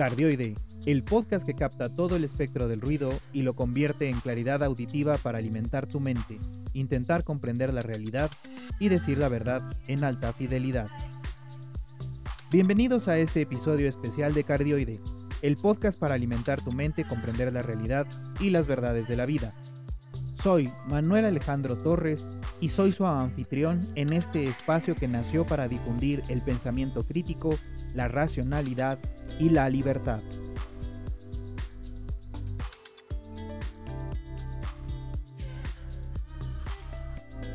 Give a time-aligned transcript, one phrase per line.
[0.00, 0.54] Cardioide,
[0.86, 5.18] el podcast que capta todo el espectro del ruido y lo convierte en claridad auditiva
[5.18, 6.40] para alimentar tu mente,
[6.72, 8.30] intentar comprender la realidad
[8.78, 10.88] y decir la verdad en alta fidelidad.
[12.50, 15.02] Bienvenidos a este episodio especial de Cardioide,
[15.42, 18.06] el podcast para alimentar tu mente, comprender la realidad
[18.40, 19.52] y las verdades de la vida.
[20.42, 22.26] Soy Manuel Alejandro Torres
[22.62, 27.50] y soy su anfitrión en este espacio que nació para difundir el pensamiento crítico,
[27.94, 28.98] la racionalidad
[29.38, 30.20] y la libertad.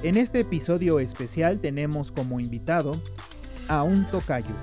[0.03, 2.91] En este episodio especial tenemos como invitado
[3.67, 4.53] a un tocayo,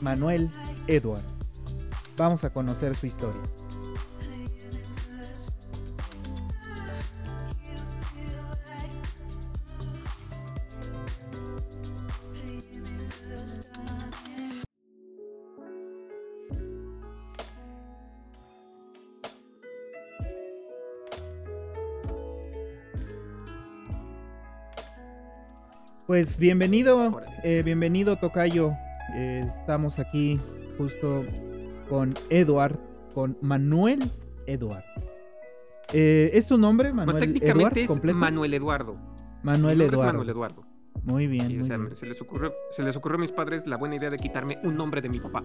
[0.00, 0.48] Manuel
[0.86, 1.24] Edward.
[2.16, 3.42] Vamos a conocer su historia.
[26.12, 28.74] Pues bienvenido, eh, bienvenido Tocayo.
[29.14, 30.38] Eh, estamos aquí
[30.76, 31.24] justo
[31.88, 32.78] con Eduard,
[33.14, 34.02] con Manuel
[34.46, 34.84] Eduard.
[35.94, 38.98] Eh, ¿Es tu nombre, Manuel bueno, técnicamente es Manuel Eduardo.
[39.42, 40.12] Manuel Eduardo.
[40.12, 40.66] Manuel Eduardo.
[41.02, 41.46] Muy bien.
[41.46, 41.96] Sí, muy o sea, bien.
[41.96, 44.76] Se, les ocurrió, se les ocurrió a mis padres la buena idea de quitarme un
[44.76, 45.42] nombre de mi papá.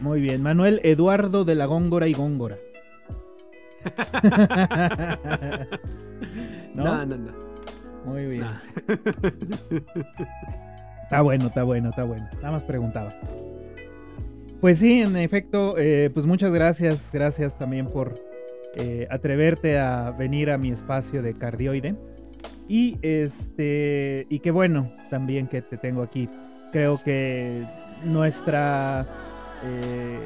[0.00, 0.42] Muy bien.
[0.42, 2.58] Manuel Eduardo de la Góngora y Góngora.
[6.74, 6.84] ¿No?
[6.84, 7.16] no, no.
[7.16, 7.47] no.
[8.08, 8.42] Muy bien.
[8.42, 8.48] no.
[11.08, 12.28] Está bueno, está bueno, está bueno.
[12.34, 13.08] Nada más preguntaba.
[14.60, 18.12] Pues sí, en efecto, eh, pues muchas gracias, gracias también por
[18.74, 21.96] eh, atreverte a venir a mi espacio de cardioide.
[22.68, 26.28] Y este, y qué bueno también que te tengo aquí.
[26.72, 27.64] Creo que
[28.04, 29.06] nuestra,
[29.64, 30.18] eh,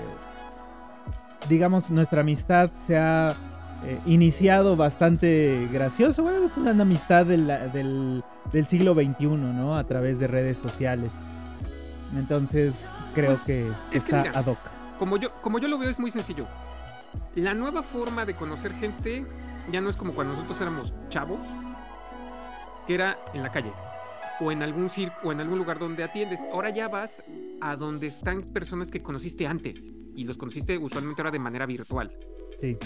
[1.48, 3.33] digamos, nuestra amistad se ha
[3.84, 6.22] eh, iniciado bastante gracioso.
[6.22, 8.22] Bueno, es una amistad del, del,
[8.52, 9.76] del siglo XXI, ¿no?
[9.76, 11.12] A través de redes sociales.
[12.16, 14.58] Entonces, creo Pues, que es que está mira, ad hoc.
[14.98, 16.46] Como yo, como yo lo veo, es muy sencillo.
[17.34, 19.26] La nueva forma de conocer gente
[19.70, 21.40] ya no es como cuando nosotros éramos chavos,
[22.86, 23.72] que era en la calle
[24.40, 26.40] o en algún circo o en algún lugar donde atiendes.
[26.52, 27.22] Ahora ya vas
[27.60, 32.12] a donde están personas que conociste antes y los conociste usualmente ahora de manera virtual.
[32.60, 32.76] Sí.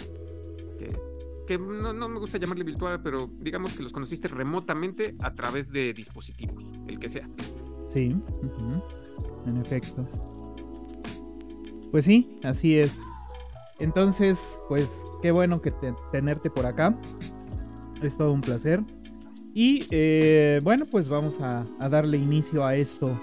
[1.47, 5.71] Que, no, no me gusta llamarle virtual, pero digamos que los conociste remotamente a través
[5.71, 7.29] de dispositivos, el que sea.
[7.93, 8.17] Sí,
[9.47, 10.09] en efecto.
[11.91, 12.99] Pues sí, así es.
[13.79, 14.89] Entonces, pues
[15.23, 16.95] qué bueno que te- tenerte por acá.
[18.03, 18.83] Es todo un placer.
[19.55, 23.19] Y eh, bueno, pues vamos a, a darle inicio a esto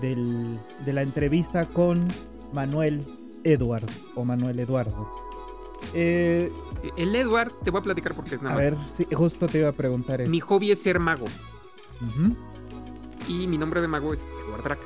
[0.00, 2.06] del- de la entrevista con
[2.52, 3.00] Manuel
[3.42, 5.10] Eduardo o Manuel Eduardo.
[5.92, 6.50] Eh,
[6.96, 8.70] El Edward, te voy a platicar porque es nada a más.
[8.72, 10.30] ver, sí, justo te iba a preguntar eso.
[10.30, 11.26] Mi hobby es ser mago.
[12.00, 12.36] Ujú,
[13.28, 14.78] Y mi nombre de mago es Eduard Drac.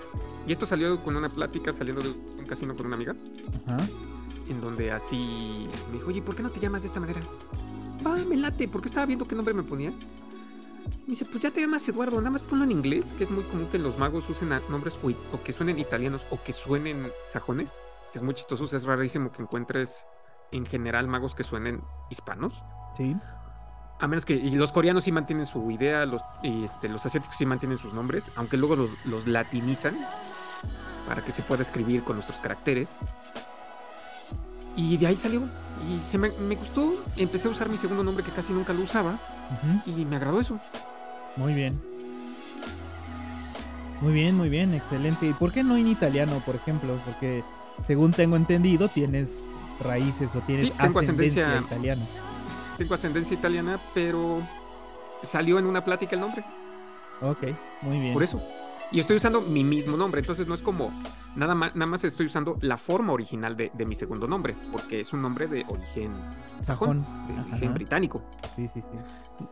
[0.47, 3.15] Y esto salió con una plática saliendo de un casino con una amiga,
[3.67, 3.87] ajá.
[4.49, 7.21] en donde así me dijo, oye, ¿por qué no te llamas de esta manera?
[8.07, 9.91] Va, me late, porque estaba viendo qué nombre me ponía.
[9.91, 13.43] Me dice, pues ya te llamas Eduardo, nada más ponlo en inglés, que es muy
[13.45, 17.79] común que los magos usen nombres o, o que suenen italianos o que suenen sajones.
[18.15, 20.05] Es muy chistoso, o sea, es rarísimo que encuentres
[20.53, 22.63] en general magos que suenen hispanos.
[22.97, 23.17] Sí.
[24.01, 27.37] A menos que y los coreanos sí mantienen su idea, los, y este, los asiáticos
[27.37, 29.97] sí mantienen sus nombres, aunque luego los, los latinizan
[31.09, 32.99] para que se pueda escribir con nuestros caracteres.
[34.77, 35.49] Y de ahí salió.
[35.89, 37.03] Y se me, me gustó.
[37.17, 39.19] Empecé a usar mi segundo nombre que casi nunca lo usaba.
[39.87, 40.61] Y me agradó eso.
[41.37, 41.81] Muy bien.
[44.01, 45.27] Muy bien, muy bien, excelente.
[45.27, 47.01] ¿Y por qué no en italiano, por ejemplo?
[47.05, 47.43] Porque
[47.85, 49.41] según tengo entendido, tienes
[49.81, 52.03] raíces o tienes Sí, tengo ascendencia ascendencia- italiana.
[52.77, 54.41] Tengo ascendencia italiana, pero
[55.23, 56.45] salió en una plática el nombre.
[57.21, 57.43] Ok,
[57.83, 58.15] muy bien.
[58.15, 58.41] Por eso.
[58.91, 60.21] Y estoy usando mi mismo nombre.
[60.21, 60.91] Entonces no es como.
[61.37, 64.57] Nada más, nada más estoy usando la forma original de, de mi segundo nombre.
[64.73, 66.13] Porque es un nombre de origen
[66.63, 67.05] sajón.
[67.05, 67.27] Sajón.
[67.29, 67.49] De Ajá.
[67.51, 68.23] origen británico.
[68.57, 69.45] Sí, sí, sí.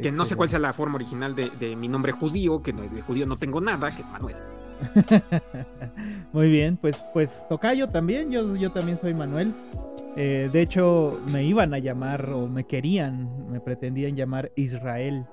[0.00, 2.82] Que no sé cuál sea la forma original de, de mi nombre judío, que no-
[2.82, 4.36] de judío no tengo nada, que es Manuel.
[6.32, 9.52] Muy bien, pues, pues Tocayo también, yo, yo también soy Manuel.
[10.16, 15.26] Eh, de hecho, me iban a llamar o me querían, me pretendían llamar Israel,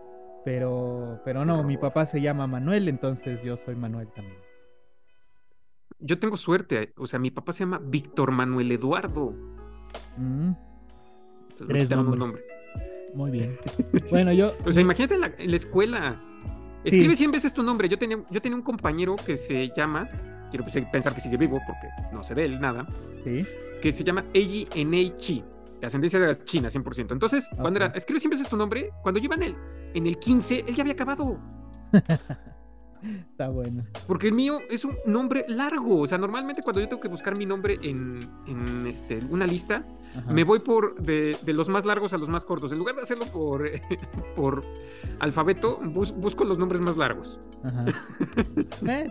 [0.44, 4.38] pero, pero no, mi papá se llama Manuel, entonces yo soy Manuel también.
[6.00, 9.36] Yo tengo suerte, o sea, mi papá se llama Víctor Manuel Eduardo.
[10.18, 10.52] Mm,
[11.44, 12.20] Entonces, Tres nombres.
[12.20, 12.42] nombre.
[13.14, 13.56] muy bien.
[14.10, 16.20] Bueno, yo, O sea, imagínate en la, en la escuela.
[16.84, 17.88] Escribe 100 veces tu nombre.
[17.90, 20.10] Yo tenía, yo tenía un compañero que se llama,
[20.50, 22.88] quiero pensar que sigue vivo porque no sé de él nada,
[23.24, 23.46] Sí.
[23.82, 25.44] que se llama Eiji Enei-chi,
[25.80, 27.12] de ascendencia de la China, 100%.
[27.14, 29.56] Entonces, cuando era, escribe 100 veces tu nombre, cuando yo iba en el,
[29.94, 31.40] en el 15, él ya había acabado.
[33.04, 33.84] Está bueno.
[34.08, 36.00] Porque el mío es un nombre largo.
[36.02, 39.84] O sea, normalmente cuando yo tengo que buscar mi nombre en, en, este, una lista,
[40.16, 40.32] Ajá.
[40.34, 42.72] me voy por de, de los más largos a los más cortos.
[42.72, 43.70] En lugar de hacerlo por,
[44.36, 44.64] por
[45.20, 47.40] alfabeto, bus- busco los nombres más largos.
[47.64, 47.86] Ajá.
[48.88, 49.10] Eh,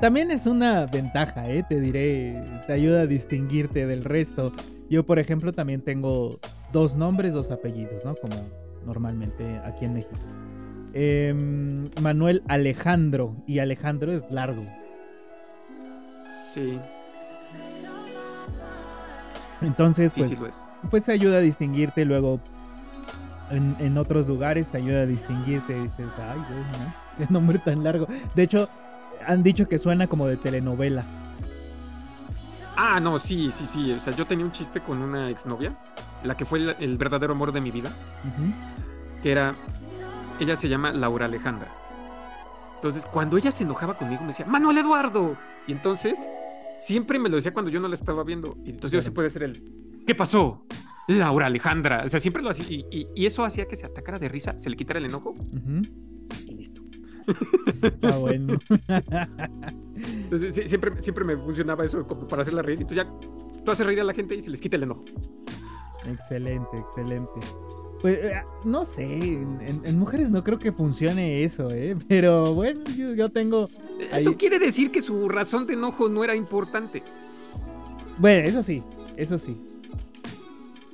[0.00, 1.64] también es una ventaja, ¿eh?
[1.68, 4.52] te diré, te ayuda a distinguirte del resto.
[4.90, 6.38] Yo, por ejemplo, también tengo
[6.72, 8.14] dos nombres, dos apellidos, ¿no?
[8.14, 8.36] Como
[8.84, 10.14] normalmente aquí en México.
[10.94, 14.64] Em, Manuel Alejandro, y Alejandro es largo.
[16.54, 16.78] Sí,
[19.60, 20.56] Entonces, sí, pues, sí lo es.
[20.90, 22.40] pues te ayuda a distinguirte luego
[23.50, 25.74] en, en otros lugares, te ayuda a distinguirte.
[25.74, 26.94] dices, ay, güey, ¿no?
[27.18, 28.06] Qué nombre tan largo.
[28.34, 28.68] De hecho,
[29.26, 31.04] han dicho que suena como de telenovela.
[32.76, 33.92] Ah, no, sí, sí, sí.
[33.92, 35.72] O sea, yo tenía un chiste con una exnovia,
[36.24, 37.90] la que fue el, el verdadero amor de mi vida,
[39.22, 39.54] que era,
[40.40, 41.72] ella se llama Laura Alejandra.
[42.76, 45.36] Entonces, cuando ella se enojaba conmigo, me decía, Manuel Eduardo.
[45.66, 46.28] Y entonces,
[46.76, 48.56] siempre me lo decía cuando yo no la estaba viendo.
[48.64, 49.14] Y entonces yo sí Claro.
[49.14, 50.66] puede ser el, ¿qué pasó?
[51.08, 52.02] Laura Alejandra.
[52.04, 52.66] O sea, siempre lo hacía.
[52.68, 55.34] Y, y- y eso hacía que se atacara de risa, se le quitara el enojo
[56.46, 56.82] y listo.
[57.82, 58.58] Está bueno.
[59.96, 62.82] Entonces, sí, siempre, siempre me funcionaba eso como para hacerla reír.
[62.82, 65.04] Y tú ya, tú haces reír a la gente y se les quita el enojo.
[66.06, 67.30] excelente, excelente.
[68.04, 71.96] Pues eh, no sé, en, mujeres no creo que funcione eso, ¿eh?
[72.08, 73.70] Pero bueno, yo, yo tengo.
[74.12, 77.02] Eso quiere decir que su razón de enojo no era importante.
[78.18, 78.82] Bueno, eso sí,
[79.16, 79.56] eso sí.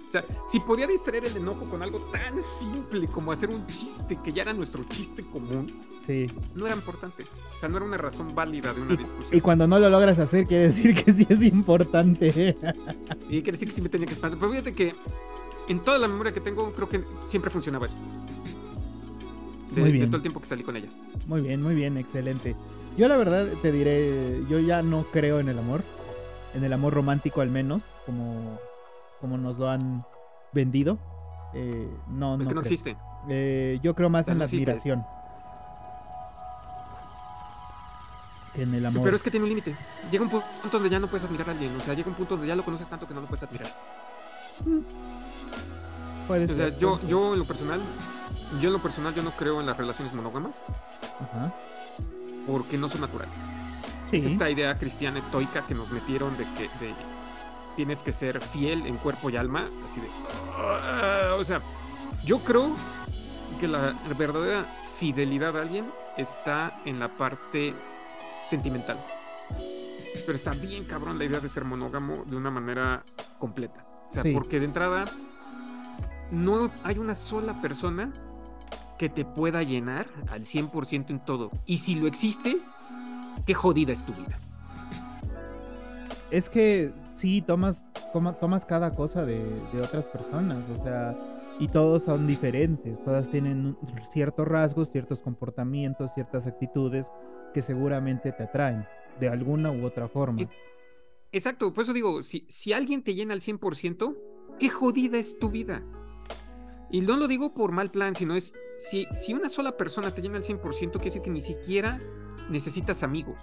[0.06, 4.16] O sea, si podía distraer el enojo con algo tan simple como hacer un chiste
[4.22, 5.66] que ya era nuestro chiste común,
[6.06, 6.28] Sí.
[6.54, 7.24] no era importante.
[7.56, 9.40] O sea, no era una razón válida de una Y discusión.
[9.40, 12.56] cuando no lo logras hacer, quiere decir que sí es importante.
[13.28, 14.38] Y quiere decir que sí me tenía que espantar.
[14.38, 14.94] Pero fíjate que
[15.70, 17.94] en toda la memoria que tengo, creo que siempre funcionaba eso.
[19.74, 20.06] De, Muy de bien.
[20.06, 20.88] todo el tiempo que salí con ella.
[21.26, 22.56] Muy bien, muy bien, excelente.
[22.96, 25.82] Yo la verdad te diré, yo ya no creo en el amor,
[26.54, 28.58] en el amor romántico al menos, como,
[29.20, 30.04] como nos lo han
[30.52, 30.98] vendido.
[31.54, 32.60] Eh, no, es no que no creo.
[32.62, 32.96] existe.
[33.28, 34.70] Eh, yo creo más en no la existe.
[34.70, 35.04] admiración
[38.54, 39.04] que en el amor.
[39.04, 39.76] Pero es que tiene un límite.
[40.10, 41.76] Llega un pu- punto donde ya no puedes admirar a alguien.
[41.76, 43.68] O sea, llega un punto donde ya lo conoces tanto que no lo puedes admirar.
[46.30, 47.80] Puede O sea, ser, yo, yo en lo personal,
[48.60, 50.64] yo en lo personal, yo no creo en las relaciones monógamas
[51.20, 51.52] Ajá.
[52.46, 53.34] porque no son naturales.
[54.10, 54.16] Sí.
[54.18, 56.94] Es esta idea cristiana estoica que nos metieron de que de-
[57.74, 60.08] tienes que ser fiel en cuerpo y alma, así de...
[60.56, 61.60] "Ah", o sea,
[62.24, 62.70] yo creo
[63.58, 64.66] que la verdadera
[64.98, 67.74] fidelidad a alguien está en la parte
[68.48, 68.98] sentimental.
[70.26, 73.02] Pero está bien cabrón la idea de ser monógamo de una manera
[73.38, 73.84] completa.
[74.10, 74.32] O sea, Sí.
[74.32, 75.04] porque de entrada
[76.30, 78.12] no hay una sola persona
[78.98, 81.50] que te pueda llenar al 100% en todo.
[81.66, 82.58] Y si lo existe,
[83.46, 84.36] qué jodida es tu vida.
[86.30, 87.82] Es que sí, tomas,
[88.12, 89.42] toma- tomas cada cosa de,
[89.72, 91.16] de otras personas, o sea,
[91.58, 93.76] y todos son diferentes, todas tienen
[94.12, 97.10] ciertos rasgos, ciertos comportamientos, ciertas actitudes
[97.52, 98.86] que seguramente te atraen
[99.18, 100.40] de alguna u otra forma.
[100.42, 100.50] Es-
[101.32, 104.16] Exacto, por eso digo, si, si alguien te llena al 100%,
[104.58, 105.80] qué jodida es tu vida.
[106.90, 110.22] Y no lo digo por mal plan, sino es, si, si una sola persona te
[110.22, 110.60] llena al 100%,
[110.92, 112.00] quiere decir que ni siquiera
[112.48, 113.38] necesitas amigos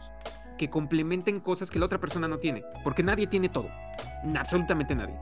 [0.58, 3.70] que complementen cosas que la otra persona no tiene, porque nadie tiene todo,
[4.38, 5.16] absolutamente nadie.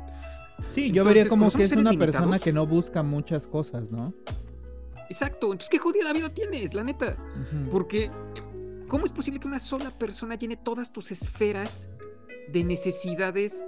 [0.73, 3.91] Sí, yo vería como como que es una limitados- persona que no busca muchas cosas,
[3.91, 4.13] ¿no?
[5.09, 7.15] Exacto, entonces qué jodida vida tienes, la neta.
[7.69, 8.09] Porque,
[8.87, 11.89] ¿cómo es posible que una sola persona llene todas tus esferas
[12.47, 13.63] de necesidades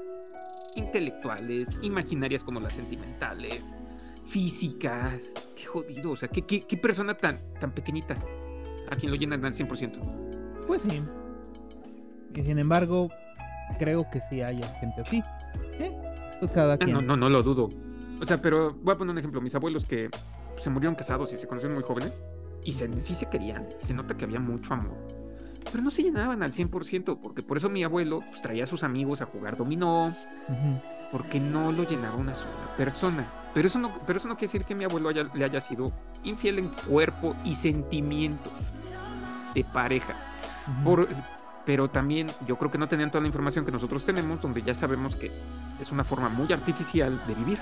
[0.75, 3.75] intelectuales, imaginarias como las sentimentales,
[4.27, 5.34] físicas?
[5.55, 8.15] Qué jodido, o sea, qué, qué- qué persona tan, tan pequeñita
[8.89, 10.00] a quien lo llenan al 100%.
[10.67, 11.01] Pues sí.
[12.36, 13.10] Y sin embargo,
[13.79, 15.22] creo que sí hay gente así.
[15.79, 15.91] ¿Eh?
[16.39, 16.91] Pues cada Ah, quien.
[16.93, 17.67] No, no, no lo dudo.
[18.22, 19.41] O sea, pero voy a poner un ejemplo.
[19.41, 20.10] Mis abuelos que
[20.57, 22.24] se murieron casados y se conocieron muy jóvenes
[22.63, 23.67] y se, sí se querían.
[23.81, 24.96] y se nota que había mucho amor.
[25.72, 28.84] Pero no se llenaban al 100%, porque por eso mi abuelo pues, traía a sus
[28.84, 30.15] amigos a jugar dominó,
[31.12, 33.27] porque no lo llenaba una sola persona.
[33.53, 35.91] Pero eso no, pero eso no quiere decir que mi abuelo haya- le haya sido
[36.23, 38.53] infiel en cuerpo y sentimientos
[39.53, 40.15] de pareja.
[40.83, 41.07] Por-
[41.65, 44.73] pero también yo creo que no tenían toda la información que nosotros tenemos, donde ya
[44.73, 45.31] sabemos que
[45.81, 47.57] es una forma muy artificial de vivir.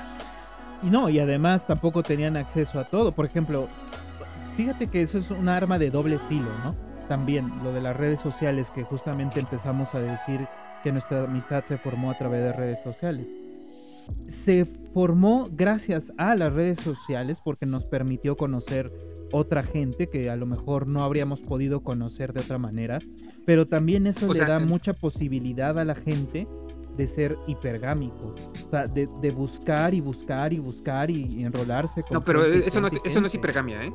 [0.83, 3.11] Y no, y además tampoco tenían acceso a todo.
[3.13, 3.67] Por ejemplo,
[4.57, 6.75] fíjate que eso es un arma de doble filo, ¿no?
[7.07, 10.47] También lo de las redes sociales, que justamente empezamos a decir
[10.83, 13.25] que nuestra amistad se formó a través de redes sociales.
[14.27, 18.91] Se formó gracias a las redes sociales porque nos permitió conocer
[19.31, 22.99] otra gente que a lo mejor no habríamos podido conocer de otra manera,
[23.45, 26.47] pero también eso le da mucha posibilidad a la gente
[26.95, 28.35] de ser hipergámico,
[28.65, 32.03] o sea, de, buscar y buscar y buscar y, enrolarse.
[32.03, 33.93] Con no, pero eso no, es, eso no es hipergamia, ¿eh?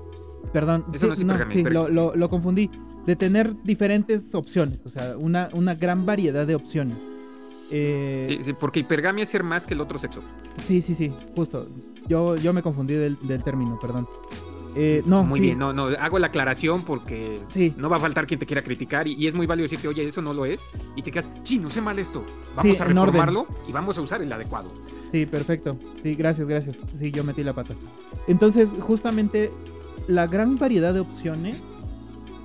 [0.53, 1.71] Perdón, eso no es hipergamia.
[1.71, 2.71] lo, lo, confundí.
[3.07, 6.99] De tener diferentes opciones, o sea, una, una gran variedad de opciones.
[7.71, 10.21] Eh, sí, porque hipergamia es ser más que el otro sexo.
[10.65, 11.69] Sí, sí, sí, justo.
[12.09, 14.09] Yo, yo me confundí del, del término, perdón.
[14.77, 17.41] Eh, no, muy bien, no, no, hago la aclaración porque
[17.77, 20.23] no va a faltar quien te quiera criticar y, es muy válido decirte, oye, eso
[20.23, 20.61] no lo es,
[20.95, 21.29] y te quedas,
[21.61, 22.25] no sé mal esto,
[22.55, 24.71] vamos a reformarlo y vamos a usar el adecuado.
[25.11, 25.77] Sí, perfecto.
[26.03, 26.77] Sí, gracias, gracias.
[26.99, 27.75] Sí, yo metí la pata.
[28.29, 29.51] Entonces, justamente,
[30.07, 31.57] la gran variedad de opciones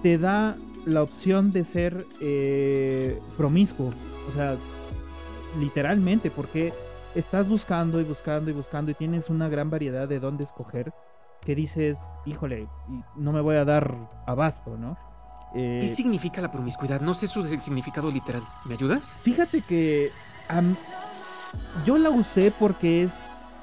[0.01, 3.94] te da la opción de ser eh, promiscuo.
[4.29, 4.58] O sea,
[5.59, 6.74] literalmente, porque
[7.15, 10.93] estás buscando y buscando y buscando y tienes una gran variedad de dónde escoger
[11.41, 12.67] que dices, híjole,
[13.15, 13.95] no me voy a dar
[14.25, 14.97] abasto, ¿no?
[15.55, 17.00] Eh, ¿Qué significa la promiscuidad?
[17.00, 18.41] No sé su significado literal.
[18.65, 19.05] ¿Me ayudas?
[19.21, 20.12] Fíjate que
[21.85, 23.13] yo la usé porque es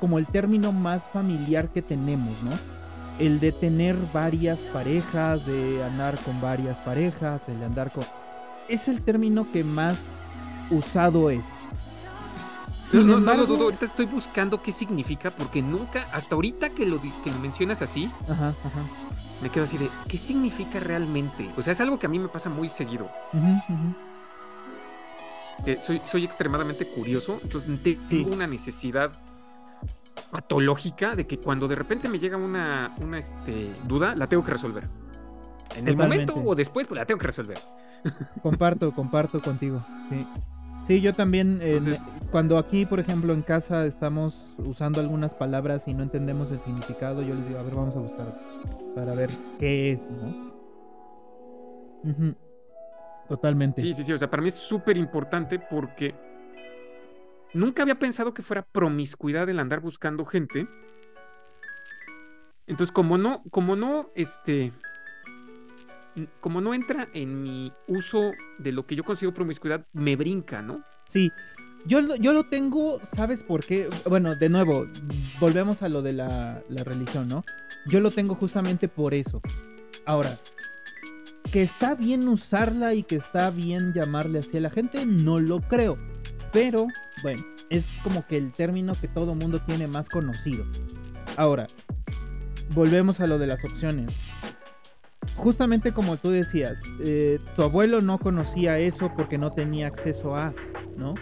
[0.01, 2.53] como el término más familiar que tenemos, ¿no?
[3.19, 8.05] El de tener varias parejas, de andar con varias parejas, el de andar con...
[8.69, 10.13] Es el término que más
[10.71, 11.45] usado es
[12.95, 17.01] no, no, lo dudo, ahorita estoy buscando qué significa porque nunca, hasta ahorita que lo,
[17.01, 18.11] que lo mencionas así,
[19.41, 21.51] me quedo así de, ¿qué significa realmente?
[21.57, 23.11] O sea, es algo que a mí me pasa muy seguido.
[25.81, 29.13] soy, soy extremadamente curioso, entonces tengo una necesidad
[30.31, 34.53] patológica de que cuando de repente me llega una, una este, duda, la tengo que
[34.53, 34.89] resolver.
[35.77, 37.59] En el momento o después, pues la tengo que resolver.
[38.43, 39.85] Comparto, comparto contigo.
[40.09, 40.27] Sí.
[40.87, 41.61] Sí, yo también,
[42.31, 47.23] cuando aquí, por ejemplo, en casa estamos usando algunas palabras y no entendemos el significado,
[47.23, 48.39] yo les digo, a ver, vamos a buscar
[48.95, 50.53] para ver qué es, ¿no?
[53.29, 53.81] Totalmente.
[53.81, 56.15] Sí, sí, sí, o sea, para mí es súper importante porque
[57.55, 60.67] nunca había pensado que fuera promiscuidad el andar buscando gente.
[62.67, 64.73] Entonces, como no, como no, este,
[66.41, 70.83] como no entra en mi uso de lo que yo consigo promiscuidad, me brinca, ¿no?
[71.07, 71.33] Sí.
[71.85, 73.89] Yo, yo lo tengo, ¿sabes por qué?
[74.09, 74.87] Bueno, de nuevo,
[75.41, 77.45] volvemos a lo de la, la religión, ¿no?
[77.87, 79.41] Yo lo tengo justamente por eso.
[80.07, 80.39] Ahora,
[81.51, 85.61] que está bien usarla y que está bien llamarle así a la gente, no lo
[85.61, 85.99] creo.
[86.53, 86.87] Pero,
[87.23, 90.65] bueno, es como que el término que todo mundo tiene más conocido.
[91.37, 91.67] Ahora,
[92.75, 94.15] volvemos a lo de las opciones
[95.37, 100.55] justamente como tú decías, eh, tu abuelo no conocía eso porque no tenía acceso a,
[100.97, 101.15] ¿no?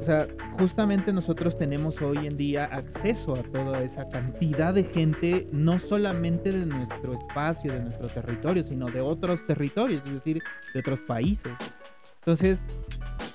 [0.00, 5.48] O sea, justamente nosotros tenemos hoy en día acceso a toda esa cantidad de gente,
[5.52, 10.42] no solamente de nuestro espacio, de nuestro territorio, sino de otros territorios, es decir,
[10.74, 11.52] de otros países.
[12.20, 12.62] Entonces,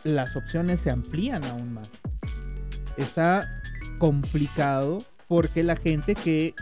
[0.04, 1.90] las opciones se amplían aún más.
[2.96, 3.62] Está
[3.98, 6.54] complicado porque la gente que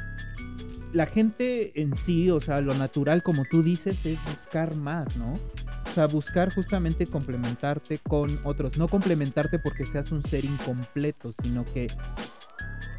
[0.94, 5.34] la gente en sí, o sea, lo natural, como tú dices, es buscar más, ¿no?
[5.34, 8.78] O sea, buscar justamente complementarte con otros.
[8.78, 11.88] No complementarte porque seas un ser incompleto, sino que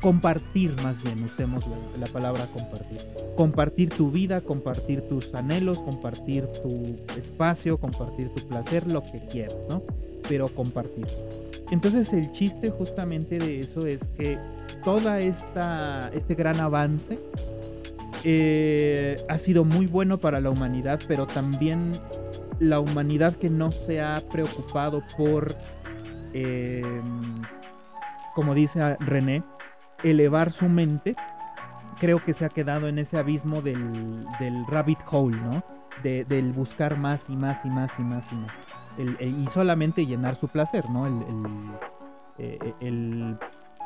[0.01, 1.65] compartir más bien, usemos
[1.99, 3.01] la, palabra compartir.
[3.37, 9.57] Compartir tu vida, compartir tus anhelos, compartir tu espacio, compartir tu placer, lo que quieras,
[9.69, 9.83] ¿no?
[10.29, 11.07] Pero compartir.
[11.71, 14.39] Entonces el chiste justamente de eso es que
[14.85, 17.19] toda esta este gran avance
[18.25, 21.93] eh, ha sido muy bueno para la humanidad, pero también
[22.59, 25.55] la humanidad que no se ha preocupado por,
[26.33, 27.43] em,
[28.35, 29.43] como dice René,
[30.03, 31.17] elevar su mente,
[31.99, 34.27] creo que se ha quedado en ese abismo del,
[34.69, 35.65] rabbit hole, ¿no?
[36.03, 38.53] del buscar más y más y más y más y más.
[39.21, 41.07] y solamente llenar su placer, ¿no?
[41.07, 41.15] el,
[42.81, 43.39] el eh,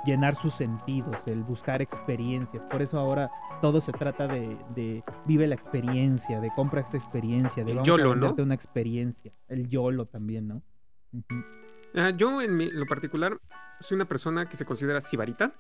[0.05, 2.63] llenar sus sentidos, el buscar experiencias.
[2.71, 3.31] Por eso ahora
[3.61, 8.43] todo se trata de, vive la experiencia, de compra esta experiencia, de vamos YOLO, a
[8.43, 9.33] una experiencia.
[9.49, 10.63] El YOLO también, ¿no?
[12.17, 13.39] Yo en lo particular
[13.81, 15.55] soy una persona que se considera sibarita.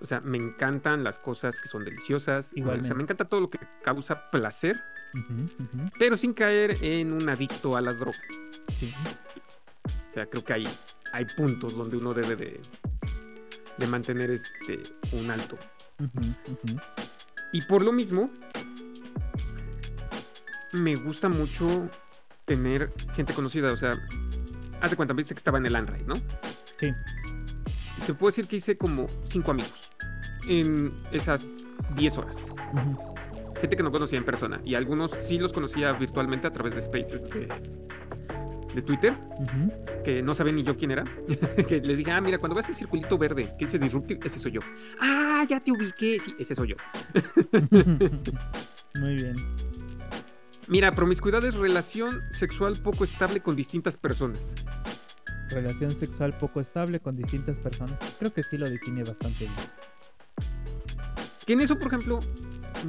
[0.00, 2.52] O sea, me encantan las cosas que son deliciosas.
[2.56, 4.80] O sea, me encanta todo lo que causa placer.
[5.98, 8.20] Pero sin caer en un adicto a las drogas.
[9.84, 10.68] O sea, creo que hay
[11.12, 12.60] hay puntos donde uno debe de,
[13.76, 15.58] de mantener este, un alto.
[17.52, 18.30] Y por lo mismo,
[20.72, 21.88] me gusta mucho
[22.44, 23.72] tener gente conocida.
[23.72, 23.92] O sea,
[24.80, 26.16] hace cuenta, viste que estaba en el Android, ¿no?
[26.80, 26.92] Sí.
[28.06, 29.92] Te puedo decir que hice como cinco amigos
[30.48, 31.46] en esas
[31.94, 32.38] 10 horas.
[33.60, 34.60] Gente que no conocía en persona.
[34.64, 37.48] Y algunos sí los conocía virtualmente a través de spaces de,
[38.74, 39.16] de Twitter,
[40.04, 41.04] que no saben ni yo quién era.
[41.68, 44.52] que les dije, ah, mira, cuando ves el circulito verde que dice Disruptive, ese soy
[44.52, 44.60] yo.
[45.00, 46.18] Ah, ya te ubiqué.
[46.20, 46.76] Sí, ese soy yo.
[49.00, 49.36] Muy bien.
[50.68, 54.54] Mira, promiscuidad es relación sexual poco estable con distintas personas.
[55.50, 57.98] Relación sexual poco estable con distintas personas.
[58.18, 59.52] Creo que sí lo define bastante bien.
[61.46, 62.20] Que en eso, por ejemplo,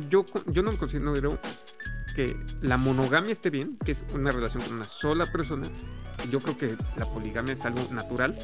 [0.10, 1.40] yo, yo no me considero
[2.16, 5.68] que la monogamia esté bien, que es una relación con una sola persona.
[6.30, 8.36] Yo creo que la poligamia es algo natural,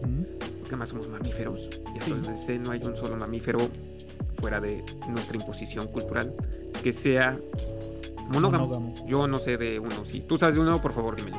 [0.00, 1.68] porque además somos mamíferos.
[1.94, 2.10] Y hasta Sí.
[2.10, 3.58] donde sé, no hay un solo mamífero
[4.40, 6.34] fuera de nuestra imposición cultural
[6.82, 7.38] que sea
[8.28, 8.66] monógamo.
[8.66, 8.94] Monógamo.
[9.06, 10.04] Yo no sé de uno.
[10.04, 11.38] Si tú sabes de uno, por favor, dímelo.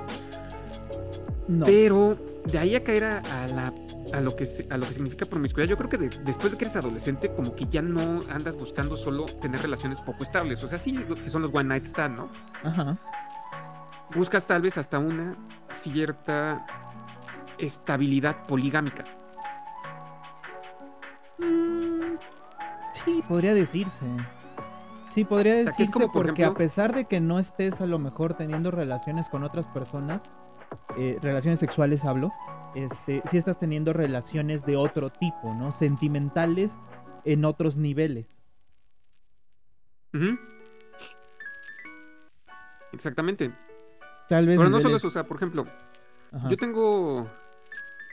[1.48, 1.66] No.
[1.66, 3.74] Pero de ahí a caer a, a la,
[4.14, 6.58] a, lo que, se- a lo que significa promiscuidad, yo creo que de- después de
[6.58, 10.64] que eres adolescente, como que ya no andas buscando solo tener relaciones poco estables.
[10.64, 12.30] O sea, sí, que son los one night stand, ¿no?
[12.64, 12.98] Ajá.
[14.16, 15.36] Buscas tal vez hasta una
[15.70, 16.66] cierta
[17.58, 19.06] estabilidad poligámica.
[21.40, 22.18] Mm,
[23.06, 24.06] sí, podría decirse.
[25.10, 28.00] Sí, podría decirse es como, por porque a pesar de que no estés a lo
[28.00, 30.24] mejor teniendo relaciones con otras personas,
[30.98, 32.32] eh, relaciones sexuales hablo,
[32.76, 35.72] este, sí estás teniendo relaciones de otro tipo, ¿no?
[35.72, 36.78] Sentimentales
[37.26, 38.28] en otros niveles.
[40.14, 40.38] Ujú.
[42.92, 43.52] Exactamente.
[44.30, 45.68] Tal vez Pero no solo eso, o sea, por ejemplo,
[46.32, 46.50] Ajá.
[46.50, 47.28] yo tengo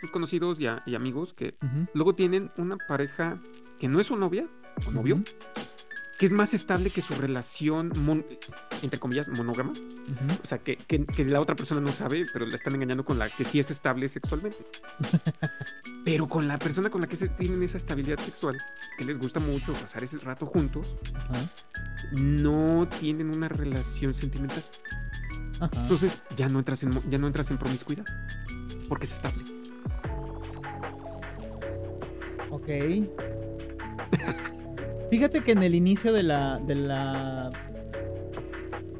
[0.00, 1.54] pues, conocidos y, a- y amigos que
[1.94, 3.38] luego tienen una pareja
[3.78, 4.46] que no es su novia
[4.86, 5.22] o novio,
[6.20, 8.26] que es más estable que su relación, mon-
[8.82, 9.72] entre comillas, monógama.
[10.44, 13.18] O sea, que, que- que la otra persona no sabe, pero la están engañando con
[13.18, 14.58] la que sí es estable sexualmente.
[16.04, 18.58] pero con la persona con la que se tienen esa estabilidad sexual,
[18.98, 20.94] que les gusta mucho pasar ese rato juntos,
[22.12, 24.62] no tienen una relación sentimental.
[25.72, 28.04] Entonces ya no entras en, ya no entras en promiscuidad,
[28.90, 29.42] porque es estable.
[32.50, 32.68] Ok.
[35.10, 37.50] Fíjate que en el inicio de la, de la,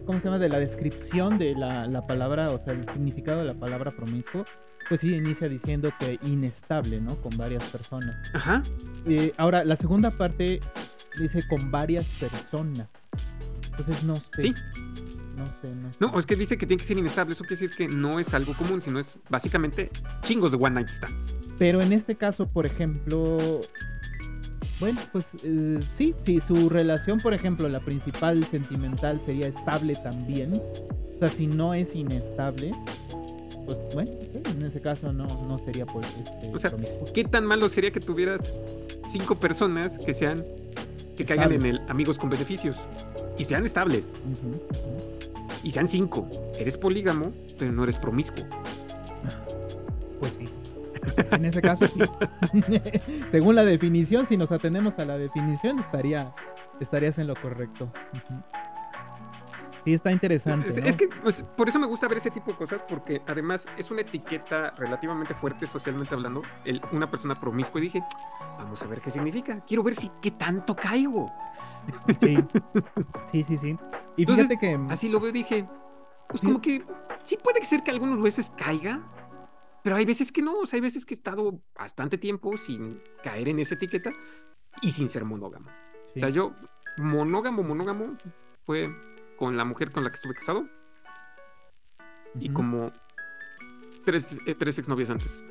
[0.05, 0.39] ¿cómo se llama?
[0.39, 4.45] De la descripción de la, la palabra, o sea, el significado de la palabra promiscuo,
[4.89, 7.15] pues sí inicia diciendo que inestable, ¿no?
[7.23, 8.17] Con varias personas.
[8.35, 8.61] Ajá.
[9.07, 10.61] Eh, ahora, la segunda parte
[11.17, 12.89] dice con varias personas.
[13.71, 14.41] Entonces no sé.
[14.41, 14.55] Sí.
[15.37, 15.99] No sé, no sé.
[16.01, 17.35] No, es que dice que tiene que ser inestable.
[17.35, 19.91] Eso quiere decir que no es algo común, sino es básicamente
[20.23, 21.37] chingos de one night stands.
[21.57, 23.61] Pero en este caso, por ejemplo,
[24.81, 30.55] bueno, pues eh, sí, si su relación, por ejemplo, la principal sentimental sería estable también,
[30.55, 32.73] o sea, si no es inestable,
[33.67, 37.05] pues bueno, en ese caso no, no sería pues este, O sea, promiscuo.
[37.13, 38.53] ¿Qué tan malo sería que tuvieras
[39.05, 40.45] cinco personas que sean
[41.17, 42.77] que caigan en el amigos con beneficios
[43.37, 44.13] y sean estables
[45.63, 46.29] y sean cinco?
[46.59, 48.45] Eres polígamo, pero no eres promiscuo.
[50.19, 50.49] Pues sí.
[51.33, 52.01] En ese caso sí.
[53.31, 56.35] Según la definición, si nos atenemos a la definición, estaría,
[56.81, 57.93] estarías en lo correcto.
[59.85, 60.69] Sí, está interesante.
[60.69, 60.87] Es, ¿no?
[60.87, 63.91] es que pues, por eso me gusta ver ese tipo de cosas, porque además es
[63.91, 68.03] una etiqueta relativamente fuerte socialmente hablando, el, una persona promiscua y dije,
[68.59, 69.61] vamos a ver qué significa.
[69.67, 71.33] Quiero ver si qué tanto caigo.
[72.21, 72.37] Sí,
[73.33, 73.77] sí, sí, sí.
[74.17, 75.67] Y Entonces, fíjate que Así lo veo dije,
[76.29, 76.47] pues Sí.
[76.47, 76.85] como que
[77.25, 79.01] sí puede ser que algunas veces caiga,
[79.83, 83.03] pero hay veces que no, o sea, hay veces que he estado bastante tiempo sin
[83.23, 84.13] caer en esa etiqueta
[84.83, 85.71] y sin ser monógamo.
[86.17, 86.35] O sea, sí.
[86.35, 86.55] yo
[86.97, 88.17] monógamo, monógamo
[88.67, 88.89] fue
[89.37, 90.69] con la mujer con la que estuve casado
[92.39, 92.93] y Ujú, como
[94.05, 95.45] tres, eh, tres exnovias antes.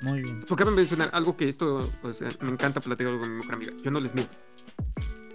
[0.00, 0.42] Muy bien.
[0.42, 3.72] Cabe mencionar algo que esto, o sea, me encanta platicar con mi mejor amiga.
[3.82, 4.34] Yo no les miento.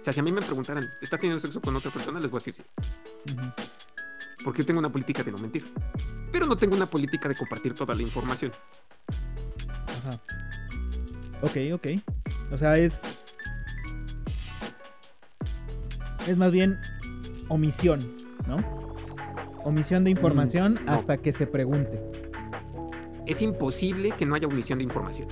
[0.00, 2.20] O sea, si a mí me preguntaran, ¿estás teniendo sexo con otra persona?
[2.20, 2.64] Les voy a decir sí.
[3.32, 3.52] Ujú.
[4.46, 5.64] Porque yo tengo una política de no mentir.
[6.30, 8.52] Pero no tengo una política de compartir toda la información.
[9.88, 10.20] Ajá.
[11.42, 11.86] Ok, ok.
[12.52, 13.02] O sea, es.
[16.28, 16.78] Es más bien
[17.48, 17.98] omisión,
[18.46, 18.58] ¿no?
[19.64, 20.92] Omisión de información Mm, no.
[20.92, 22.00] hasta que se pregunte.
[23.26, 25.26] Es imposible que no haya omisión de información.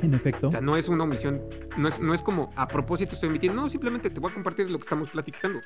[0.00, 0.48] En efecto.
[0.48, 1.42] O sea, no es una omisión,
[1.76, 4.70] no es, no es como a propósito estoy emitiendo, no, simplemente te voy a compartir
[4.70, 5.60] lo que estamos platicando.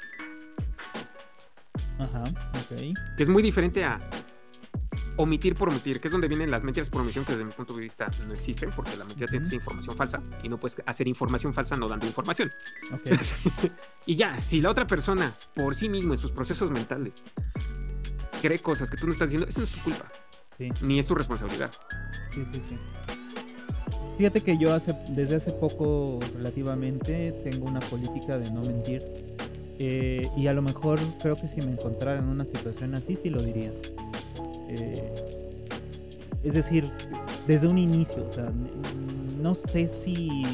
[1.98, 2.78] Ajá, ok.
[3.16, 4.00] Que es muy diferente a
[5.16, 7.74] omitir por omitir, que es donde vienen las mentiras por omisión, que desde mi punto
[7.74, 10.82] de vista no existen, porque la mentira tiene que ser información falsa y no puedes
[10.84, 12.52] hacer información falsa no dando información.
[12.92, 13.10] Ok.
[14.06, 17.24] y ya, si la otra persona por sí mismo en sus procesos mentales
[18.42, 20.10] cree cosas que tú no estás diciendo, eso no es tu culpa,
[20.58, 21.70] Sí, ni es tu responsabilidad.
[22.30, 22.78] sí, sí, sí.
[24.18, 29.02] Fíjate que yo hace, desde hace poco relativamente tengo una política de no mentir.
[29.78, 33.30] Eh, y a lo mejor creo que si me encontrara en una situación así, sí
[33.30, 33.72] lo diría.
[34.68, 35.14] Eh,
[36.42, 36.90] es decir,
[37.46, 38.50] desde un inicio, o sea,
[39.40, 40.44] no sé si...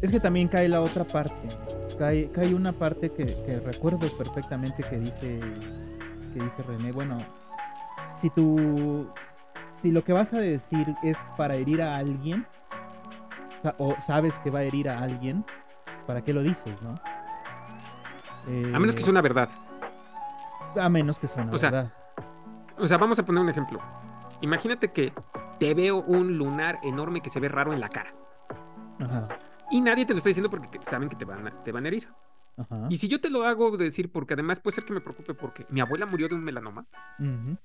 [0.00, 1.34] Es que también cae la otra parte.
[1.98, 5.40] Cae, cae una parte que, que recuerdo perfectamente que dice,
[6.34, 6.90] que dice René.
[6.90, 7.24] Bueno,
[8.20, 9.06] si tú
[9.82, 12.46] si lo que vas a decir es para herir a alguien,
[13.78, 15.44] o sabes que va a herir a alguien,
[16.06, 16.94] ¿para qué lo dices, no?
[16.94, 19.48] A menos que Eh, sea una verdad.
[20.80, 21.92] A menos que sea una O sea, verdad.
[22.78, 23.80] O sea, vamos a poner un ejemplo.
[24.40, 25.12] Imagínate que
[25.60, 28.12] te veo un lunar enorme que se ve raro en la cara.
[28.98, 29.28] Ajá,
[29.70, 31.88] Y nadie te lo está diciendo porque saben que te van a, te van a
[31.88, 32.08] herir.
[32.56, 32.86] ajá.
[32.90, 35.66] Y si yo te lo hago decir porque además puede ser que me preocupe porque
[35.70, 36.84] mi abuela murió de un melanoma,
[37.18, 37.56] ujú,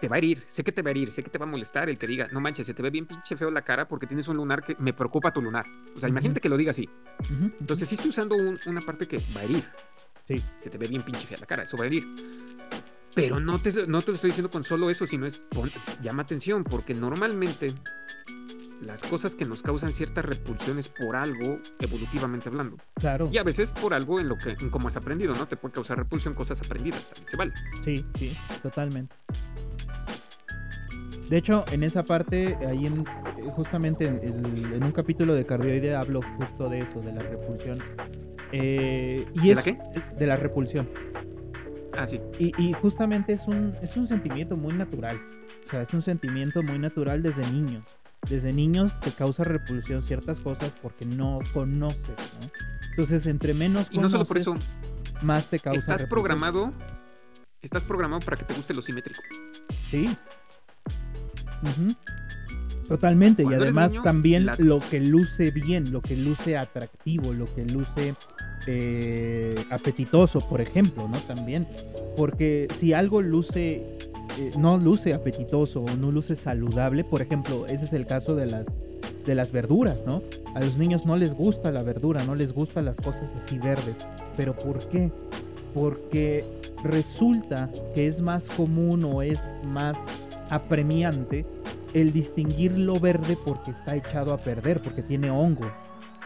[0.00, 0.42] te va a herir.
[0.46, 2.28] Sé que te va a herir, sé que te va a molestar el que diga,
[2.32, 4.76] no manches, se te ve bien pinche feo la cara porque tienes un lunar que
[4.78, 5.66] me preocupa tu lunar.
[5.94, 6.14] O sea, Ujú.
[6.14, 6.88] imagínate que lo diga así.
[7.30, 9.64] ujú, Entonces sí estoy usando un- una parte que va a herir.
[10.26, 10.42] Sí.
[10.56, 12.06] Se te ve bien pinche fea la cara, eso va a herir.
[13.14, 15.70] Pero no te, no te lo estoy diciendo con solo eso, sino es, pon-
[16.02, 17.72] llama atención, porque normalmente
[18.82, 23.26] las cosas que nos causan ciertas repulsiones por algo, evolutivamente hablando, claro.
[23.32, 25.46] y a veces por algo en lo que, en cómo has aprendido, ¿no?
[25.48, 27.52] Te puede causar repulsión cosas aprendidas, también se vale.
[27.86, 29.16] Sí, sí, totalmente.
[31.28, 35.44] De hecho, en esa parte, ahí en, eh, justamente en, el- en un capítulo de
[35.44, 37.78] Cardioide hablo justo de eso, de la repulsión.
[38.52, 39.78] Eh, y ¿De es, la qué?
[40.18, 40.88] De la repulsión.
[41.96, 42.20] Ah, sí.
[42.38, 45.18] Y, y justamente es un, es un sentimiento muy natural.
[45.64, 47.82] O sea, es un sentimiento muy natural desde niños.
[48.28, 52.02] Desde niños te causa repulsión ciertas cosas porque no conoces,
[52.40, 52.50] ¿no?
[52.90, 54.54] Entonces, entre menos Y no solo por eso,
[55.22, 56.08] más te causa estás repulsión.
[56.08, 56.72] programado,
[57.62, 59.22] estás programado para que te guste lo simétrico.
[59.90, 60.16] Sí.
[62.88, 63.42] Totalmente.
[63.42, 67.46] Cuando y además niño, también las- lo que luce bien, lo que luce atractivo, lo
[67.52, 68.14] que luce
[68.68, 71.18] eh, apetitoso, por ejemplo, ¿no?
[71.18, 71.68] También.
[72.16, 73.74] Porque si algo luce,
[74.38, 78.46] eh, no luce apetitoso o no luce saludable, por ejemplo, ese es el caso de
[78.46, 78.66] las
[79.24, 80.22] de las verduras, ¿no?
[80.54, 83.96] A los niños no les gusta la verdura, no les gustan las cosas así verdes.
[84.36, 85.10] ¿Pero por qué?
[85.74, 86.44] Porque
[86.84, 89.96] resulta que es más común o es más
[90.50, 91.46] apremiante
[91.94, 95.72] el distinguir lo verde porque está echado a perder, porque tiene hongos.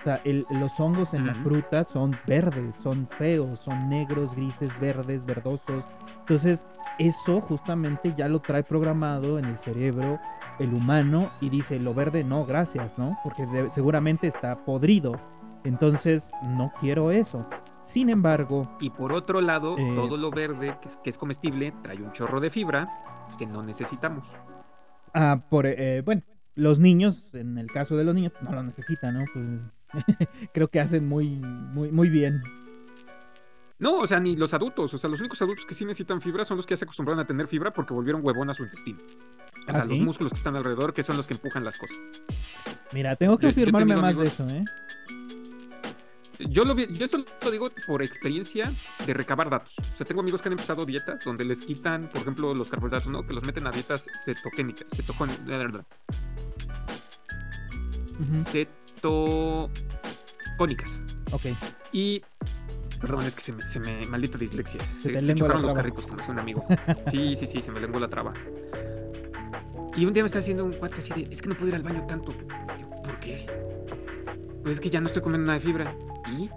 [0.01, 1.43] O sea, el- los hongos en la Ujú.
[1.43, 5.85] fruta son verdes, son feos, son negros, grises, verdes, verdosos.
[6.21, 6.65] Entonces,
[6.99, 10.19] eso justamente ya lo trae programado en el cerebro
[10.59, 13.19] el humano y dice, lo verde no, gracias, ¿no?
[13.23, 15.19] Porque de- seguramente está podrido.
[15.65, 17.47] Entonces, no quiero eso.
[17.85, 21.73] Sin embargo, Y por otro lado, Eh, todo lo verde que es, que es comestible
[21.83, 22.89] trae un chorro de fibra
[23.39, 24.27] que no necesitamos.
[25.15, 26.23] Ah, por, eh, bueno,
[26.55, 29.25] los niños, en el caso de los niños, no lo necesitan, ¿no?
[29.33, 29.47] Pues,
[30.55, 32.43] creo que hacen muy, muy, muy bien.
[33.79, 34.93] No, o sea, ni los adultos.
[34.93, 37.19] O sea, los únicos adultos que sí necesitan fibra son los que ya se acostumbraron
[37.19, 38.99] a tener fibra porque volvieron huevón a su intestino.
[39.01, 41.97] O ¿Ah, sea, los músculos que están alrededor, que son los que empujan las cosas.
[42.93, 44.65] Mira, tengo que Yo- más de eso, ¿eh?
[46.49, 48.73] Yo, lo vi- yo esto lo digo por experiencia
[49.07, 49.75] de recabar datos.
[49.79, 53.09] O sea, tengo amigos que han empezado dietas donde les quitan, por ejemplo, los carbohidratos,
[53.13, 53.27] ¿no?
[53.27, 55.85] Que los meten a dietas cetogénicas, de verdad,
[58.21, 58.45] Ujú,
[60.51, 61.03] cetocónicas.
[61.33, 61.43] Ok,
[61.93, 62.23] Y.
[63.01, 64.81] Perdón, es que se me, se me- maldita dislexia.
[64.99, 66.67] Se chocaron los carritos, como decía un amigo.
[67.11, 68.35] Sí, sí, sí, se me lenguó la traba.
[69.97, 71.75] Y un día me está haciendo un cuate así de, es que no puedo ir
[71.77, 72.33] al baño tanto.
[72.79, 73.47] Yo, ¿por qué?
[74.63, 75.97] Pues es que ya no estoy comiendo nada de fibra.
[76.31, 76.51] ¿Y?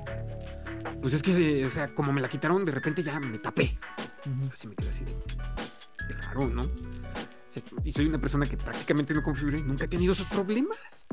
[1.02, 3.78] Pues es que, o sea, como me la quitaron, de repente ya me tapé.
[4.52, 5.16] Así me quedé así de,
[6.20, 6.62] claro, ¿no?
[7.84, 9.22] Y soy una persona que prácticamente no
[9.58, 11.08] y nunca he tenido esos problemas.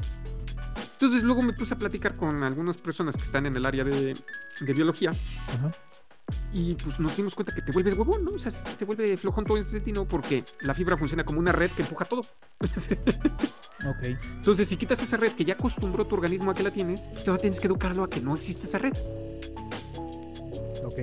[0.92, 4.14] Entonces luego me puse a platicar con algunas personas que están en el área de,
[4.60, 5.72] de biología ajá,
[6.52, 8.32] y pues nos dimos cuenta que te vuelves huevón, ¿no?
[8.32, 11.70] O sea, te vuelve flojón todo ese destino porque la fibra funciona como una red
[11.70, 12.20] que empuja todo.
[12.60, 14.02] ok.
[14.36, 17.26] Entonces, si quitas esa red que ya acostumbró tu organismo a que la tienes, pues
[17.28, 18.94] ahora tienes que educarlo a que no existe esa red.
[20.84, 20.98] Ok.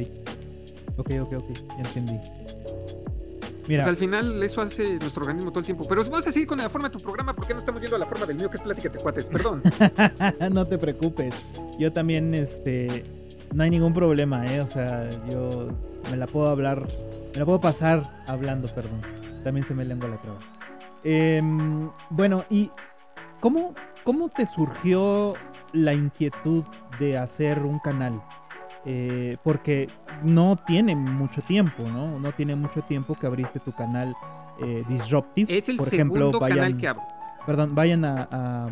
[0.98, 1.54] Ok, ok, ok.
[1.70, 2.20] Ya entendí.
[3.68, 5.86] Mira, sea, al final eso hace nuestro organismo todo el tiempo.
[5.88, 7.98] Pero vas a seguir con la forma de tu programa, ¿por qué no estamos yendo
[7.98, 8.50] a la forma del mío?
[8.50, 9.62] Que es pláticate, cuates, perdón.
[10.52, 11.36] no te preocupes.
[11.78, 13.04] Yo también, este,
[13.54, 14.62] no hay ningún problema, ¿eh?
[14.62, 15.70] O sea, yo
[16.12, 16.86] me la puedo hablar,
[17.34, 19.02] me la puedo pasar hablando, perdón.
[19.44, 20.40] También se me lengua la traba.
[21.04, 22.70] Em, bueno, ¿y
[23.40, 25.36] cómo, cómo te surgió
[25.74, 26.64] la inquietud
[27.00, 28.22] de hacer un canal?
[28.86, 29.90] Eh, porque
[30.24, 32.20] no tiene mucho tiempo, ¿no?
[32.20, 34.16] No tiene mucho tiempo que abriste tu canal
[34.62, 35.56] eh, Disruptive.
[35.58, 37.04] Es el Por segundo ejemplo, vayan, canal que abro.
[37.46, 38.70] Perdón, vayan a, a-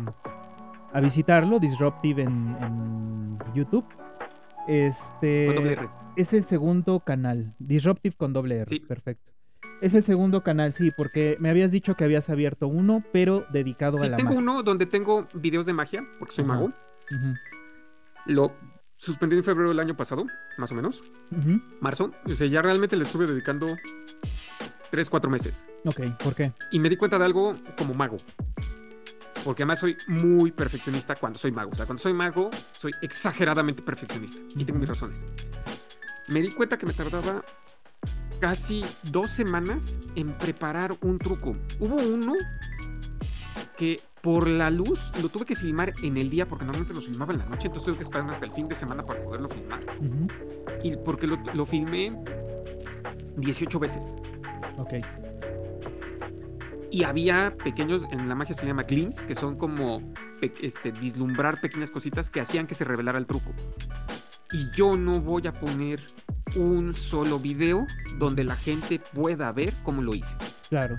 [0.92, 3.84] a visitarlo, Disruptive en, en YouTube.
[4.68, 5.78] Este
[6.16, 8.80] es el segundo canal, Disruptive con doble R, Sí.
[8.80, 9.32] perfecto.
[9.82, 13.98] Es el segundo canal, sí, porque me habías dicho que habías abierto uno, pero dedicado
[13.98, 14.40] Sí, a la tengo magia.
[14.42, 16.72] uno donde tengo videos de magia, porque soy mago.
[18.24, 18.52] Lo
[18.96, 20.24] suspendí en febrero del año pasado,
[20.56, 21.04] más o menos.
[21.80, 22.12] Marzo.
[22.24, 23.66] O sea, ya realmente le estuve dedicando
[24.90, 25.66] 3, 4 meses.
[25.84, 26.52] Ok, ¿por qué?
[26.72, 28.16] Y me di cuenta de algo como mago.
[29.44, 31.70] Porque además soy muy perfeccionista cuando soy mago.
[31.72, 34.38] O sea, cuando soy mago, soy exageradamente perfeccionista.
[34.56, 35.24] Y tengo mis razones.
[36.28, 37.44] Me di cuenta que me tardaba
[38.40, 41.56] casi dos semanas en preparar un truco.
[41.78, 42.34] Hubo uno
[43.76, 47.32] que por la luz lo tuve que filmar en el día porque normalmente lo filmaba
[47.32, 47.68] en la noche.
[47.68, 49.84] Entonces tuve que esperar hasta el fin de semana para poderlo filmar.
[50.00, 50.26] Ujú,
[50.82, 52.16] Y porque lo, lo filmé
[53.36, 54.16] 18 veces.
[54.78, 54.94] Ok,
[56.90, 60.12] Y había pequeños, en la magia se llama glints, que son como
[60.62, 63.52] este, vislumbrar pequeñas cositas que hacían que se revelara el truco.
[64.52, 66.00] Y yo no voy a poner
[66.54, 67.86] un solo video
[68.18, 70.34] donde la gente pueda ver cómo lo hice.
[70.68, 70.98] claro.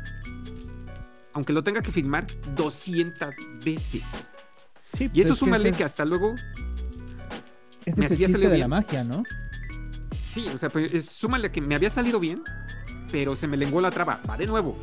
[1.34, 4.28] Aunque lo tenga que filmar 200 veces.
[4.96, 6.34] Sí, Y pues eso es súmale ese que es- hasta luego,
[7.96, 8.70] me es había salido de la bien.
[8.72, 9.22] magia, ¿no?
[10.34, 12.42] sí, o sea, pues, es- súmale que me había salido bien,
[13.12, 14.20] pero se me lenguó la traba.
[14.28, 14.78] Va de nuevo,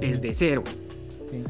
[0.00, 0.62] desde cero.
[1.30, 1.42] Sí.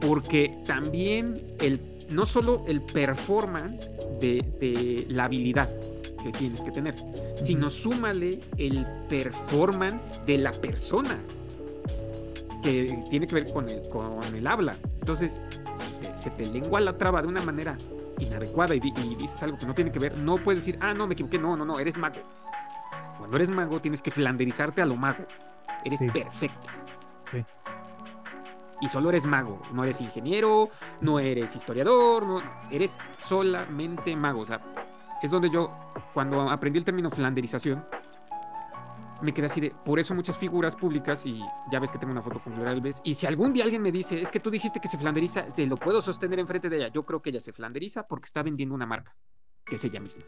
[0.00, 1.80] porque también el,
[2.10, 5.68] no solo el performance de, de la habilidad
[6.22, 6.94] que tienes que tener,
[7.36, 11.18] sino súmale el performance de la persona
[12.62, 14.76] que tiene que ver con el, con el habla.
[15.00, 15.40] Entonces,
[15.74, 17.76] se, se te lengua la traba de una manera
[18.18, 20.94] inadecuada y, di- y dices algo que no tiene que ver, no puedes decir, ah,
[20.94, 22.16] no, me equivoqué, no, no, no, eres mago.
[23.18, 25.24] Cuando eres mago tienes que flanderizarte a lo mago.
[25.84, 26.08] Eres Sí.
[26.10, 26.68] perfecto.
[28.82, 30.68] Y solo eres mago, no eres ingeniero,
[31.00, 34.40] no eres historiador, no, eres solamente mago.
[34.40, 34.60] O sea,
[35.22, 35.70] es donde yo,
[36.12, 37.84] cuando aprendí el término flanderización,
[39.22, 41.40] me quedé así de, por eso muchas figuras públicas, y
[41.70, 43.92] ya ves que tengo una foto con Gloria Alves, y si algún día alguien me
[43.92, 46.88] dice, es que tú dijiste que se flanderiza, se lo puedo sostener enfrente de ella.
[46.88, 49.14] Yo creo que ella se flanderiza porque está vendiendo una marca,
[49.64, 50.24] que es ella misma.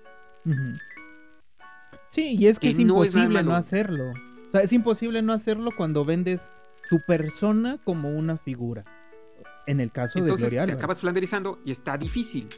[2.11, 4.13] Sí, y es que Que es no es imposible no hacerlo.
[4.13, 6.49] O sea, es imposible no hacerlo cuando vendes
[6.89, 8.85] tu persona como una figura.
[9.67, 12.49] En el caso de Entonces acabas flanderizando y está difícil.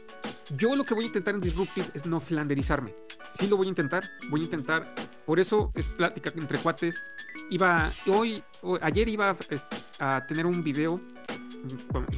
[0.57, 2.93] Yo lo que voy a intentar en Disruptive es no flanderizarme.
[3.31, 4.93] Sí lo voy a intentar, voy a intentar.
[5.25, 7.05] Por eso es plática entre cuates.
[7.49, 8.43] Iba, hoy,
[8.81, 9.67] ayer iba es,
[9.99, 10.99] a tener un video.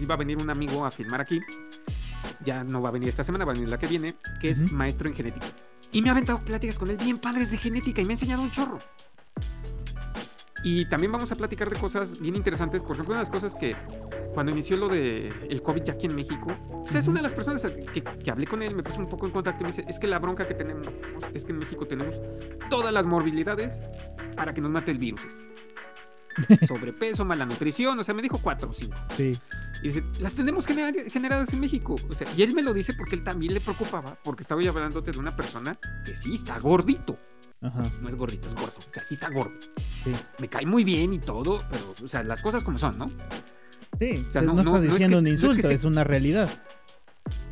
[0.01, 1.39] Iba a venir un amigo a filmar aquí.
[2.43, 4.71] Ya no va a venir esta semana, va a venir la que viene, que es
[4.71, 5.45] maestro en genética.
[5.91, 8.41] Y me ha aventado pláticas con él bien padres de genética y me ha enseñado
[8.41, 8.79] un chorro.
[10.63, 12.83] Y también vamos a platicar de cosas bien interesantes.
[12.83, 13.75] Por ejemplo, una de las cosas que
[14.33, 16.47] cuando inició lo de el COVID ya aquí en México,
[16.83, 17.61] pues es una de las personas
[17.93, 19.99] que, que hablé con él, me puso un poco en contacto y me dice, es
[19.99, 20.87] que la bronca que tenemos
[21.33, 22.15] es que en México tenemos
[22.69, 23.83] todas las morbilidades
[24.35, 25.49] para que nos mate el virus este.
[26.67, 28.95] Sobrepeso, mala nutrición, o sea, me dijo cuatro o cinco.
[29.15, 29.31] Sí.
[29.81, 31.95] Y dice, las tenemos gener- generadas en México.
[32.09, 34.71] O sea, y él me lo dice porque él también le preocupaba, porque estaba yo
[34.71, 37.17] hablándote de una persona que sí está gordito.
[37.61, 37.81] Ajá.
[38.01, 38.73] No es gordito, es gordo.
[38.77, 39.51] O sea, sí está gordo.
[40.03, 40.11] Sí.
[40.39, 43.09] Me cae muy bien y todo, pero, o sea, las cosas como son, ¿no?
[43.99, 44.25] Sí.
[44.27, 45.67] O sea, no, no- estás no- no es que diciendo un no es que insulto,
[45.67, 46.49] esté- es una realidad.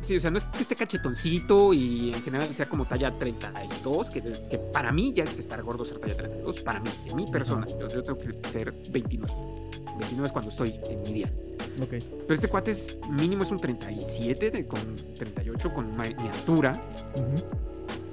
[0.02, 4.08] Sí, o sea, no es que esté cachetoncito y en general sea como talla 32,
[4.10, 7.26] que, que para mí ya es estar gordo ser talla 32, para mí, en mi
[7.30, 7.66] persona.
[7.66, 9.32] Yo, yo tengo que ser 29.
[9.98, 11.26] 29 es cuando estoy en mi día.
[11.82, 11.90] Ok.
[11.90, 14.80] Pero este cuate es mínimo es un 37, de- con
[15.16, 16.72] 38 con mi altura.
[17.14, 17.34] Ujú,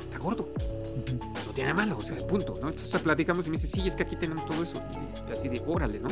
[0.02, 0.50] Está gordo.
[1.46, 2.70] No tiene malo, o sea, punto, ¿no?
[2.70, 4.82] Entonces platicamos y me dice, sí, es que aquí tenemos todo eso.
[5.28, 6.10] Y así de, órale, ¿no?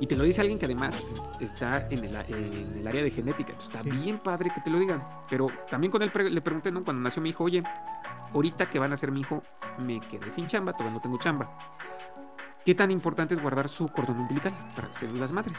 [0.00, 3.10] Y te lo dice alguien que además es- está en el, en el área de
[3.10, 3.52] genética.
[3.52, 3.90] Entonces está Sí.
[3.90, 5.02] bien padre que te lo digan.
[5.28, 6.82] Pero también con él pre- le pregunté, ¿no?
[6.84, 7.62] Cuando nació mi hijo, oye,
[8.32, 9.42] ahorita que van a ser mi hijo,
[9.78, 11.50] me quedé sin chamba, todavía no tengo chamba.
[12.64, 15.58] ¿Qué tan importante es guardar su cordón umbilical para las células madres?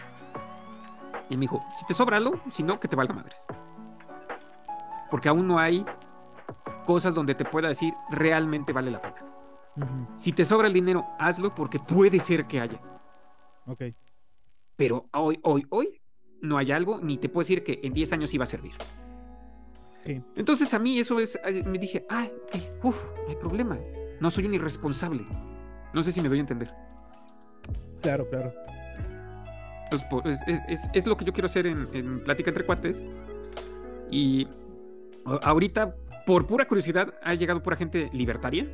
[1.29, 3.45] Y me dijo, si te sobra algo, si no, que te valga madres.
[5.09, 5.85] Porque aún no hay
[6.85, 9.25] cosas donde te pueda decir realmente vale la pena.
[10.15, 12.81] Si te sobra el dinero, hazlo porque puede ser que haya.
[13.65, 13.83] Ok.
[14.75, 16.01] Pero hoy, hoy, hoy
[16.41, 18.73] no hay algo, ni te puedo decir que en 10 años iba a servir.
[20.03, 23.77] Entonces a mí eso es, me dije, ah, ok, uf, no hay problema.
[24.19, 25.25] No soy un irresponsable.
[25.93, 26.73] No sé si me doy a entender.
[28.01, 28.53] Claro, claro.
[29.83, 30.41] Entonces, pues,
[30.93, 33.05] es, lo que yo quiero hacer en, Plática entre Cuates.
[34.09, 34.47] Y
[35.25, 38.67] ahorita, por pura curiosidad, ha llegado pura gente libertaria.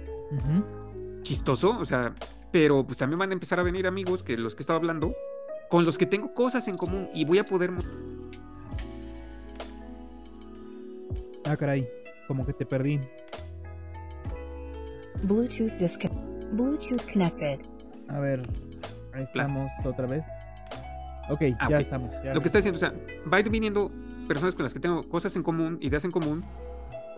[1.24, 2.14] Chistoso, o sea,
[2.52, 5.14] pero pues también van a empezar a venir amigos que los que estaba hablando,
[5.70, 7.72] con los que tengo cosas en común y voy a poder.
[11.46, 11.88] Ah, caray,
[12.28, 13.00] como que te perdí.
[15.24, 15.72] Bluetooth
[16.52, 17.60] Bluetooth connected.
[18.10, 18.42] A ver,
[19.14, 20.24] ahí estamos otra vez.
[21.30, 22.10] Ok, ah, ya estamos.
[22.34, 22.94] Lo que está diciendo, o sea,
[23.32, 23.92] va a ir viniendo
[24.28, 26.44] personas con las que tengo cosas en común, ideas en común,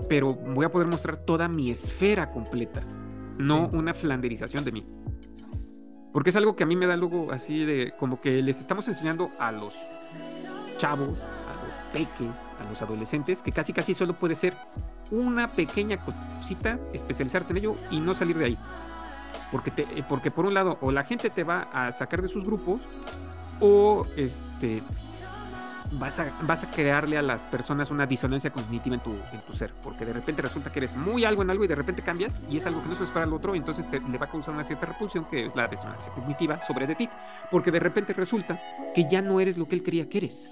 [0.07, 2.81] pero voy a poder mostrar toda mi esfera completa,
[3.37, 4.85] no una flanderización de mí.
[6.13, 8.87] Porque es algo que a mí me da luego así de como que les estamos
[8.87, 9.75] enseñando a los
[10.77, 14.55] chavos, a los peques, a los adolescentes, que casi casi solo puede ser
[15.11, 18.57] una pequeña cosita, especializarte en ello y no salir de ahí.
[19.51, 22.43] Porque, te, porque por un lado, o la gente te va a sacar de sus
[22.43, 22.81] grupos,
[23.59, 24.81] o este
[25.91, 29.53] vas a, vas a crearle a las personas una disonancia cognitiva en tu, en tu
[29.53, 32.41] ser, porque de repente resulta que eres muy algo en algo y de repente cambias
[32.49, 34.53] y es algo que no se espera al otro, entonces te, le va a causar
[34.53, 37.09] una cierta repulsión que es la disonancia cognitiva sobre de ti,
[37.51, 38.59] porque de repente resulta
[38.93, 40.49] que ya no eres lo que él creía que eres.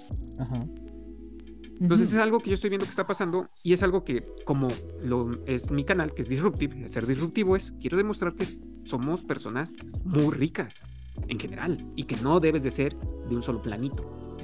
[1.80, 4.68] Entonces es algo que yo estoy viendo que está pasando y es algo que como
[5.00, 8.46] lo es mi canal, que es Disruptive, ser disruptivo es, quiero demostrar que
[8.84, 9.74] somos personas
[10.04, 10.84] muy ricas
[11.28, 14.37] en general y que no debes de ser de un solo planito.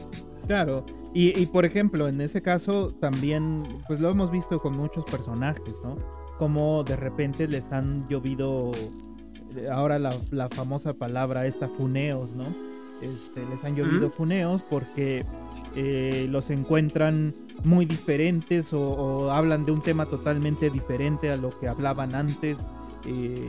[0.46, 0.85] Claro,
[1.16, 5.96] y, por ejemplo, en ese caso también, pues lo hemos visto con muchos personajes, ¿no?
[6.38, 8.72] Como de repente les han llovido,
[9.57, 12.44] eh, ahora la, famosa palabra esta, funeos, ¿no?
[13.00, 15.24] Este, les han llovido funeos porque
[15.76, 21.68] eh, los encuentran muy diferentes o, hablan de un tema totalmente diferente a lo que
[21.68, 22.59] hablaban antes
[23.07, 23.49] eh,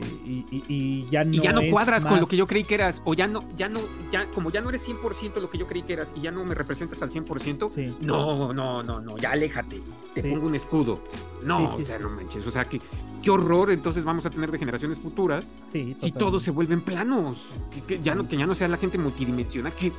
[0.68, 3.14] y, ya no, y ya no cuadras con lo que yo creí que eras, o
[3.14, 3.80] ya no, ya no,
[4.12, 6.44] ya, como ya no eres 100% lo que yo creí que eras y ya no
[6.44, 9.80] me representas al 100%, no, no, no, no, ya aléjate,
[10.14, 11.00] te pongo un escudo.
[11.42, 12.80] No, o sea, no manches, o sea, que,
[13.22, 17.46] qué horror entonces vamos a tener de generaciones futuras si todos se vuelven planos,
[17.86, 19.92] que, ya no, que ya no sea la gente multidimensional, que,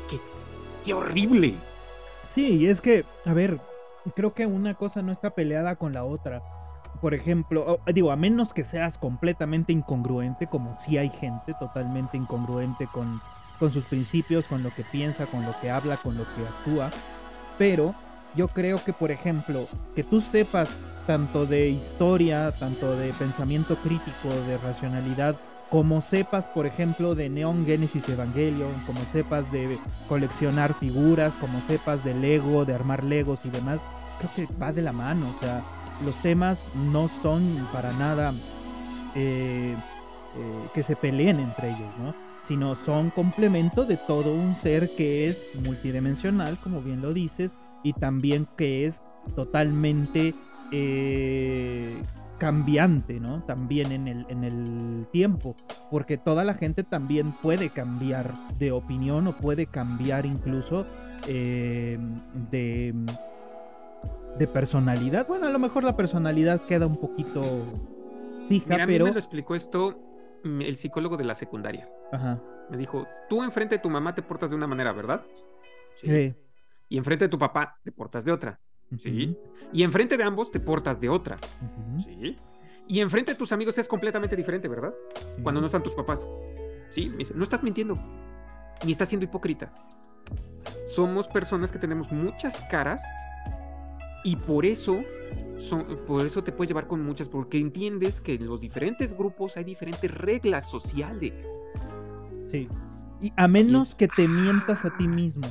[0.86, 1.56] qué horrible.
[2.34, 3.60] Sí, y es que, a ver,
[4.16, 6.57] creo que una cosa no está peleada con la otra
[6.98, 12.88] por ejemplo, digo, a menos que seas completamente incongruente, como si hay gente totalmente incongruente
[12.92, 13.20] con,
[13.60, 16.92] con sus principios, con lo que piensa, con lo que habla, con lo que actúa.
[17.58, 17.96] Pero
[18.36, 20.70] yo creo que, por ejemplo, que tú sepas
[21.06, 25.36] tanto de historia, tanto de pensamiento crítico, de racionalidad,
[25.70, 32.04] como sepas, por ejemplo, de Neon Genesis Evangelion, como sepas de coleccionar figuras, como sepas
[32.04, 33.80] de Lego, de armar Legos y demás,
[34.20, 35.64] creo que va de la mano, o sea,
[36.04, 38.34] los temas no son para nada
[39.16, 39.76] eh,
[40.36, 42.14] eh, que se peleen entre ellos, ¿no?
[42.44, 47.94] Sino son complemento de todo un ser que es multidimensional, como bien lo dices, y
[47.94, 49.02] también que es
[49.36, 50.34] totalmente
[50.72, 52.02] eh,
[52.38, 53.44] cambiante, ¿no?
[53.44, 55.56] También en el, en el tiempo,
[55.90, 60.86] porque toda la gente también puede cambiar de opinión o puede cambiar incluso
[61.26, 62.94] de
[64.38, 65.28] de personalidad.
[65.28, 67.66] Bueno, a lo mejor la personalidad queda un poquito
[68.48, 68.84] fija, pero.
[68.84, 70.00] A mí me lo explicó esto
[70.44, 71.90] mm, el psicólogo de la secundaria.
[72.12, 72.42] Ajá.
[72.70, 75.24] Me dijo: Tú enfrente de tu mamá te portas de una manera, ¿verdad?
[75.96, 76.36] Sí.
[76.90, 78.60] Y enfrente de tu papá te portas de otra.
[78.98, 79.38] Sí.
[79.74, 81.38] Y enfrente de ambos te portas de otra.
[82.04, 82.38] Sí.
[82.88, 84.94] Y enfrente de tus amigos es completamente diferente, ¿verdad?
[85.44, 86.30] Cuando no están tus papás.
[86.90, 87.98] Sí, me dice, no estás mintiendo.
[88.86, 89.74] Ni estás siendo hipócrita.
[90.86, 93.04] Somos personas que tenemos muchas caras
[94.28, 95.06] y por eso,
[95.58, 99.56] son, por eso te puedes llevar con muchas, porque entiendes que en los diferentes grupos
[99.56, 101.48] hay diferentes reglas sociales.
[102.52, 102.68] Sí.
[103.22, 105.48] Y a menos que te mientas a ti mismo.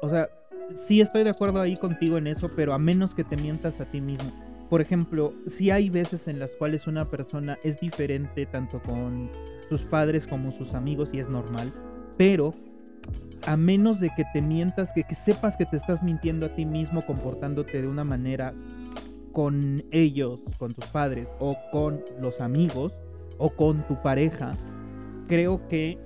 [0.00, 0.30] O sea,
[0.76, 3.90] sí estoy de acuerdo ahí contigo en eso, pero a menos que te mientas a
[3.90, 4.30] ti mismo.
[4.68, 9.28] Por ejemplo, si hay veces en las cuales una persona es diferente tanto con
[9.68, 11.72] sus padres como sus amigos y es normal,
[12.16, 12.54] pero
[13.46, 17.02] a menos de que te mientas, que, sepas que te estás mintiendo a ti mismo
[17.02, 18.54] comportándote de una manera
[19.32, 22.92] con ellos, con tus padres o con los amigos
[23.38, 24.54] o con tu pareja,
[25.28, 25.98] creo que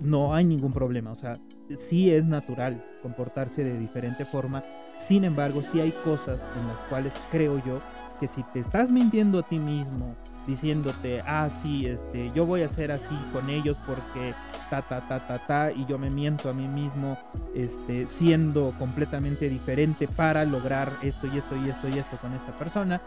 [0.00, 1.12] no hay ningún problema.
[1.12, 1.34] O sea,
[1.78, 4.64] sí es natural comportarse de diferente forma.
[4.98, 7.78] Sin embargo, sí hay cosas en las cuales creo yo
[8.18, 10.16] que si te estás mintiendo a ti mismo
[10.46, 14.34] diciéndote, ah, sí, este, yo voy a ser así con ellos porque
[14.70, 17.18] ta, ta, ta, ta, ta, y yo me miento a mí mismo,
[17.54, 22.56] este, siendo completamente diferente para lograr esto y esto y esto y esto con esta
[22.56, 23.00] persona.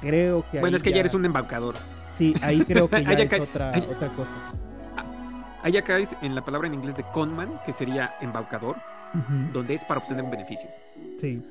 [0.00, 0.60] Creo que...
[0.60, 1.74] Bueno, es que ya eres un embaucador.
[2.12, 4.30] Sí, ahí creo que ya es otra, otra cosa.
[5.62, 8.76] Ahí ya caes en la palabra en inglés de conman, que sería embaucador,
[9.52, 10.68] donde es para obtener un beneficio.
[11.18, 11.42] Sí.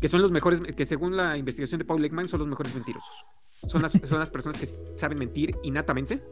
[0.00, 3.24] Que son los mejores, que según la investigación de Paul Ekman, son los mejores mentirosos.
[3.68, 6.22] Son las, son las personas que saben mentir innatamente.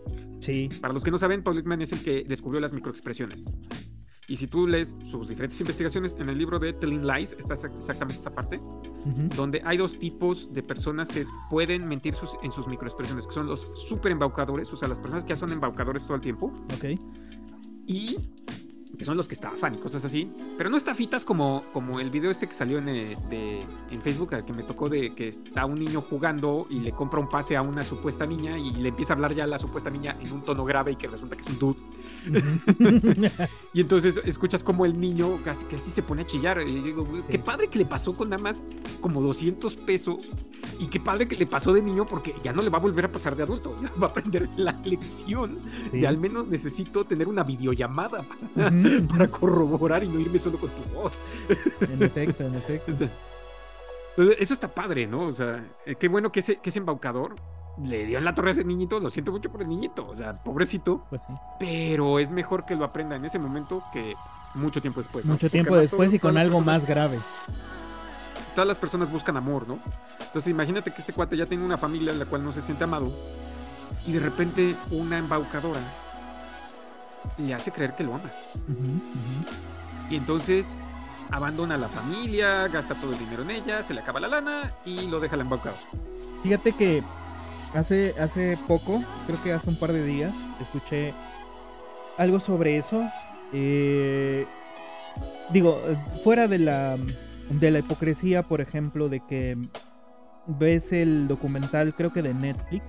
[0.41, 0.69] Sí.
[0.81, 3.45] Para los que no saben, Paul Ekman es el que descubrió las microexpresiones.
[4.27, 8.21] Y si tú lees sus diferentes investigaciones en el libro de Telling Lies, está exactamente
[8.21, 8.59] esa parte,
[9.37, 13.47] donde hay dos tipos de personas que pueden mentir sus, en sus microexpresiones, que son
[13.47, 16.53] los super embaucadores, o sea, las personas que ya son embaucadores todo el tiempo.
[16.75, 16.99] Ok.
[17.87, 18.17] Y
[18.97, 22.31] que son los que estafan y cosas así, pero no estafitas como, como el video
[22.31, 23.15] este que salió en, eh,
[23.91, 27.29] en Facebook, que me tocó de que está un niño jugando y le compra un
[27.29, 30.17] pase a una supuesta niña y le empieza a hablar ya a la supuesta niña
[30.21, 31.79] en un tono grave y que resulta que es un dude.
[33.75, 36.61] y entonces escuchas como el niño casi que así se pone a chillar.
[36.67, 38.65] Y digo, qué padre que le pasó con nada más
[39.01, 40.17] como 200 pesos.
[40.79, 43.05] Y qué padre que le pasó de niño porque ya no le va a volver
[43.05, 45.59] a pasar de adulto, ya va a aprender la lección.
[45.93, 48.25] Y al menos necesito tener una videollamada
[48.85, 51.15] para, para corroborar y no irme solo con tu voz.
[51.81, 52.93] En efecto, en efecto.
[54.39, 55.27] eso está padre, ¿no?
[55.27, 57.35] O sea, eh, qué bueno que ese, que ese embaucador
[57.83, 59.01] le dio en la torre a ese niñito.
[59.01, 61.05] Lo siento mucho por el niñito, o sea, pobrecito.
[61.11, 61.35] Pues sí.
[61.59, 64.15] Pero es mejor que lo aprenda en ese momento que
[64.55, 65.25] mucho tiempo después.
[65.25, 67.19] Mucho tiempo después y con algo más grave.
[68.55, 69.81] Todas las personas buscan amor, ¿no?
[70.21, 72.85] Entonces imagínate que este cuate ya tiene una familia en la cual no se siente
[72.85, 73.13] amado
[74.07, 75.81] y de repente una embaucadora
[77.39, 78.31] le hace creer que lo ama.
[80.11, 80.77] Y entonces
[81.31, 84.71] abandona a la familia, gasta todo el dinero en ella, se le acaba la lana
[84.85, 85.77] y lo deja la embaucado.
[86.43, 87.03] Fíjate que
[87.75, 91.15] hace, hace poco, creo que hace un par de días, escuché
[92.19, 93.03] algo sobre eso.
[93.53, 94.47] Eh,
[95.51, 95.81] digo,
[96.23, 96.97] fuera de la,
[97.51, 99.57] de la hipocresía, por ejemplo, de que
[100.47, 102.85] ves el documental, creo que de Netflix,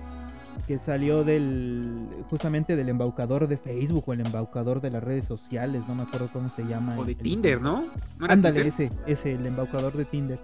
[0.66, 5.86] que salió del justamente del embaucador de Facebook o el embaucador de las redes sociales,
[5.86, 6.98] no me acuerdo cómo se llama.
[6.98, 7.84] O de Tinder, ¿no?
[8.20, 10.38] Ándale, ese, ese, el embaucador de Tinder.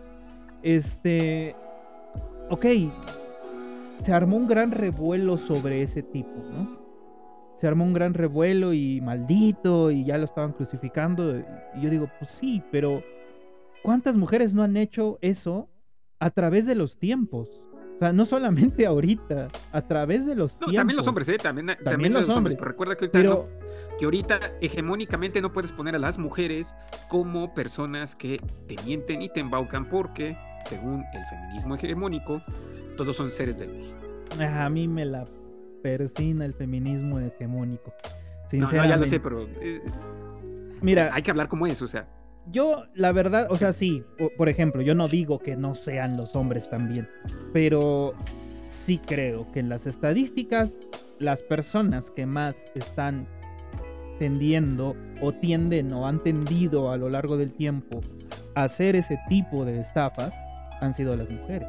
[0.63, 1.57] Este,
[2.51, 2.67] ok,
[4.01, 6.83] se armó un gran revuelo sobre ese tipo, ¿no?
[7.59, 11.39] Se armó un gran revuelo y maldito y ya lo estaban crucificando.
[11.77, 13.03] Y yo digo, pues sí, pero
[13.83, 15.69] ¿cuántas mujeres no han hecho eso
[16.19, 17.49] a través de los tiempos?
[18.03, 21.38] Sea, no solamente ahorita, a través de los no, También los hombres, ¿eh?
[21.38, 22.57] También, también, los, hombres.
[22.57, 23.36] Pero recuerda que ahorita,
[23.98, 26.74] que ahorita hegemónicamente no puedes poner a las mujeres
[27.09, 32.42] como personas que te mienten y te embaucan porque, según el feminismo hegemónico,
[32.96, 33.92] todos son seres de luz.
[34.40, 35.26] A mí me la
[35.82, 37.92] persina el feminismo hegemónico.
[38.48, 38.88] Sinceramente.
[38.88, 39.48] No, ya lo sé, pero...
[39.61, 39.80] Eh,
[40.82, 42.09] Mira, hay que hablar como es, o sea.
[42.51, 44.05] Yo, la verdad, o sea, sí,
[44.36, 47.09] por ejemplo, yo no digo que no sean los hombres también,
[47.53, 48.14] pero
[48.68, 50.76] sí creo que en las estadísticas,
[51.18, 53.28] las personas que más están
[54.18, 58.01] tendiendo o tienden o han tendido a lo largo del tiempo
[58.55, 60.32] a hacer ese tipo de estafas
[60.80, 61.68] han sido las mujeres.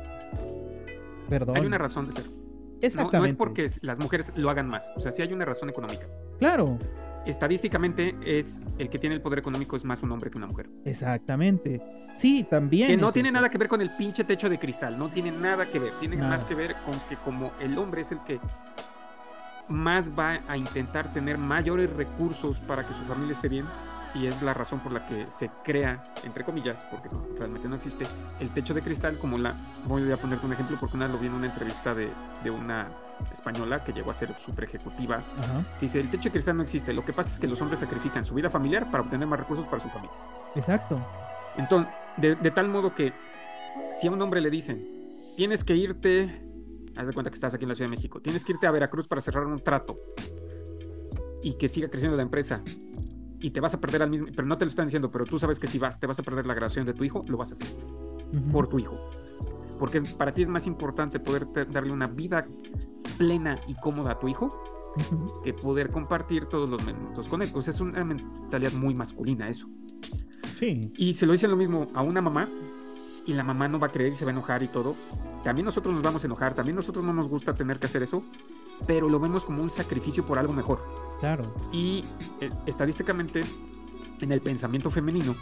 [1.29, 1.57] Perdón.
[1.57, 2.25] Hay una razón de ser.
[2.81, 3.17] Exactamente.
[3.19, 6.05] no es porque las mujeres lo hagan más, o sea, sí hay una razón económica.
[6.39, 6.77] Claro,
[7.25, 10.69] estadísticamente es el que tiene el poder económico es más un hombre que una mujer.
[10.85, 11.81] Exactamente.
[12.17, 12.87] Sí, también.
[12.87, 15.69] Que no tiene nada que ver con el pinche techo de cristal, no tiene nada
[15.69, 18.39] que ver, tiene más que ver con que como el hombre es el que
[19.67, 23.65] más va a intentar tener mayores recursos para que su familia esté bien,
[24.15, 28.05] y es la razón por la que se crea, entre comillas, porque realmente no existe,
[28.39, 29.55] el techo de cristal como la,
[29.85, 32.09] voy a ponerte un ejemplo porque una lo vi en una entrevista de,
[32.43, 32.87] de una
[33.31, 35.23] española que llegó a ser super ejecutiva,
[35.79, 37.79] que dice, el techo de cristal no existe, lo que pasa es que los hombres
[37.79, 40.15] sacrifican su vida familiar para obtener más recursos para su familia.
[40.55, 40.99] Exacto.
[41.57, 43.13] Entonces, de, de tal modo que
[43.93, 46.41] si a un hombre le dicen, tienes que irte,
[46.95, 48.71] haz de cuenta que estás aquí en la Ciudad de México, tienes que irte a
[48.71, 49.99] Veracruz para cerrar un trato
[51.41, 52.61] y que siga creciendo la empresa
[53.39, 55.37] y te vas a perder al mismo, pero no te lo están diciendo, pero tú
[55.37, 57.51] sabes que si vas, te vas a perder la graduación de tu hijo, lo vas
[57.51, 57.67] a hacer
[58.51, 58.95] por tu hijo.
[59.83, 62.47] Porque para ti es más importante poder darle una vida
[63.17, 64.63] plena y cómoda a tu hijo
[65.43, 67.51] que poder compartir todos los momentos con él.
[67.51, 69.67] Pues es una mentalidad muy masculina eso.
[70.57, 70.93] Sí.
[70.95, 72.47] Y se lo dicen lo mismo a una mamá
[73.27, 74.95] y la mamá no va a creer y se va a enojar y todo.
[75.43, 78.23] También nosotros nos vamos a enojar, también nosotros no nos gusta tener que hacer eso,
[78.87, 80.79] pero lo vemos como un sacrificio por algo mejor.
[81.19, 81.43] Claro.
[81.73, 82.05] Y
[82.39, 83.43] eh, estadísticamente,
[84.21, 85.35] en el pensamiento femenino,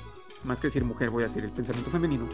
[0.46, 2.26] más que decir mujer, voy a decir el pensamiento femenino,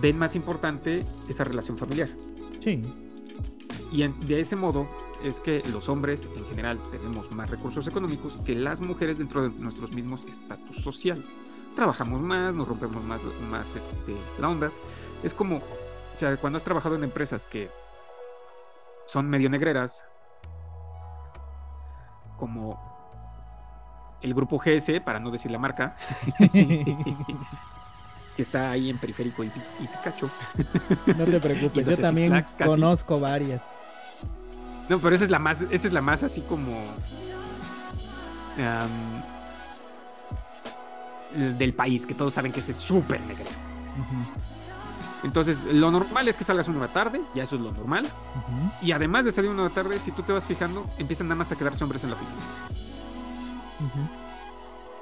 [0.00, 2.08] ven más importante esa relación familiar.
[2.60, 2.80] Sí.
[3.92, 4.88] y de ese modo
[5.24, 9.50] es que los hombres en general tenemos más recursos económicos que las mujeres dentro de
[9.62, 11.24] nuestros mismos estatus sociales.
[11.74, 13.20] Trabajamos más, nos rompemos más,
[13.50, 14.70] más este, la onda.
[15.22, 17.70] Es como, o sea, cuando has trabajado en empresas que
[19.06, 20.04] son medio negreras,
[22.38, 22.78] como
[24.20, 25.96] el grupo GS, para no decir la marca,
[28.36, 30.28] que está ahí en Periférico y, Pikachu.
[31.06, 33.60] No te preocupes, yo también conozco varias.
[34.88, 36.74] No, pero esa es la más, esa es la más así como
[41.34, 43.44] del país, que todos saben que ese es súper negro.
[45.22, 48.06] Entonces, lo normal es que salgas una tarde, ya eso es lo normal.
[48.82, 51.56] Y además de salir una tarde, si tú te vas fijando, empiezan nada más a
[51.56, 52.40] quedarse hombres en la oficina.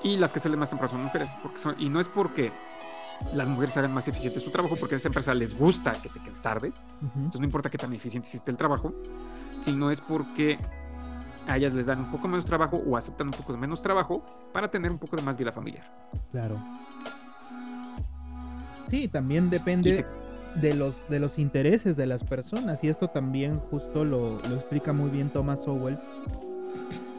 [0.04, 1.30] Y las que salen más temprano son mujeres.
[1.42, 2.52] Porque son, y no es porque
[3.34, 6.20] las mujeres hagan más eficiente su trabajo, porque a esa empresa les gusta que te
[6.20, 6.72] quedes tarde.
[7.00, 8.94] Entonces no importa qué tan eficiente hiciste el trabajo,
[9.58, 10.58] sino es porque
[11.46, 14.24] a ellas les dan un poco menos trabajo o aceptan un poco de menos trabajo
[14.52, 15.90] para tener un poco de más vida familiar.
[16.30, 16.56] Claro.
[18.88, 20.04] Sí, también depende
[20.56, 24.92] de, los, de los intereses de las personas y esto también justo lo, lo explica
[24.92, 25.98] muy bien Thomas Sowell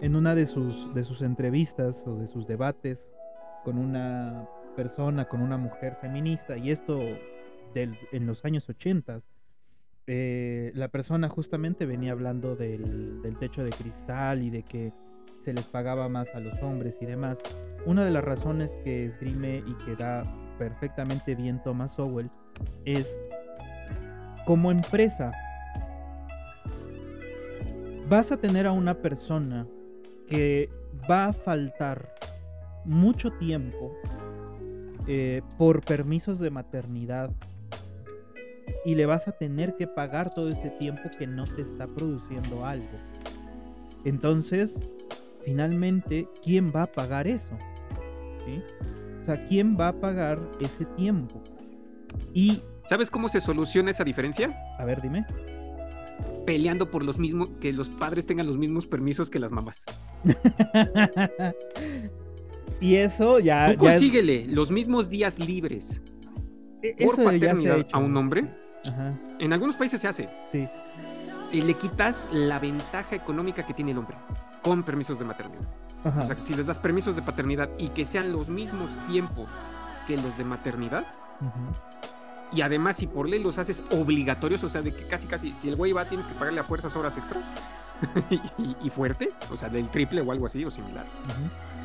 [0.02, 3.08] en una de sus, de sus entrevistas o de sus debates
[3.64, 7.00] con una persona, con una mujer feminista, y esto
[7.76, 9.22] en los años 80,
[10.06, 14.92] eh, la persona justamente venía hablando del, techo de cristal y de que
[15.44, 17.40] se les pagaba más a los hombres y demás.
[17.86, 20.24] Una de las razones que esgrime y que da
[20.58, 22.30] perfectamente bien Thomas Sowell
[22.86, 23.20] es
[24.46, 25.32] como empresa
[28.10, 29.66] vas a tener a una persona
[30.28, 30.70] que
[31.10, 32.14] va a faltar
[32.86, 33.96] mucho tiempo
[35.08, 37.32] eh, por permisos de maternidad
[38.86, 42.66] y le vas a tener que pagar todo ese tiempo que no te está produciendo
[42.66, 42.88] algo.
[44.06, 44.82] Entonces,
[45.44, 47.58] finalmente, ¿quién va a pagar eso?
[49.22, 51.42] O sea, ¿quién va a pagar ese tiempo?
[52.34, 52.60] Y...
[52.86, 54.54] ¿Sabes cómo se soluciona esa diferencia?
[54.78, 55.26] A ver, dime.
[56.46, 59.86] Peleando por los mismos, que los padres tengan los mismos permisos que las mamás.
[62.84, 63.72] y eso ya...
[63.72, 66.02] Tú consíguele los mismos días libres
[66.82, 68.54] e, por paternidad a un hombre.
[69.40, 70.30] En algunos países se hace.
[70.52, 70.68] Sí.
[71.54, 74.18] Y le quitas la ventaja económica que tiene el hombre
[74.62, 75.66] con permisos de maternidad.
[76.04, 79.48] O sea, que si les das permisos de paternidad y que sean los mismos tiempos
[80.06, 81.06] que los de maternidad,
[82.52, 85.70] y además si por ley los haces obligatorios, o sea, de que casi casi, si
[85.70, 87.42] el güey va, tienes que pagarle a fuerzas horas extra
[88.84, 91.06] y, fuerte, o sea, del triple o algo así o similar.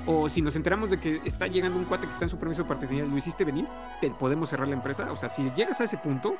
[0.07, 2.63] O si nos enteramos de que está llegando un cuate que está en su permiso
[2.63, 3.67] de paternidad, lo hiciste venir,
[4.01, 5.11] te podemos cerrar la empresa.
[5.13, 6.35] O sea, si llegas a ese punto,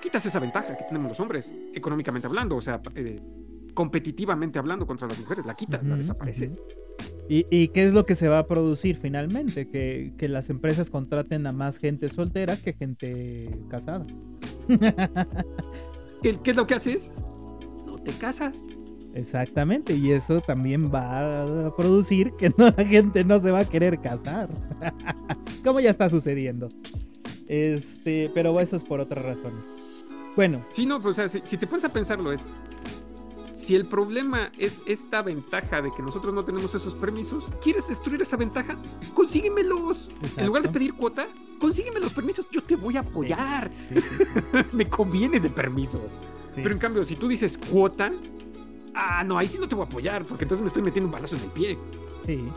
[0.00, 3.20] quitas esa ventaja que tenemos los hombres, económicamente hablando, o sea, eh,
[3.74, 6.62] competitivamente hablando contra las mujeres, la quitas, la desapareces.
[7.28, 9.68] ¿Y, qué es lo que se va a producir finalmente?
[9.68, 14.06] Que, que las empresas contraten a más gente soltera que gente casada.
[16.22, 17.12] ¿Qué, ¿Qué es lo que haces?
[17.86, 18.66] No te casas.
[19.18, 23.64] Exactamente, y eso también va a producir que no, la gente no se va a
[23.64, 24.48] querer casar.
[25.64, 26.68] Como ya está sucediendo.
[27.48, 29.58] Este, pero eso es por otras razones.
[30.36, 30.64] Bueno.
[30.70, 32.44] Sí, no, pues, o sea, si, te pones a pensarlo es,
[33.56, 38.22] si el problema es esta ventaja de que nosotros no tenemos esos permisos, ¿quieres destruir
[38.22, 38.76] esa ventaja?
[39.14, 40.10] Consíguemelos.
[40.36, 41.26] En lugar de pedir cuota,
[41.58, 43.68] consígueme los permisos, yo te voy a apoyar.
[44.72, 46.00] Me conviene ese permiso.
[46.54, 48.12] Pero en cambio, si tú dices cuota,
[48.94, 51.12] ah, no, ahí sí no te voy a apoyar, porque entonces me estoy metiendo un
[51.12, 51.78] balazo en el pie.
[52.26, 52.48] Sí.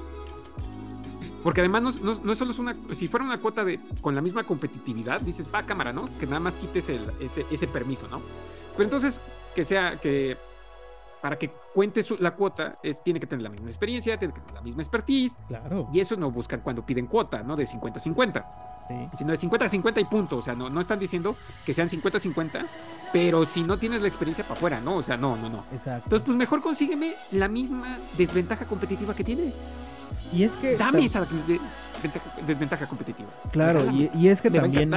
[1.43, 4.43] Porque además no, no, solo es una, si fuera una cuota de con la misma
[4.43, 6.07] competitividad, dices, va cámara, ¿no?
[6.19, 8.21] Que nada más quites el, ese, ese permiso, ¿no?
[8.73, 9.21] Pero entonces
[9.55, 10.37] que sea, que
[11.21, 14.55] para que cuente la cuota, es, tiene que tener la misma experiencia, tiene que tener
[14.55, 15.37] la misma expertise.
[15.47, 15.87] Claro.
[15.93, 17.55] Y eso no buscan cuando piden cuota, ¿no?
[17.55, 18.45] De 50-50.
[18.87, 19.17] Sí.
[19.17, 20.37] Sino de 50-50 y punto.
[20.37, 22.65] O sea, no, no están diciendo que sean 50-50,
[23.13, 24.97] pero si no tienes la experiencia para afuera, ¿no?
[24.97, 25.63] O sea, no, no, no.
[25.71, 26.05] Exacto.
[26.05, 29.63] Entonces, pues mejor consígueme la misma desventaja competitiva que tienes.
[30.33, 30.75] Y es que.
[30.75, 31.25] Dame esa
[32.45, 33.29] desventaja competitiva.
[33.51, 34.91] Claro, y, es que también,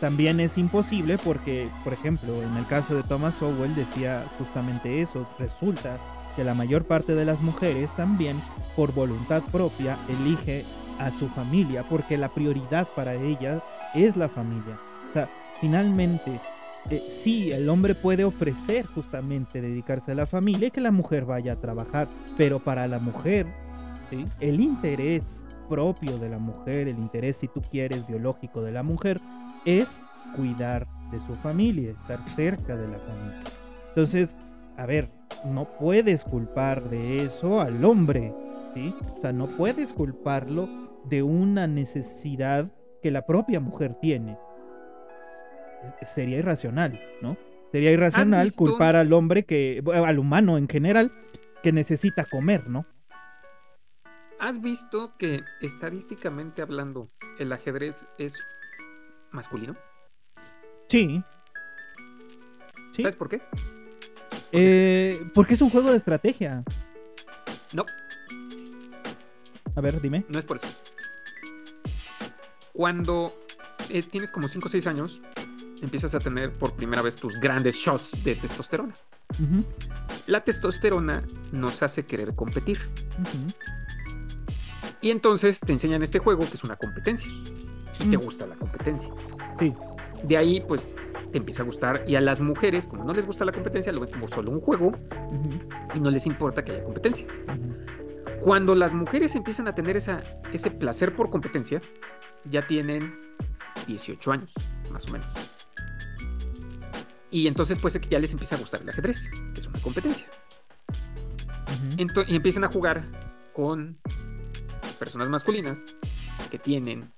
[0.00, 5.28] también es imposible porque, por ejemplo, en el caso de Thomas Sowell decía justamente eso.
[5.38, 5.98] Resulta
[6.36, 8.40] que la mayor parte de las mujeres también,
[8.76, 10.64] por voluntad propia, elige
[10.98, 13.62] a su familia porque la prioridad para ella
[13.94, 14.78] es la familia.
[15.10, 15.28] O sea,
[15.60, 16.40] finalmente
[16.88, 21.24] eh, sí, el hombre puede ofrecer justamente dedicarse a la familia y que la mujer
[21.24, 23.46] vaya a trabajar, pero para la mujer,
[24.40, 29.20] el interés propio de la mujer, el interés, si tú quieres, biológico de la mujer,
[29.64, 30.02] es
[30.36, 33.44] cuidar de su familia, estar cerca de la familia.
[33.88, 34.36] Entonces,
[34.76, 35.06] a ver,
[35.46, 38.34] no puedes culpar de eso al hombre,
[38.74, 38.94] ¿sí?
[39.00, 40.68] O sea, no puedes culparlo
[41.04, 42.70] de una necesidad
[43.02, 44.36] que la propia mujer tiene.
[46.02, 47.36] Sería irracional, ¿no?
[47.72, 51.12] Sería irracional culpar al hombre que, al humano en general,
[51.62, 52.84] que necesita comer, ¿no?
[54.40, 58.32] ¿Has visto que estadísticamente hablando, el ajedrez es
[59.32, 59.76] masculino?
[60.88, 61.22] Sí.
[62.92, 63.42] ¿Sabes por qué?
[64.52, 66.64] Eh, porque es un juego de estrategia.
[67.74, 67.84] No.
[69.76, 70.24] A ver, dime.
[70.30, 70.68] No es por eso.
[72.72, 73.34] Cuando
[73.90, 75.20] eh, tienes como 5 o 6 años,
[75.82, 78.94] empiezas a tener por primera vez tus grandes shots de testosterona.
[80.26, 82.78] La testosterona nos hace querer competir.
[85.00, 87.30] Y entonces te enseñan este juego que es una competencia.
[87.98, 89.10] Y te gusta la competencia.
[89.58, 89.72] Sí.
[90.22, 90.92] De ahí, pues,
[91.32, 92.04] te empieza a gustar.
[92.06, 94.60] Y a las mujeres, como no les gusta la competencia, lo ven como solo un
[94.60, 94.92] juego.
[95.94, 97.26] Y no les importa que haya competencia.
[98.40, 100.22] Cuando las mujeres empiezan a tener esa,
[100.52, 101.82] ese placer por competencia,
[102.44, 103.18] ya tienen
[103.86, 104.52] 18 años,
[104.90, 105.28] más o menos.
[107.30, 110.26] Y entonces que ya les empiece a gustar el ajedrez, que es una competencia.
[111.96, 113.04] y empiezan a jugar
[113.52, 113.98] con
[115.00, 115.84] personas masculinas
[116.50, 117.10] que tienen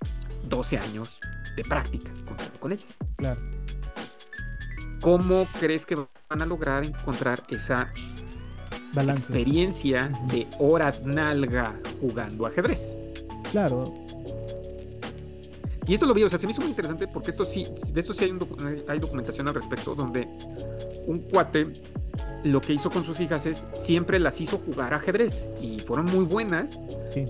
[0.44, 1.18] 12 años
[1.56, 2.96] de práctica comparado con ellas.
[3.16, 3.40] Claro.
[5.02, 7.92] ¿Cómo crees que van a lograr encontrar esa
[8.94, 12.96] experiencia de horas nalga jugando ajedrez?
[13.50, 13.84] Claro,
[15.86, 18.00] y esto lo vi, o sea, se me hizo muy interesante porque esto sí, de
[18.00, 20.28] esto sí hay, hay documentación al respecto, donde
[21.06, 21.72] un cuate
[22.44, 26.24] lo que hizo con sus hijas es siempre las hizo jugar ajedrez y fueron muy
[26.24, 26.80] buenas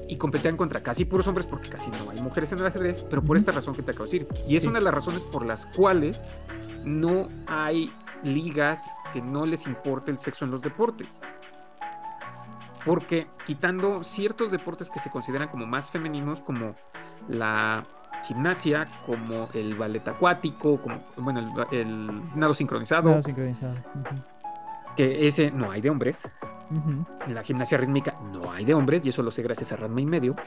[0.09, 3.23] y competían contra casi puros hombres porque casi no hay mujeres en el ajedrez, pero
[3.23, 4.29] por esta razón que te acabo de decir.
[4.49, 6.29] Y es una de las razones por las cuales
[6.85, 7.93] no hay
[8.23, 11.21] ligas que no les importe el sexo en los deportes.
[12.85, 16.75] Porque quitando ciertos deportes que se consideran como más femeninos, como
[17.29, 17.87] la
[18.23, 21.41] gimnasia, como el ballet acuático, como bueno,
[21.71, 23.11] el, nado sincronizado.
[23.11, 23.77] Nado sincronizado.
[24.97, 26.31] Que ese no hay de hombres.
[27.27, 30.01] En la gimnasia rítmica no hay de hombres, y eso lo sé gracias a Ranma
[30.01, 30.37] y medio.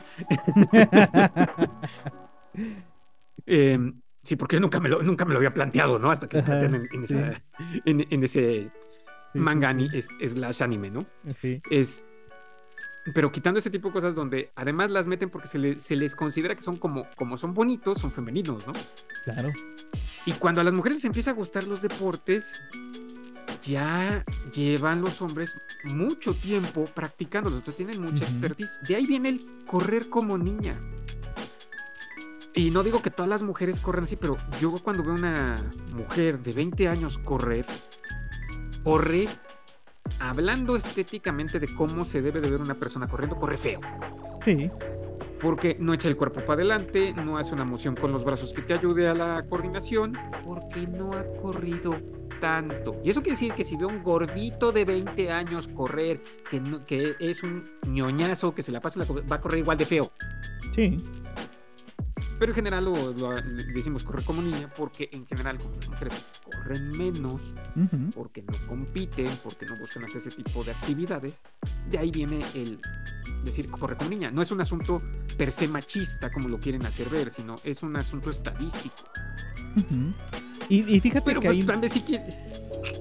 [3.47, 6.09] Em, sí, porque nunca me, lo, nunca me lo había planteado, ¿no?
[6.09, 8.71] Hasta que en, en, ese
[9.35, 11.05] mangani es, slash anime, ¿no?
[11.41, 11.61] Sí.
[11.69, 12.03] Es,
[13.13, 16.55] pero quitando ese tipo de cosas donde además las meten porque se, se, les considera
[16.55, 18.73] que son como, como son bonitos, son femeninos, ¿no?
[19.25, 19.51] Claro.
[20.25, 22.59] Y cuando a las mujeres les empieza a gustar los deportes,
[23.61, 28.79] ya llevan los hombres mucho tiempo practicándolos, entonces tienen mucha expertise.
[28.87, 30.79] De ahí viene el correr como niña.
[32.53, 35.57] Y no digo que todas las mujeres corran así, pero yo cuando veo una
[35.91, 37.65] mujer de 20 años correr,
[38.83, 39.27] corre
[40.19, 43.81] hablando estéticamente de cómo se debe de ver una persona corriendo, corre feo.
[44.45, 44.71] Sí.
[45.41, 48.61] Porque no echa el cuerpo para adelante, no hace una moción con los brazos que
[48.61, 51.97] te ayude a la coordinación, porque no ha corrido
[52.39, 52.99] tanto.
[53.03, 57.15] Y eso quiere decir que si ve un gordito de 20 años correr, que, que
[57.19, 60.11] es un ñoñazo, que se la pasa, va a correr igual de feo.
[60.73, 60.97] Sí.
[62.37, 63.13] Pero en general lo,
[63.73, 67.41] decimos correr como niña porque en general como las mujeres corren menos,
[68.13, 71.39] porque no compiten, porque no buscan hacer ese tipo de actividades.
[71.89, 72.79] De ahí viene el
[73.43, 74.31] decir correr como niña.
[74.31, 75.01] No es un asunto
[75.37, 79.03] per se machista como lo quieren hacer ver, sino es un asunto estadístico.
[80.69, 81.89] Y, fíjate que pues, ahí...
[81.89, 82.21] sí que...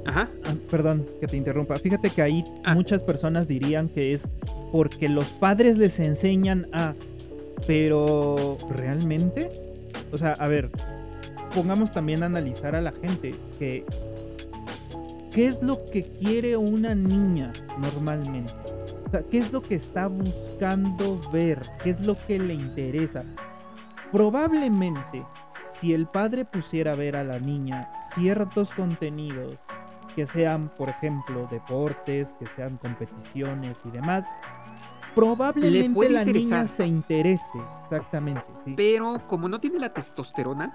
[0.07, 0.29] Ajá.
[0.45, 1.77] Ah, perdón que te interrumpa.
[1.77, 2.75] Fíjate que ahí ah.
[2.75, 4.29] muchas personas dirían que es
[4.73, 6.95] porque los padres les enseñan a
[7.67, 9.51] pero, ¿realmente?
[10.13, 10.71] O sea, a ver,
[11.55, 13.85] pongamos también a analizar a la gente que...
[15.31, 18.53] ¿Qué es lo que quiere una niña normalmente?
[19.07, 21.61] O sea, ¿qué es lo que está buscando ver?
[21.83, 23.25] ¿Qué es lo que le interesa?
[24.13, 25.25] Probablemente,
[25.79, 29.59] si el padre pusiera a ver a la niña ciertos contenidos
[30.15, 34.25] que sean, por ejemplo, deportes, que sean competiciones y demás,
[35.15, 38.45] probablemente la niña se interese, exactamente.
[38.77, 40.75] Pero como no tiene la testosterona,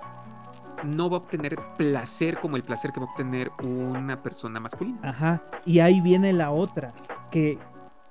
[0.83, 4.99] no va a obtener placer como el placer que va a obtener una persona masculina.
[5.03, 6.93] Ajá, y ahí viene la otra,
[7.31, 7.57] que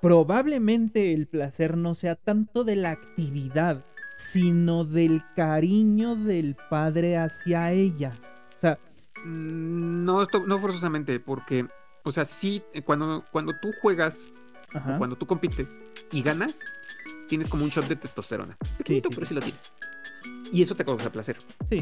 [0.01, 3.85] probablemente el placer no sea tanto de la actividad,
[4.19, 8.13] sino del cariño del padre hacia ella.
[8.57, 8.79] O sea,
[9.25, 11.67] mm, no, no forzosamente, porque,
[12.03, 14.29] o sea, sí, cuando, cuando tú juegas
[14.99, 15.81] cuando tú compites
[16.13, 16.61] y ganas,
[17.27, 18.57] tienes como un shot de testosterona.
[18.77, 19.73] Pequeñito, pero sí lo tienes.
[20.53, 21.39] Y eso te causa placer.
[21.71, 21.81] Sí.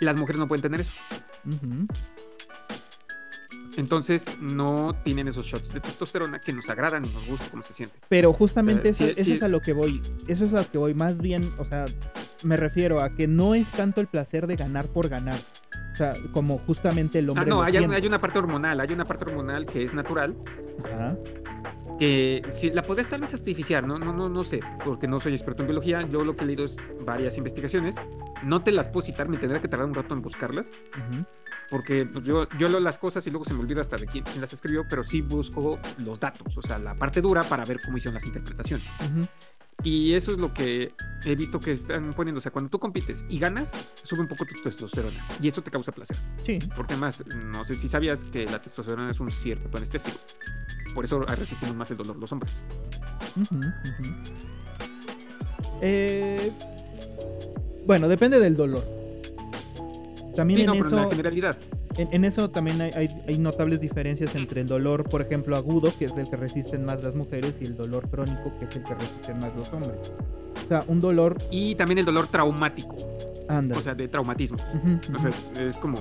[0.00, 0.92] Las mujeres no pueden tener eso.
[3.76, 7.74] Entonces no tienen esos shots de testosterona que nos agradan y nos gusta cómo se
[7.74, 7.96] siente.
[8.08, 9.32] Pero justamente O sea, eso, sí- eso sí.
[9.34, 10.00] es a lo que voy.
[10.28, 10.94] Eso es a lo que voy.
[10.94, 11.86] Más bien, o sea,
[12.44, 15.38] me refiero a que no es tanto el placer de ganar por ganar.
[15.92, 17.46] O sea, como justamente el Ah, hombre.
[17.46, 20.34] no, lo hay, hay una parte hormonal, hay una parte hormonal que es natural,
[20.84, 21.16] Ajá.
[21.98, 23.98] que si la podrías tal vez artificiar, ¿no?
[23.98, 26.02] No, no, no sé, porque no soy experto en biología.
[26.02, 27.94] Yo lo que he leído es varias investigaciones.
[28.42, 31.24] No te las puedo citar, me tendrá que tardar un rato en buscarlas, ujú.
[31.74, 34.22] Porque pues, yo, yo leo las cosas y luego se me olvida hasta de quién,
[34.22, 37.80] quién las escribió, pero sí busco los datos, o sea, la parte dura para ver
[37.84, 38.86] cómo hicieron las interpretaciones.
[39.00, 39.26] Ujú.
[39.82, 40.94] Y eso es lo que
[41.24, 42.38] he visto que están poniendo.
[42.38, 43.72] O sea, cuando tú compites y ganas,
[44.04, 45.18] sube un poco tu testosterona.
[45.42, 46.16] Y eso te causa placer.
[46.44, 46.60] Sí.
[46.76, 50.16] Porque además, no sé si sabías que la testosterona es un cierto anestésico.
[50.94, 52.62] Por eso resistimos más el dolor los hombres.
[53.34, 54.14] Ujú, ujú.
[55.82, 56.52] Eh,
[57.84, 59.03] bueno, depende del dolor.
[60.36, 61.02] También Sí, en no, pero en eso.
[61.04, 61.56] la generalidad.
[61.96, 65.92] En, en eso también hay, hay- hay notables diferencias entre el dolor, por ejemplo, agudo,
[65.96, 68.82] que es el que resisten más las mujeres, y el dolor crónico, que es el
[68.82, 70.12] que resisten más los hombres.
[70.64, 71.36] O sea, un dolor.
[71.50, 72.96] Y también el dolor traumático,
[73.48, 73.76] Anda.
[73.76, 74.58] o sea, de traumatismo.
[74.74, 75.30] Ujú, O sea,
[75.64, 75.98] es como.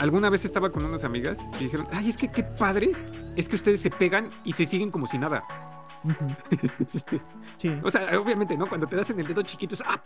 [0.00, 2.92] Alguna vez estaba con unas amigas y dijeron: Ay, es que qué padre
[3.36, 5.44] es que ustedes se pegan y se siguen como si nada.
[6.04, 6.26] Ujú,
[6.86, 7.02] Sí.
[7.58, 7.70] sí.
[7.82, 8.66] O sea, obviamente, ¿no?
[8.68, 10.02] Cuando te das en el dedo chiquito, es, ¡ah!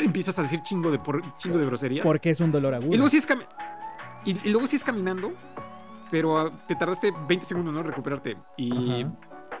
[0.00, 2.04] Empiezas a decir chingo de, por- chingo de groserías.
[2.04, 2.92] Porque es un dolor agudo.
[2.92, 3.46] Y luego sigues, cami-
[4.24, 5.32] y, y luego sigues caminando,
[6.10, 7.80] pero ah, te tardaste 20 segundos, ¿no?
[7.80, 8.36] En recuperarte.
[8.56, 9.12] Y Ajá.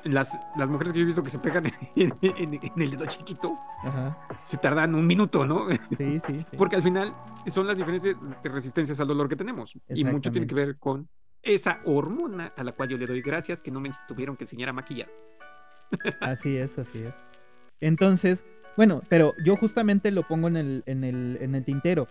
[0.04, 1.64] las, las mujeres que yo he visto que se pegan
[1.96, 4.18] en, en- en el dedo chiquito, Ajá.
[4.44, 5.66] se tardan un minuto, ¿no?
[5.90, 6.20] Sí, sí.
[6.26, 6.46] sí.
[6.56, 7.14] Porque al final
[7.48, 9.74] son las diferencias de resistencias al dolor que tenemos.
[9.88, 11.08] Y mucho tiene que ver con
[11.42, 14.68] esa hormona a la cual yo le doy gracias que no me tuvieron que enseñar
[14.68, 15.08] a maquillar.
[16.20, 17.14] Así es, así es.
[17.80, 18.44] Entonces,
[18.76, 22.08] bueno, pero yo justamente lo pongo en el, en el, en el tintero.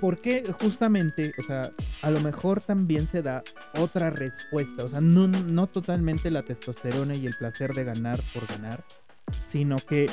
[0.00, 1.70] Porque justamente, o sea,
[2.02, 3.42] a lo mejor también se da
[3.78, 4.84] otra respuesta.
[4.84, 8.82] O sea, no, no totalmente la testosterona y el placer de ganar por ganar,
[9.46, 10.08] sino que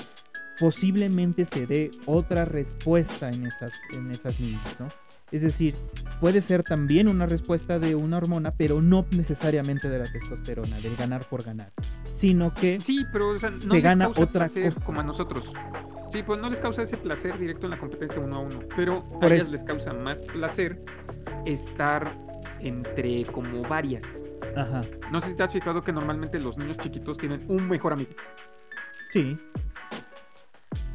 [0.60, 4.90] posiblemente se dé otra respuesta en esas, en esas niñas, ¿no?
[5.32, 5.76] Es decir,
[6.20, 10.96] puede ser también una respuesta de una hormona, pero no necesariamente de la testosterona, del
[10.98, 11.72] ganar por ganar,
[12.14, 14.86] sino que Sí, pero o sea, no Se les gana causa otra placer cosa.
[14.86, 15.54] como a nosotros.
[16.12, 19.08] Sí, pues no les causa ese placer directo en la competencia uno a uno, pero
[19.10, 19.52] Por a ellas eso.
[19.54, 20.84] les causa más placer
[21.46, 22.14] estar
[22.60, 24.22] entre como varias.
[24.58, 27.94] Ajá, No sé si te has fijado que normalmente los niños chiquitos tienen un mejor
[27.94, 28.12] amigo.
[29.14, 29.38] sí,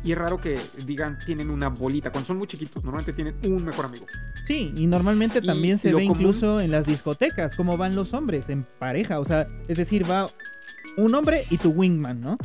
[0.05, 2.11] Y es raro que digan tienen una bolita.
[2.13, 4.07] Cuando son muy chiquitos, normalmente tienen un mejor amigo.
[4.47, 8.15] Sí, y normalmente Y también se ve común- incluso en las discotecas, cómo van los
[8.15, 10.29] hombres en pareja, o sea, es decir, va
[10.97, 12.39] un hombre y tu wingman, ¿no?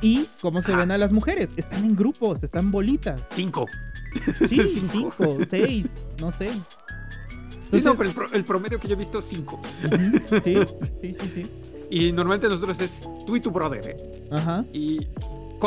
[0.00, 3.66] Y cómo se ven a las mujeres, están en grupos, están bolitas, Cinco.
[4.48, 4.88] sí, Cinco.
[4.92, 5.86] cinco, seis,
[6.20, 6.50] no sé.
[6.50, 9.60] Sí, Entonces, no, pero el, pro- el promedio que yo he visto, cinco.
[9.84, 10.54] ujú, sí,
[11.00, 11.46] sí, sí, sí,
[11.90, 13.96] Y normalmente nosotros es tú y tu brother, ¿eh?
[14.30, 15.06] ajá, Y,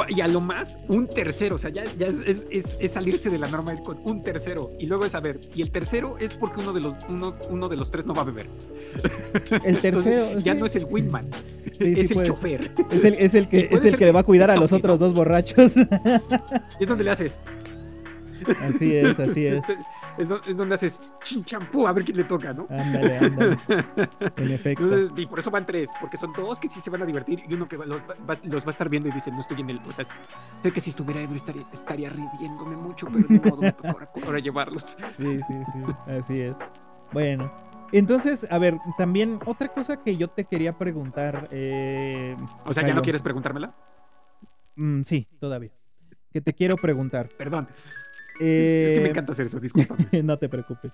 [0.09, 1.55] y a lo más, un tercero.
[1.55, 4.23] O sea, ya, ya es, es- es- es salirse de la norma ir con un
[4.23, 4.71] tercero.
[4.79, 5.39] Y luego es a ver.
[5.53, 8.23] Y el tercero es porque uno de los, uno, uno de los tres no va
[8.23, 8.47] a beber.
[9.63, 10.59] El Entonces, tercero, ya sí.
[10.59, 11.29] no es el wingman,
[11.79, 12.71] Sí, sí es el chofer.
[12.91, 14.99] Es el, es el que, es el que le va a cuidar a los otros
[14.99, 15.73] dos borrachos.
[16.79, 17.37] Y es donde le haces.
[18.61, 19.63] así es, así es.
[20.17, 22.67] Es, es do- es donde haces chin champú a ver quién le toca, ¿no?
[22.69, 23.59] Ándale, ándale.
[24.37, 24.83] En efecto.
[24.83, 27.43] Entonces, y por eso van tres, porque son dos que sí se van a divertir
[27.47, 29.61] y uno que los, va, va- los va a estar viendo y dice, no estoy
[29.61, 29.79] en el.
[29.87, 30.05] O sea,
[30.57, 34.39] sé que si estuviera ebrio estaría, estaría riéndome mucho, pero de modo me ahora, ahora
[34.39, 34.97] llevarlos.
[35.17, 36.11] Sí, sí, sí.
[36.11, 36.55] Así es.
[37.11, 37.51] Bueno.
[37.91, 41.47] Entonces, a ver, también otra cosa que yo te quería preguntar.
[41.51, 42.35] eh,
[42.65, 43.73] O sea, ¿ya no quieres preguntármela?
[44.75, 45.71] Mm, sí, todavía.
[46.33, 47.29] Que te quiero preguntar.
[47.37, 47.67] Perdón.
[48.39, 49.95] Es que me Eh, encanta hacer eso, disculpa.
[50.23, 50.91] no te preocupes.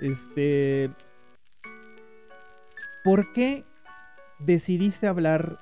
[0.00, 0.90] Este.
[3.04, 3.64] ¿Por qué
[4.38, 5.58] decidiste hablar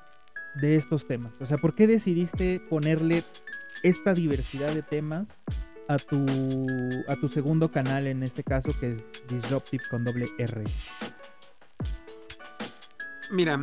[0.55, 1.35] de estos temas?
[1.41, 3.23] O sea, ¿por qué decidiste ponerle
[3.83, 5.39] esta diversidad de temas
[5.89, 6.27] a tu,
[7.09, 10.65] a tu segundo canal, en este caso, que es Disruptive con doble R?
[13.31, 13.61] Mira,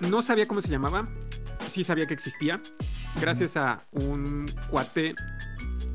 [0.00, 1.08] no sabía cómo se llamaba,
[1.68, 2.60] sí sabía que existía,
[3.20, 5.14] gracias a un cuate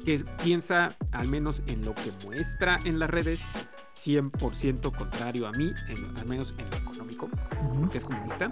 [0.06, 3.42] que piensa, al menos en lo que muestra en las redes,
[3.94, 7.26] 100% contrario a mí, en- al menos en lo económico,
[7.62, 8.52] Ujú, porque es comunista.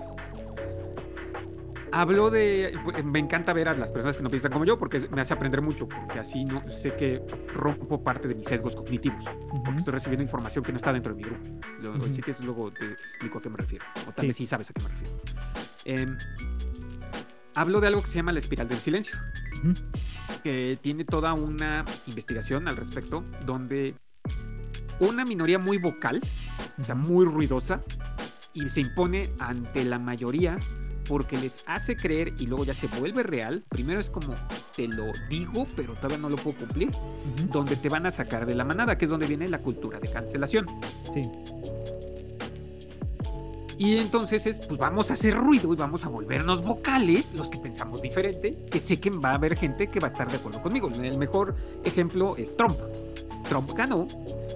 [1.93, 2.77] Habló de.
[3.05, 5.61] Me encanta ver a las personas que no piensan como yo, porque me hace aprender
[5.61, 7.21] mucho, porque así no sé que
[7.53, 9.63] rompo parte de mis sesgos cognitivos, ujú.
[9.63, 11.45] porque estoy recibiendo información que no está dentro de mi grupo.
[11.81, 12.05] Lo- Ujú.
[12.07, 14.27] Así que eso luego te explico a qué me refiero, o tal Sí.
[14.27, 15.13] vez sí sabes a qué me refiero.
[15.85, 16.17] Em,
[17.57, 19.17] hablo de algo que se llama la espiral del silencio,
[20.43, 23.95] que tiene toda una investigación al respecto, donde
[24.99, 26.21] una minoría muy vocal,
[26.79, 27.81] o sea, muy ruidosa,
[28.53, 30.59] y se impone ante la mayoría
[31.07, 33.63] porque les hace creer y luego ya se vuelve real.
[33.69, 34.35] Primero es como
[34.75, 36.91] te lo digo, pero todavía no lo puedo cumplir.
[37.51, 40.11] Donde te van a sacar de la manada, que es donde viene la cultura de
[40.11, 40.67] cancelación.
[41.13, 41.23] Sí.
[43.77, 47.59] Y entonces es, pues vamos a hacer ruido y vamos a volvernos vocales, los que
[47.59, 50.61] pensamos diferente, que sé que va a haber gente que va a estar de acuerdo
[50.61, 50.89] conmigo.
[50.89, 52.77] El mejor ejemplo es Trump.
[53.47, 54.07] Trump ganó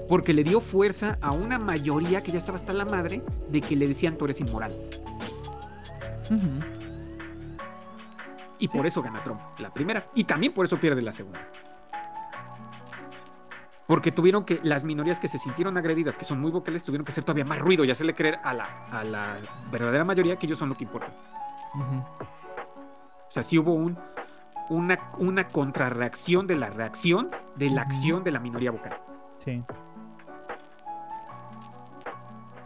[0.08, 3.76] porque le dio fuerza a una mayoría que ya estaba hasta la madre de que
[3.76, 4.72] le decían tú eres inmoral.
[8.58, 10.10] Y por eso gana Trump la primera.
[10.16, 11.48] Y también por eso pierde la segunda.
[13.92, 17.12] Porque tuvieron que, las minorías que se sintieron agredidas, que son muy vocales, tuvieron que
[17.12, 19.38] hacer todavía más ruido y hacerle creer a la, a la
[19.70, 21.12] verdadera mayoría que ellos son lo que importa.
[21.74, 23.98] O sea, sí hubo un,
[24.70, 28.98] una, una contrarreacción de la reacción de la acción de la minoría vocal.
[29.40, 29.62] Sí.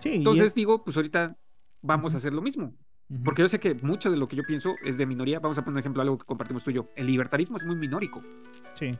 [0.02, 0.14] Sí.
[0.18, 1.36] Entonces es- digo, pues ahorita
[1.82, 2.72] vamos a hacer lo mismo.
[3.24, 5.40] Porque yo sé que mucho de lo que yo pienso es de minoría.
[5.40, 6.86] Vamos a poner un ejemplo, algo que compartimos tú y yo.
[6.96, 8.22] El libertarismo es muy minórico.
[8.76, 8.96] Sí.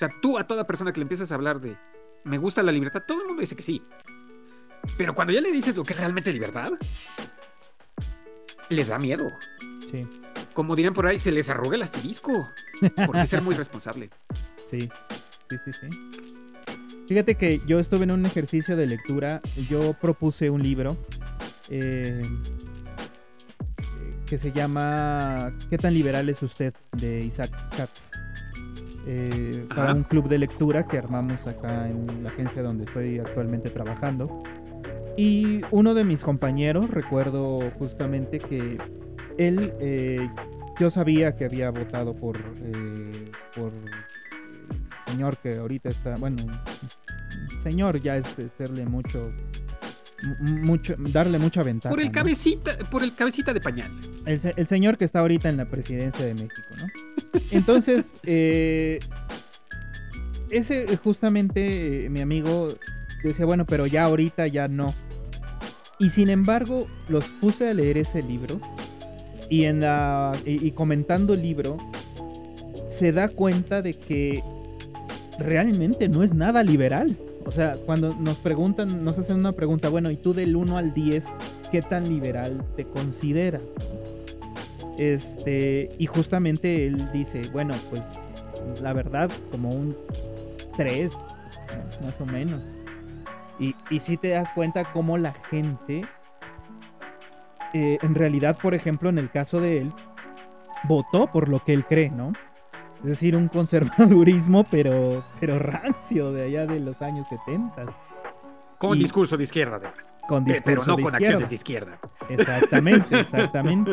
[0.00, 1.76] O sea, tú a toda persona que le empiezas a hablar de
[2.24, 3.82] me gusta la libertad, todo el mundo dice que sí.
[4.96, 6.72] Pero cuando ya le dices lo que es realmente libertad,
[8.70, 9.30] le da miedo.
[9.92, 10.08] Sí.
[10.54, 12.48] Como dirían por ahí, se les arruga el asterisco.
[13.04, 14.08] Porque ser muy responsable.
[14.66, 14.88] Sí,
[15.48, 15.88] sí, sí, sí.
[17.08, 20.96] Fíjate que yo estuve en un ejercicio de lectura, yo propuse un libro
[21.68, 22.22] eh,
[24.26, 26.72] que se llama ¿Qué tan liberal es usted?
[26.92, 28.12] de Isaac Katz.
[29.06, 33.70] Eh, para un club de lectura que armamos acá en la agencia donde estoy actualmente
[33.70, 34.42] trabajando.
[35.16, 38.78] Y uno de mis compañeros, recuerdo justamente que
[39.38, 40.28] él, eh,
[40.78, 46.42] yo sabía que había votado por, eh, por el señor que ahorita está, bueno,
[47.62, 48.26] señor ya es
[48.56, 49.69] serle mucho, mu-
[50.40, 51.90] mucho, darle mucha ventaja.
[51.90, 52.12] Por el ¿no?
[52.12, 53.90] cabecita, por el cabecita de pañal.
[54.26, 56.86] El, el señor que está ahorita en la presidencia de México, ¿no?
[57.50, 59.00] Entonces, eh,
[60.50, 62.68] ese justamente eh, mi amigo
[63.22, 64.94] decía, bueno, pero ya ahorita ya no.
[65.98, 68.60] Y sin embargo, los puse a leer ese libro
[69.50, 71.76] y en la y, y comentando el libro
[72.88, 74.42] se da cuenta de que
[75.38, 77.16] realmente no es nada liberal.
[77.50, 80.94] O sea, cuando nos preguntan, nos hacen una pregunta, bueno, ¿y tú del 1 al
[80.94, 81.26] 10
[81.72, 83.64] qué tan liberal te consideras?
[84.98, 88.02] Este, y justamente él dice, bueno, pues
[88.80, 89.96] la verdad, como un
[90.76, 92.06] 3, ¿no?
[92.06, 92.62] más o menos.
[93.58, 96.04] Y, y si te das cuenta cómo la gente,
[97.74, 99.92] eh, en realidad, por ejemplo, en el caso de él,
[100.84, 102.32] votó por lo que él cree, ¿no?
[103.02, 107.86] Es decir, un conservadurismo, pero, pero rancio, de allá de los años 70.
[108.78, 110.18] Con Y- discurso de izquierda, además.
[110.28, 111.26] Con Pe- discurso Pero no de con izquierda.
[111.26, 111.98] acciones de izquierda.
[112.28, 113.92] Exactamente, exactamente.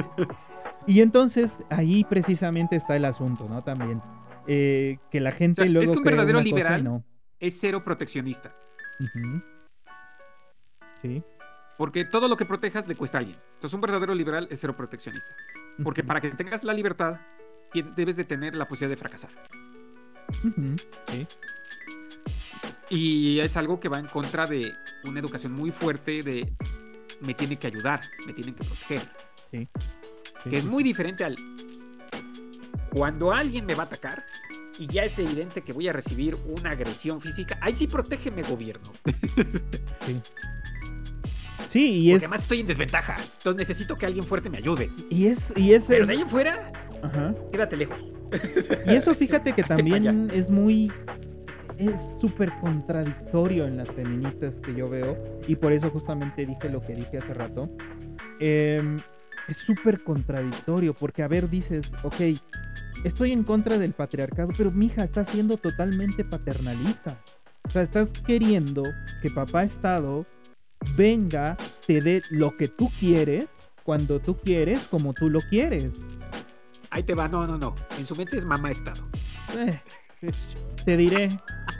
[0.86, 3.64] Y entonces ahí precisamente está el asunto, ¿no?
[3.64, 4.02] También.
[4.48, 7.04] Eh, que la gente O sea, es que un verdadero liberal- no.
[7.40, 8.54] Es cero proteccionista.
[11.02, 11.24] Sí.
[11.78, 13.38] Porque todo lo que protejas le cuesta a alguien.
[13.56, 15.30] Entonces, un verdadero liberal es cero proteccionista.
[15.84, 17.18] Porque para que tengas la libertad,
[17.96, 19.30] debes de tener la posibilidad de fracasar.
[21.12, 21.28] Sí.
[22.90, 26.54] Y es algo que va en contra de una educación muy fuerte de
[27.22, 29.02] me tienen que ayudar, me tienen que proteger.
[29.52, 29.68] Sí.
[30.44, 31.36] sí, Que es muy diferente al
[32.90, 34.26] cuando alguien me va a atacar
[34.80, 38.92] y ya es evidente que voy a recibir una agresión física, ahí sí protégeme gobierno.
[40.06, 40.22] sí.
[41.68, 43.18] Sí, y Porque es, además estoy en desventaja.
[43.20, 44.90] Entonces necesito que alguien fuerte me ayude.
[45.10, 46.72] y es, y es, Pero de ahí en fuera,
[47.02, 47.34] ajá.
[47.52, 48.12] quédate lejos.
[48.86, 50.92] Y eso fíjate que también es muy.
[51.78, 55.18] Es súper contradictorio en las feministas que yo veo.
[55.48, 57.70] Y por eso justamente dije lo que dije hace rato.
[58.40, 59.00] Em,
[59.48, 60.96] es súper contradictorio.
[60.96, 62.16] Porque, a ver, dices, ok,
[63.04, 67.22] estoy en contra del patriarcado, pero mija, estás siendo totalmente paternalista.
[67.68, 68.84] O sea, estás queriendo
[69.22, 70.26] que papá Estado
[70.96, 73.48] venga, te dé lo que tú quieres,
[73.84, 75.94] cuando tú quieres, como tú lo quieres.
[76.90, 77.76] Ahí te va, no, no, no.
[77.98, 79.04] En su mente es mamá estado.
[79.58, 79.80] Eh,
[80.86, 81.30] te diré.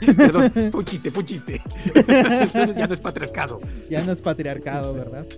[0.16, 1.62] Perdón, fue un chiste, fue un chiste.
[1.94, 3.60] Entonces ya no es patriarcado.
[3.90, 5.26] Ya no es patriarcado, ¿verdad?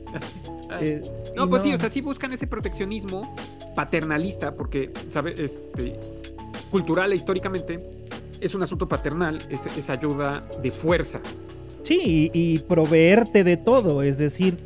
[0.81, 1.03] Eh,
[1.35, 3.35] No, pues sí, o sea, sí buscan ese proteccionismo
[3.75, 5.41] paternalista, porque, ¿sabes?
[5.41, 5.99] Este,
[6.71, 7.85] cultural e históricamente
[8.41, 11.21] es un asunto paternal, es, es ayuda de fuerza.
[11.83, 14.59] Sí, y, y proveerte de todo, es decir,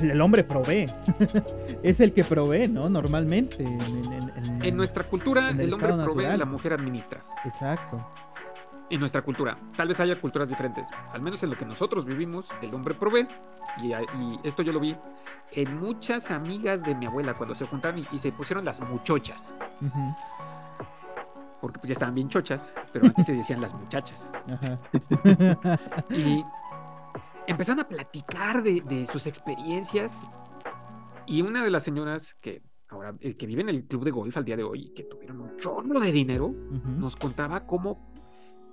[0.00, 0.86] el hombre provee.
[1.82, 2.88] es el que provee, ¿no?
[2.88, 3.62] Normalmente.
[3.64, 6.38] En, en- en- En nuestra cultura, el el hombre provee, natural.
[6.38, 7.20] la mujer administra.
[7.44, 8.04] Exacto.
[8.90, 9.56] en nuestra cultura.
[9.76, 10.86] Tal vez haya culturas diferentes.
[11.12, 13.26] Al menos en lo que nosotros vivimos, el hombre provee.
[13.82, 14.94] Y, y esto yo lo vi
[15.52, 19.54] en muchas amigas de mi abuela cuando se juntaron y, y se pusieron las muchochas.
[21.60, 24.30] Porque pues ya estaban bien chochas, pero antes se decían las muchachas.
[24.52, 24.78] Ajá.
[26.10, 26.44] Y
[27.46, 30.22] empezaron a platicar de, de sus experiencias.
[31.26, 34.36] Y una de las señoras que ahora eh, que vive en el club de golf
[34.36, 36.88] al día de hoy, que tuvieron un chorro de dinero, Ujú.
[36.98, 38.12] nos contaba cómo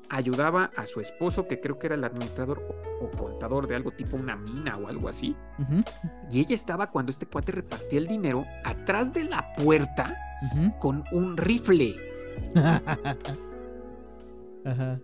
[0.09, 3.91] ayudaba a su esposo, que creo que era el administrador o, o contador de algo
[3.91, 5.35] tipo una mina o algo así.
[5.57, 5.83] Ujú.
[6.29, 10.13] Y ella estaba cuando este cuate repartía el dinero atrás de la puerta
[10.51, 10.77] Ujú.
[10.79, 11.95] con un rifle.
[14.65, 14.99] Ajá.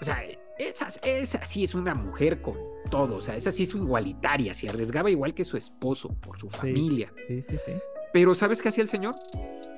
[0.00, 0.18] O sea,
[0.58, 2.56] esa, esa sí es una mujer con
[2.90, 3.16] todo.
[3.16, 4.54] O sea, esa sí es igualitaria.
[4.54, 7.12] Se arriesgaba igual que su esposo por su familia.
[7.28, 7.72] Sí, sí, sí.
[8.12, 9.14] Pero ¿sabes qué hacía el señor?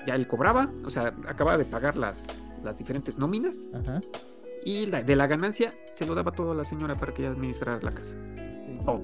[0.06, 2.28] Ya él cobraba, o sea, acababa de pagar las,
[2.62, 4.00] las diferentes nóminas Ajá.
[4.64, 7.32] y la- de la ganancia se lo daba todo a la señora para que ella
[7.32, 8.16] administrara la casa.
[8.84, 9.00] Todo.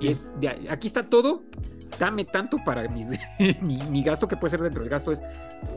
[0.00, 1.42] Y es, de aquí está todo,
[1.98, 3.08] dame tanto para mis,
[3.62, 5.22] mi, mi gasto que puede ser dentro del gasto es,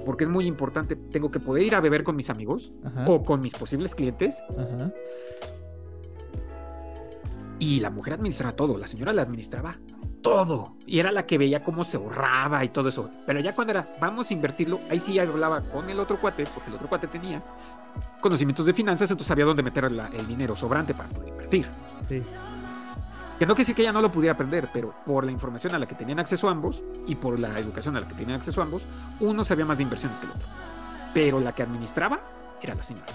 [0.06, 3.06] porque es muy importante, tengo que poder ir a beber con mis amigos Ajá.
[3.08, 4.92] o con mis posibles clientes Ajá.
[7.60, 9.76] y la mujer administraba todo, la señora la administraba
[10.22, 13.10] todo y era la que veía cómo se ahorraba y todo eso.
[13.26, 16.70] Pero ya cuando era, vamos a invertirlo, ahí sí hablaba con el otro cuate, porque
[16.70, 17.42] el otro cuate tenía
[18.22, 21.66] conocimientos de finanzas, entonces sabía dónde meter la- el dinero sobrante para poder invertir.
[22.08, 22.22] Sí.
[23.42, 25.80] Que no quiere decir que ella no lo pudiera aprender, pero por la información a
[25.80, 28.84] la que tenían acceso ambos y por la educación a la que tenían acceso ambos,
[29.20, 30.48] uno sabía más de inversiones que el otro.
[31.12, 32.20] Pero la que administraba
[32.62, 33.08] era la señora.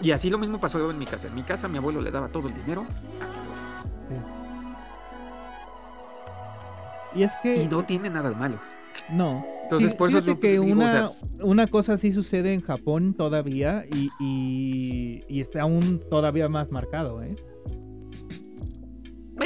[0.00, 1.26] Y así lo mismo pasó en mi casa.
[1.26, 2.86] En mi casa mi abuelo le daba todo el dinero
[3.20, 4.26] a mi abuelo.
[7.14, 8.58] Y es que Y no tiene nada de malo.
[9.10, 9.44] no.
[9.64, 11.10] Entonces, por eso fíjate que digo, o una, sea,
[11.42, 17.22] una cosa sí sucede en Japón todavía y, y, y está aún todavía más marcado,
[17.22, 17.34] ¿eh?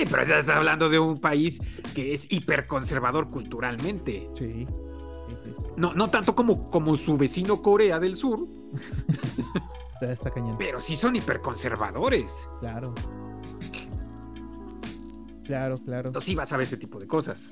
[0.05, 1.59] Pero estás hablando de un país
[1.95, 4.29] que es hiperconservador culturalmente.
[4.37, 4.67] Sí.
[5.77, 8.41] No, no tanto como, como su vecino Corea del Sur,
[10.01, 10.57] Está, cañón.
[10.59, 12.33] pero sí son hiperconservadores.
[12.61, 12.95] Claro.
[15.45, 16.09] Claro, claro.
[16.09, 17.51] Entonces sí vas a ver ese tipo de cosas.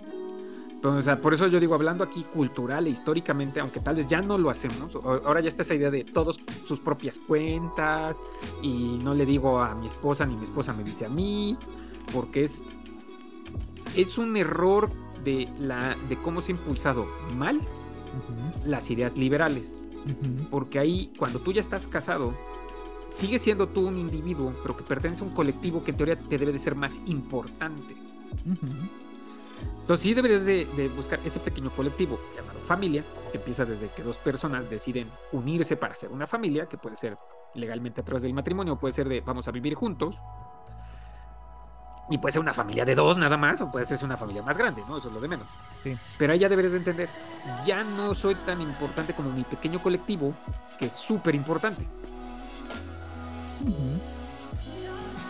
[0.70, 4.06] Entonces, o sea, por eso yo digo, hablando aquí cultural e históricamente, aunque tal vez
[4.08, 8.22] ya no lo hacemos, ahora ya está esa idea de todos sus propias cuentas
[8.60, 11.56] y no le digo a mi esposa ni mi esposa me dice a mí,
[12.12, 12.62] porque es,
[13.96, 14.90] es un error
[15.24, 17.60] de, la, de cómo se ha impulsado mal
[18.66, 19.78] las ideas liberales.
[20.50, 22.34] Porque ahí, cuando tú ya estás casado,
[23.08, 26.36] sigues siendo tú un individuo, pero que pertenece a un colectivo que en teoría te
[26.36, 27.96] debe de ser más importante.
[29.80, 34.02] Entonces sí deberías de, de buscar ese pequeño colectivo llamado familia, que empieza desde que
[34.02, 37.16] dos personas deciden unirse para hacer una familia, que puede ser
[37.54, 40.16] legalmente a través del matrimonio, puede ser de vamos a vivir juntos.
[42.10, 44.58] Y puede ser una familia de dos nada más, o puede ser una familia más
[44.58, 44.98] grande, ¿no?
[44.98, 45.46] Eso es lo de menos.
[45.82, 45.96] Sí.
[46.18, 47.08] Pero ahí ya deberías de entender,
[47.66, 50.34] ya no soy tan importante como mi pequeño colectivo,
[50.78, 51.86] que es súper importante.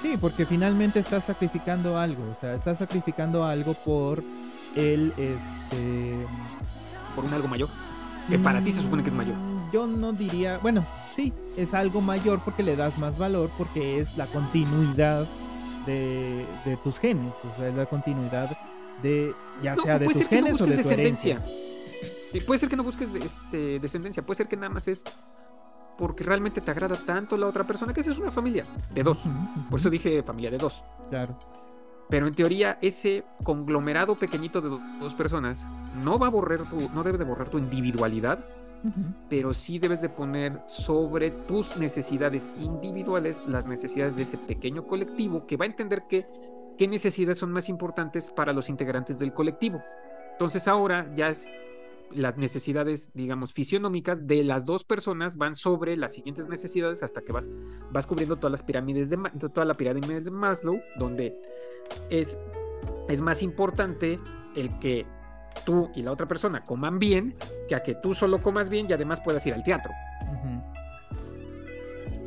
[0.03, 4.22] Sí, porque finalmente estás sacrificando algo, o sea, estás sacrificando algo por
[4.75, 6.27] el, este...
[7.14, 7.68] por un algo mayor,
[8.29, 9.37] que para ti se supone que es mayor.
[9.37, 14.01] Mm, Yo no diría, bueno, sí, es algo mayor porque le das más valor, porque
[14.01, 15.27] es la continuidad
[15.87, 18.57] de, de tus genes, o sea, es la continuidad
[19.03, 21.35] de, ya No, sea de tus que no genes o de tu descendencia.
[21.35, 21.61] herencia.
[22.32, 25.05] Sí, puede ser que no busques este, descendencia, puede ser que nada más es
[25.97, 29.18] porque realmente te agrada tanto la otra persona, que esa es una familia de dos.
[29.70, 30.82] Por eso dije familia de dos.
[31.11, 31.39] Claro.
[32.11, 35.66] Pero en teoría, ese conglomerado pequeñito de do- dos personas
[36.03, 38.45] no va a borrar tu, no debe de borrar tu individualidad,
[39.30, 45.47] Pero sí debes de poner sobre tus necesidades individuales las necesidades de ese pequeño colectivo
[45.47, 46.26] que va a entender que
[46.76, 49.82] qué necesidades son más importantes para los integrantes del colectivo.
[50.32, 51.49] Entonces ahora ya es
[52.11, 57.32] las necesidades, digamos, fisionómicas de las dos personas van sobre las siguientes necesidades hasta que
[57.32, 57.51] vas,
[57.91, 59.18] vas cubriendo todas las pirámides de
[59.53, 61.37] toda la pirámide de Maslow, donde
[62.11, 62.39] es,
[63.09, 64.20] es más importante
[64.55, 65.07] el que
[65.64, 67.36] tú y la otra persona coman bien
[67.68, 69.92] que a que tú solo comas bien y además puedas ir al teatro.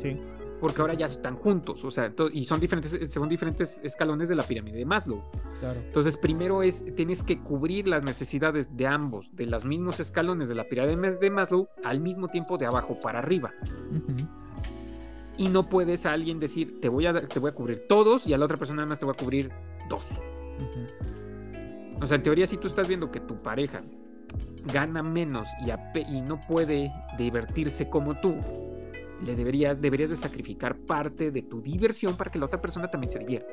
[0.00, 0.20] Sí.
[0.60, 4.42] Porque ahora ya están juntos, o sea, y son diferentes, según diferentes escalones de la
[4.42, 5.22] pirámide de Maslow.
[5.60, 5.78] Claro.
[5.78, 10.56] Entonces, primero es, tienes que cubrir las necesidades de ambos, de los mismos escalones de
[10.56, 13.54] la pirámide de Maslow, al mismo tiempo de abajo para arriba.
[15.36, 18.34] Y no puedes a alguien decir, te voy a, te voy a cubrir todos y
[18.34, 19.52] a la otra persona nada más te voy a cubrir
[19.88, 20.02] dos.
[20.58, 21.27] ujú.
[22.00, 23.80] O sea, en teoría, si tú estás viendo que tu pareja
[24.72, 28.36] gana menos y, y no puede divertirse como tú,
[29.24, 33.10] le deberías, deberías de sacrificar parte de tu diversión para que la otra persona también
[33.10, 33.52] se divierta.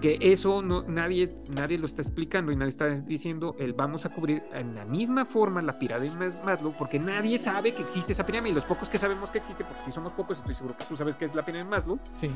[0.00, 4.10] Que eso no, nadie, nadie lo está explicando y nadie está diciendo, el vamos a
[4.10, 8.26] cubrir en la misma forma la pirámide de Maslow, porque nadie sabe que existe esa
[8.26, 8.50] pirámide.
[8.50, 10.96] Y los pocos que sabemos que existe, porque si somos pocos, estoy seguro que tú
[10.96, 11.98] sabes que es la pirámide de Maslow.
[12.20, 12.30] Sí.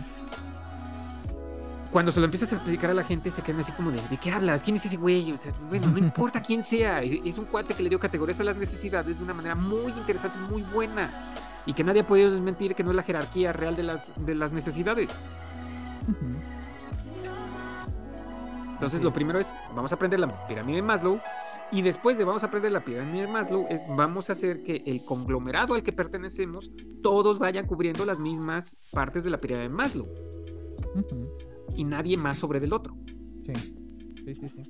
[1.91, 4.17] Cuando se lo empiezas a explicar a la gente, se quedan así como de, ¿de
[4.19, 4.63] qué hablas?
[4.63, 5.33] ¿Quién es ese güey?
[5.33, 8.45] O sea, bueno, no importa quién sea, es un cuate que le dio categorías a
[8.45, 11.35] las necesidades de una manera muy interesante y muy buena.
[11.65, 14.35] Y que nadie ha podido desmentir que no es la jerarquía real de las, de
[14.35, 15.09] las necesidades.
[18.73, 21.21] Entonces, lo primero es, vamos a aprender la pirámide de Maslow.
[21.71, 24.83] Y después de vamos a aprender la pirámide de Maslow, es vamos a hacer que
[24.87, 26.71] el conglomerado al que pertenecemos,
[27.03, 30.07] todos vayan cubriendo las mismas partes de la pirámide de Maslow.
[31.77, 32.97] Y nadie más sobre del otro.
[33.45, 33.53] Sí,
[34.25, 34.63] sí, sí, sí.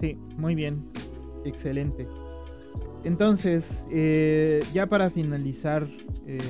[0.00, 0.88] Sí, muy bien.
[1.44, 2.06] Excelente.
[3.04, 5.88] Entonces, eh, ya para finalizar,
[6.26, 6.40] eh,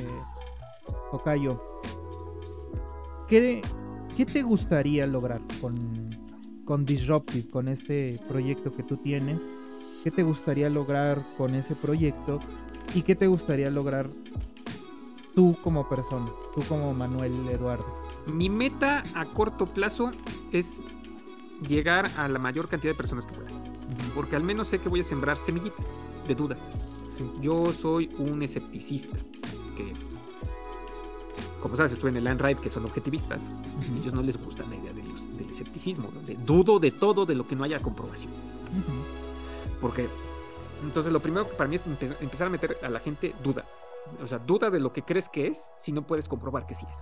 [3.28, 3.62] ¿qué,
[4.16, 6.08] ¿qué te gustaría lograr con,
[6.64, 9.40] con Disruptive, con este proyecto que tú tienes?
[10.02, 12.40] ¿Qué te gustaría lograr con ese proyecto?
[12.94, 14.08] ¿Y qué te gustaría lograr
[15.34, 18.05] tú como persona, tú como Manuel Eduardo?
[18.32, 20.10] Mi meta a corto plazo
[20.52, 20.82] es
[21.66, 23.50] llegar a la mayor cantidad de personas que pueda.
[24.14, 25.86] Porque al menos sé que voy a sembrar semillitas
[26.26, 26.56] de duda.
[27.40, 29.16] Yo soy un escepticista
[29.76, 29.92] que
[31.66, 33.42] como sabes, estuve en el Land Ride, que son objetivistas.
[33.80, 37.46] A ellos no les gusta la idea del escepticismo, de dudo de todo de lo
[37.48, 38.30] que no haya comprobación.
[39.80, 40.08] Porque,
[40.84, 41.84] entonces, lo primero que para mí es
[42.20, 43.64] empezar a meter a la gente duda.
[44.22, 46.86] O sea, duda de lo que crees que es si no puedes comprobar que sí
[46.88, 46.98] es.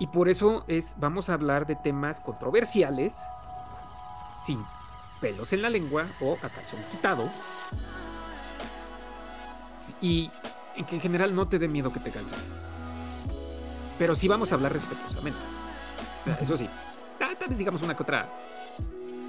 [0.00, 3.16] Y por eso es, vamos a hablar de temas controversiales,
[4.42, 4.64] sin
[5.20, 7.28] pelos en la lengua o a calzón quitado.
[10.00, 10.30] Y
[10.74, 12.38] en que en general no te dé miedo que te cansen
[14.00, 15.38] pero sí vamos a hablar respetuosamente.
[16.40, 16.66] Eso sí.
[17.18, 18.30] Tal vez digamos una que otra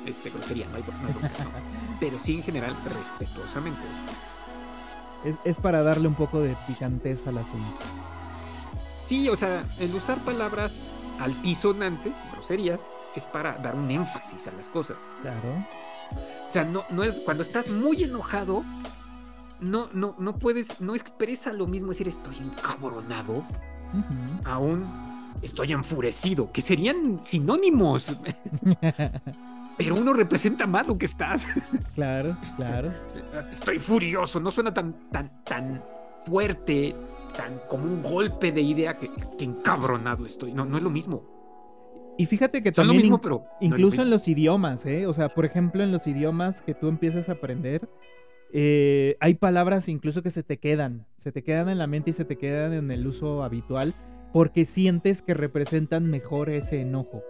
[0.05, 1.30] este, grosería, no hay, no
[1.99, 3.82] Pero sí en general respetuosamente.
[5.26, 7.80] Es, es, para darle un poco de picanteza al asunto.
[9.12, 10.86] Sí, o sea, el usar palabras
[11.20, 14.95] altisonantes, groserías, es para dar un énfasis a las cosas.
[15.22, 15.66] Claro.
[16.47, 18.64] O sea, no, no es cuando estás muy enojado,
[19.59, 23.43] no, no, no puedes, no expresa lo mismo decir estoy encabronado
[24.45, 24.88] aún
[25.41, 28.16] estoy enfurecido, que serían sinónimos.
[29.78, 31.47] Pero uno representa más lo que estás.
[31.95, 32.93] Claro, claro.
[33.51, 35.84] Estoy furioso, no suena tan, tan, tan
[36.26, 36.95] fuerte,
[37.34, 39.09] tan como un golpe de idea que,
[39.39, 40.53] encabronado estoy.
[40.53, 41.23] No, no es lo mismo.
[42.17, 45.07] Y fíjate que también, lo mismo, pero incluso en los idiomas, ¿eh?
[45.07, 47.89] O sea, por ejemplo, en los idiomas que tú empiezas a aprender,
[48.53, 52.13] eh, hay palabras incluso que se te quedan, se te quedan en la mente y
[52.13, 53.93] se te quedan en el uso habitual
[54.34, 57.23] porque sientes que representan mejor ese enojo.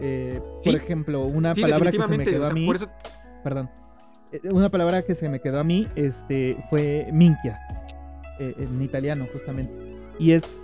[0.00, 2.68] Eh, por ejemplo, una palabra que se me quedó a mí.
[3.42, 3.70] Perdón.
[4.32, 7.08] Eh, una palabra que se me quedó a mí este, fue
[8.38, 8.62] minchia.
[8.62, 9.72] en italiano, justamente.
[10.18, 10.62] Y es.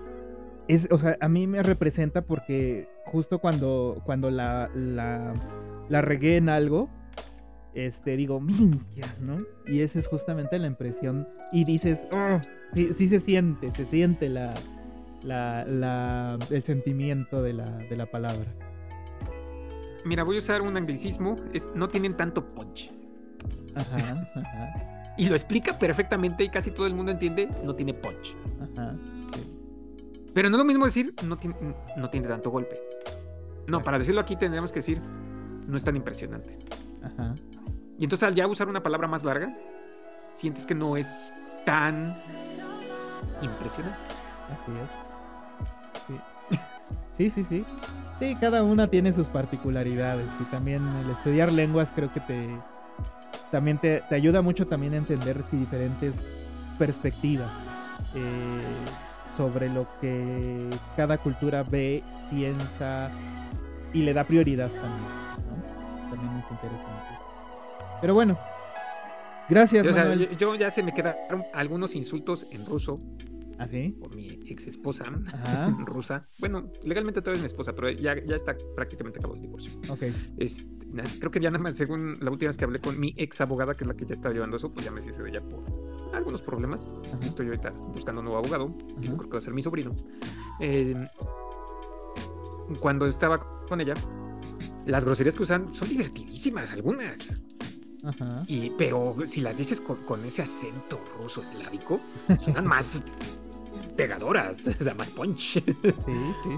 [0.68, 5.34] es o sea, a mí me representa porque justo cuando, cuando la, la,
[5.88, 6.88] la regué en algo,
[7.74, 9.38] este, digo, minkia, ¿no?
[9.66, 11.28] Y esa es justamente la impresión.
[11.52, 12.40] Y dices, oh,
[12.74, 14.54] sí, se siente, se siente la,
[15.22, 18.46] la, el sentimiento de la, de la palabra.
[20.04, 22.90] Mira, voy a usar un anglicismo, es, no tienen tanto punch.
[23.74, 25.01] Ajá, ajá.
[25.16, 28.36] Y lo explica perfectamente y casi todo el mundo entiende, no tiene punch.
[28.60, 28.96] Ajá.
[30.34, 31.56] Pero no es lo mismo decir, no tiene,
[31.96, 32.80] no tiene tanto golpe.
[33.66, 34.98] No, para decirlo aquí tendríamos que decir,
[35.66, 36.58] no es tan impresionante.
[37.02, 37.34] Ajá.
[37.98, 39.54] Y entonces al ya usar una palabra más larga,
[40.32, 41.14] sientes que no es
[41.64, 42.16] tan
[43.42, 44.02] impresionante.
[44.50, 46.58] Así es.
[47.16, 47.30] Sí.
[47.30, 47.64] sí, sí,
[48.18, 48.36] sí.
[48.40, 52.48] cada una tiene sus particularidades y también el estudiar lenguas creo que te
[53.50, 56.36] también te, ayuda mucho también a entender diferentes
[56.78, 57.50] perspectivas
[58.14, 58.60] eh,
[59.36, 63.10] sobre lo que cada cultura ve, piensa
[63.92, 65.22] y le da prioridad también.
[66.10, 67.18] También es interesante.
[68.00, 68.38] Pero bueno,
[69.48, 69.86] gracias.
[70.38, 72.98] yo, ya se me quedaron algunos insultos en ruso.
[73.62, 73.96] ¿Ah, sí?
[74.00, 75.04] Por mi ex esposa
[75.86, 76.28] rusa.
[76.38, 79.78] Bueno, legalmente todavía es mi esposa, pero ya, ya está prácticamente acabado el divorcio.
[79.88, 80.02] Ok.
[80.38, 80.68] Este,
[81.18, 83.74] creo que ya nada más, según la última vez que hablé con mi ex abogada,
[83.74, 85.62] que es la que ya estaba llevando eso, pues ya me hice de ella por
[86.14, 86.86] algunos problemas.
[87.22, 88.76] Estoy ahorita buscando un nuevo abogado.
[89.00, 89.94] Yo creo que va a ser mi sobrino.
[90.60, 90.94] Eh,
[92.80, 93.94] cuando estaba con ella,
[94.86, 97.32] las groserías que usan son divertidísimas, algunas.
[98.04, 98.42] Ajá.
[98.48, 102.00] Y, pero si las dices con, con ese acento ruso eslávico,
[102.42, 103.02] suenan más
[103.96, 105.40] pegadoras, o sea, más punch.
[105.40, 105.72] Sí, sí,
[106.04, 106.50] sí.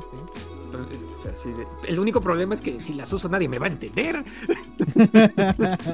[0.67, 3.59] Entonces, o sea, sí, de- el único problema es que si las uso nadie me
[3.59, 4.25] va a entender.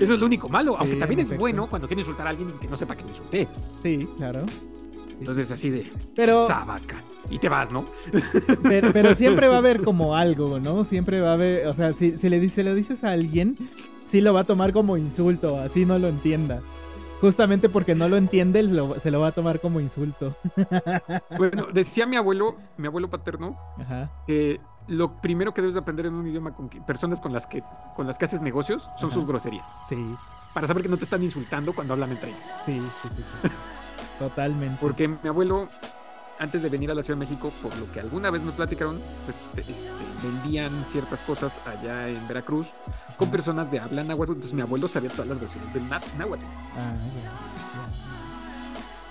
[0.00, 2.48] Eso es lo único malo, Sí, aunque también es bueno cuando quiero insultar a alguien
[2.48, 3.46] y que no sepa que me insulté.
[3.82, 4.46] Sí, claro.
[5.18, 7.02] Entonces así de Pero, sabaca.
[7.30, 7.84] Y te vas, ¿no?
[8.62, 10.84] pero, pero siempre va a haber como algo, ¿no?
[10.84, 13.54] Siempre va a haber, o sea, si, si le dices, lo dices a alguien,
[14.06, 16.62] sí lo va a tomar como insulto, así no lo entienda.
[17.22, 20.36] Justamente porque no lo entiende, lo- se lo va a tomar como insulto.
[21.38, 24.10] Bueno, decía mi abuelo, mi abuelo paterno, Ajá.
[24.26, 27.46] que lo primero que debes de aprender en un idioma con que- personas con las
[27.46, 27.62] que
[27.96, 29.14] con las que haces negocios son Ajá.
[29.14, 29.74] sus groserías.
[29.88, 29.96] Sí,
[30.52, 32.42] Para saber que no te están insultando cuando hablan entre ellos.
[32.66, 33.22] sí, sí, sí.
[33.42, 33.48] sí.
[34.18, 34.76] Totalmente.
[34.80, 35.68] Porque mi abuelo,
[36.42, 39.00] antes de venir a la Ciudad de México, por lo que alguna vez me platicaron,
[39.24, 39.88] pues este, este,
[40.22, 42.66] vendían ciertas cosas allá en Veracruz
[43.16, 44.32] con personas de habla náhuatl.
[44.32, 46.44] Entonces mi abuelo sabía todas las groserías del ná- náhuatl.
[46.76, 46.94] Ah,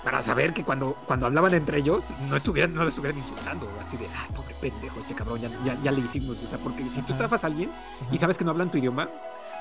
[0.04, 3.70] Para saber que cuando, cuando hablaban entre ellos, no estuvieran, no le estuvieran insultando.
[3.80, 6.38] Así de, ah, pobre pendejo, este cabrón, ya, ya, ya le hicimos.
[6.44, 7.18] O sea, porque si tú Ajá.
[7.20, 7.72] trabas a alguien
[8.12, 9.08] y sabes que no hablan tu idioma,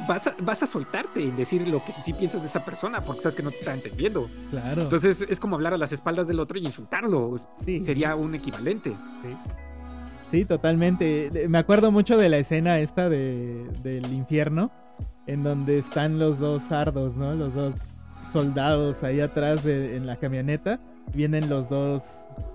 [0.09, 3.21] vas a, vas a soltarte en decir lo que sí piensas de esa persona, porque
[3.21, 4.29] sabes que no te está entendiendo.
[4.51, 4.83] Claro.
[4.83, 7.35] Entonces es como hablar a las espaldas del otro y insultarlo.
[7.57, 7.81] sí.
[7.81, 8.91] Sería un equivalente.
[9.23, 9.37] Sí.
[10.31, 11.31] Sí, totalmente.
[11.49, 14.71] Me acuerdo mucho de la escena esta de, del infierno,
[15.27, 17.35] en donde están los dos sardos, ¿no?
[17.35, 17.75] Los dos
[18.33, 20.79] soldados ahí atrás de- en la camioneta.
[21.13, 22.03] Vienen los dos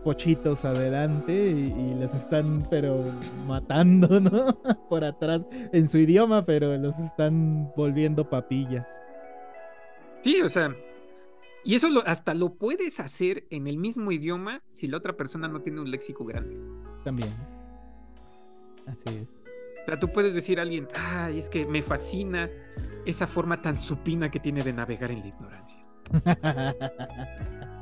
[0.03, 3.03] pochitos adelante y, y les están, pero
[3.45, 4.57] matando, ¿no?
[4.89, 8.87] Por atrás, en su idioma, pero los están volviendo papilla.
[10.21, 10.73] Sí, o sea.
[11.63, 15.47] Y eso lo- hasta lo puedes hacer en el mismo idioma si la otra persona
[15.47, 16.57] no tiene un léxico grande.
[17.03, 17.29] También.
[18.87, 19.27] Así es.
[19.81, 22.49] O sea, tú puedes decir a alguien, ay, es que me fascina
[23.05, 25.79] esa forma tan supina que tiene de navegar en la ignorancia.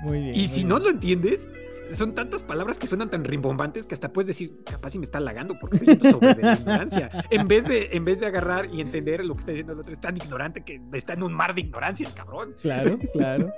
[0.00, 0.34] muy bien.
[0.34, 0.68] Y muy si bien.
[0.68, 1.50] no lo entiendes,
[1.92, 5.18] son tantas palabras que suenan tan rimbombantes que hasta puedes decir, capaz si me está
[5.18, 7.10] halagando porque estoy yendo sobre de la ignorancia.
[7.30, 9.92] En vez, de, en vez de agarrar y entender lo que está diciendo el otro,
[9.92, 12.54] es tan ignorante que está en un mar de ignorancia el cabrón.
[12.60, 13.52] Claro, claro.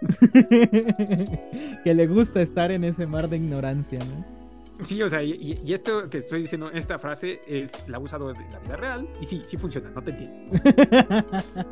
[1.85, 4.41] que le gusta estar en ese mar de ignorancia, ¿no?
[4.85, 8.59] Sí, o sea, y, esto que estoy diciendo, esta frase es la usado en la
[8.61, 10.59] vida real y sí, sí funciona, no te entiendo.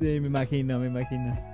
[0.00, 1.51] sí, me imagino, me imagino.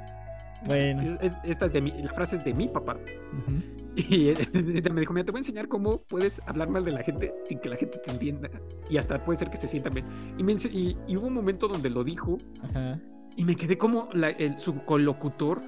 [0.69, 1.19] Bueno.
[1.21, 2.95] Es- es- esta es de mi, la frase es de mi papá.
[2.95, 3.63] ujú.
[3.99, 7.03] Y ella me dijo, mira, te voy a enseñar cómo puedes hablar mal de la
[7.03, 8.49] gente sin que la gente te entienda.
[8.89, 10.07] Y hasta puede ser que se sientan bien.
[10.39, 13.01] Y, me y- y hubo un momento donde lo dijo Ajá.
[13.35, 15.61] y me quedé como la- el, su colocutor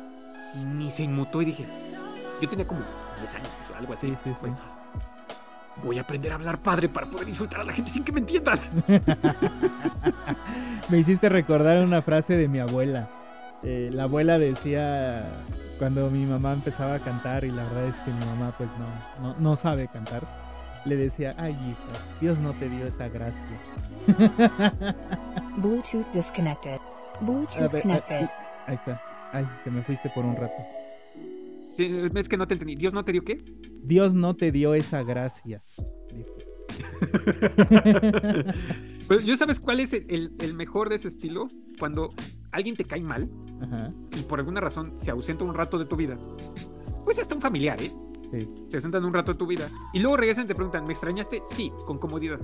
[0.76, 1.66] ni se inmutó y dije,
[2.40, 2.82] yo tenía como
[3.18, 4.10] 10 años o algo así.
[4.10, 4.36] Sí, sí, sí.
[4.38, 4.50] Fue,
[5.84, 8.20] Voy a aprender a hablar padre para poder insultar a la gente sin que me
[8.20, 8.60] entiendan.
[10.88, 13.08] Me hiciste recordar una frase de mi abuela.
[13.62, 15.30] Eh, la abuela decía
[15.78, 19.22] cuando mi mamá empezaba a cantar y la verdad es que mi mamá pues no,
[19.22, 20.22] no, no sabe cantar.
[20.84, 23.44] Le decía, ay hija, Dios no te dio esa gracia.
[25.58, 26.78] Bluetooth disconnected.
[27.20, 28.22] Bluetooth ver, connected.
[28.22, 29.02] ah, ahí está.
[29.32, 30.54] Ay, te me fuiste por un rato.
[31.78, 32.76] Es que no te entendí.
[32.76, 33.42] ¿Dios no te dio qué?
[33.82, 35.62] Dios no te dio esa gracia.
[39.08, 41.48] Pero yo sabes cuál es el, el- el mejor de ese estilo?
[41.78, 42.10] Cuando
[42.52, 43.28] alguien te cae mal
[43.60, 46.16] Ajá, y por alguna razón se ausenta un rato de tu vida.
[47.04, 47.92] Pues hasta un familiar, ¿eh?
[48.30, 48.48] sí.
[48.68, 49.68] Se ausentan un rato de tu vida.
[49.92, 51.42] Y luego regresan y te preguntan, ¿me extrañaste?
[51.44, 52.38] Sí, con comodidad.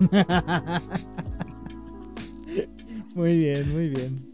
[3.14, 4.30] muy bien, muy bien.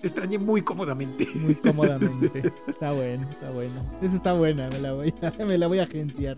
[0.00, 1.26] Te extrañé muy cómodamente.
[1.34, 2.52] Muy cómodamente.
[2.68, 3.74] Está bueno, está bueno.
[4.02, 6.36] Esa está buena, me la voy a, me la voy a agenciar.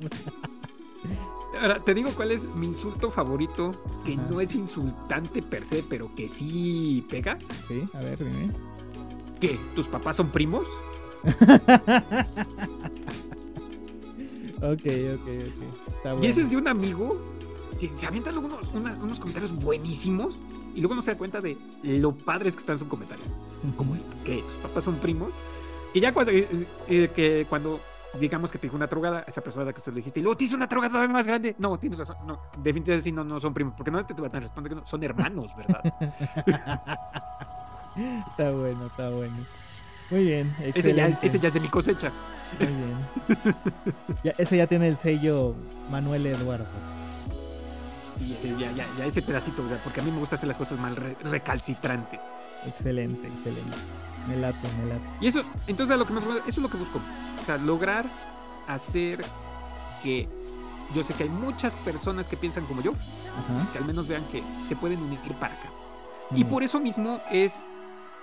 [1.61, 3.71] Ahora, te digo cuál es mi insulto favorito,
[4.05, 7.39] que no es insultante per se, pero que sí pega.
[7.67, 8.53] Sí, a ver, dime.
[9.41, 9.59] ¿Qué?
[9.75, 10.65] ¿Tus papás son primos?
[14.61, 15.63] Ok, ok, ok.
[15.87, 16.25] Está bueno.
[16.25, 17.17] Y ese es de un amigo
[17.79, 20.37] que se avienta luego unos, comentarios buenísimos
[20.75, 23.25] y luego no se da cuenta de lo padres que está en su comentario.
[23.77, 25.33] Como que tus papás son primos.
[25.95, 26.49] Y ya cuando, eh,
[26.89, 27.81] eh, que cuando
[28.19, 30.23] digamos que te dijo una trogada, esa persona a la que se lo dijiste, y
[30.23, 31.55] luego te hizo una trogada todavía más grande.
[31.59, 32.17] No, tienes razón.
[32.27, 33.75] No, definitivamente sí, no, no son primos.
[33.77, 35.83] Porque no te van a responder que no, son hermanos, ¿verdad?
[38.31, 39.35] Está bueno, está bueno.
[40.11, 42.13] Muy bien, ese, ya, ese ya es de mi cosecha.
[42.61, 43.57] Muy bien.
[44.23, 45.55] Ya, ese ya tiene el sello
[45.91, 46.67] Manuel Eduardo.
[48.17, 50.47] Sí, ese, ya, ya, ya ese pedacito, o sea, porque a mí me gusta hacer
[50.47, 52.21] las cosas mal re- recalcitrantes.
[52.67, 53.77] Excelente, excelente.
[54.29, 55.03] Me late, me late.
[55.21, 57.01] Y eso, entonces a lo que me eso es lo que busco.
[57.41, 58.07] O sea, lograr
[58.67, 59.25] hacer
[60.03, 60.29] que
[60.95, 63.73] yo sé que hay muchas personas que piensan como yo, Ajá.
[63.73, 65.71] que al menos vean que se pueden unir para acá.
[66.35, 67.67] Y por eso mismo es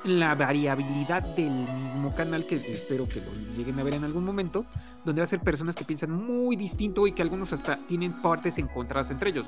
[0.03, 4.65] la variabilidad del mismo canal que espero que lo lleguen a ver en algún momento,
[5.03, 8.57] donde va a ser personas que piensan muy distinto y que algunos hasta tienen partes
[8.59, 9.47] encontradas entre ellos.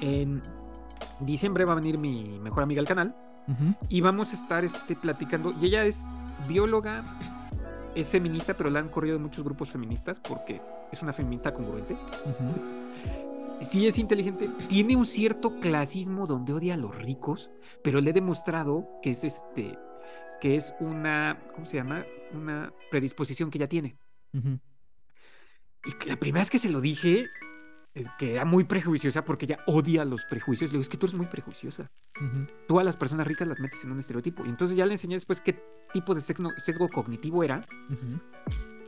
[0.00, 0.40] En
[1.20, 3.14] diciembre va a venir mi mejor amiga al canal
[3.88, 5.54] y vamos a estar este, platicando.
[5.60, 6.06] Y ella es
[6.48, 7.04] bióloga,
[7.96, 10.60] es feminista, pero la han corrido de muchos grupos feministas porque
[10.92, 11.96] es una feminista congruente.
[13.62, 17.50] Sí es inteligente, tiene un cierto clasismo donde odia a los ricos,
[17.82, 19.78] pero le he demostrado que es este,
[20.42, 22.04] que es una, ¿cómo se llama?
[22.34, 23.96] Una predisposición que ella tiene.
[24.34, 27.26] Y la primera vez que se lo dije,
[27.96, 30.70] es que era muy prejuiciosa porque ella odia los prejuicios.
[30.70, 31.90] Le digo, es que tú eres muy prejuiciosa.
[32.68, 34.44] Tú a las personas ricas las metes en un estereotipo.
[34.44, 35.64] Y entonces ya le enseñé después qué
[35.94, 37.66] tipo de sesgo, sesgo cognitivo era.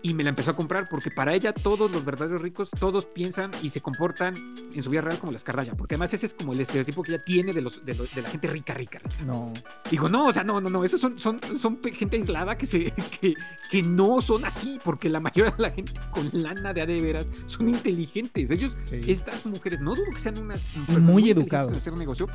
[0.02, 3.50] Y me la empezó a comprar porque para ella todos los verdaderos ricos, todos piensan
[3.62, 4.34] y se comportan
[4.72, 7.12] en su vida real como las Kardashian, porque además ese es como el estereotipo que
[7.14, 9.24] ella tiene de, los, de, la gente rica, rica, rica.
[9.26, 9.52] No.
[9.90, 12.92] Digo, no, o sea, no, no, no, esos son, son, son gente aislada que, se,
[13.20, 13.34] que,
[13.70, 17.00] que no son así, porque la mayoría de la gente con lana de a de
[17.00, 18.50] veras son inteligentes.
[18.50, 19.00] Ellos, Sí.
[19.08, 21.68] estas mujeres, no dudo que sean unas Muy inteligentes educadas.
[21.70, 22.28] en hacer un negocio,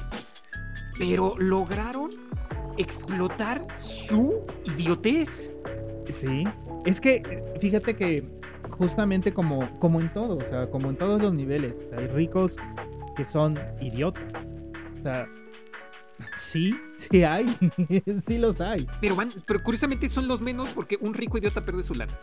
[0.98, 2.12] pero lograron
[2.78, 5.52] explotar su idiotez.
[6.10, 6.44] Sí,
[6.86, 8.24] es que fíjate que
[8.70, 12.08] justamente como, como en todo, o sea, como en todos los niveles, o sea, hay
[12.08, 12.58] ricos
[13.16, 14.34] que son idiotas.
[15.00, 15.28] O sea,
[16.38, 17.46] sí, sí hay,
[18.26, 18.88] sí los hay.
[19.02, 22.18] Pero van, pero curiosamente son los menos porque un rico idiota pierde su lana.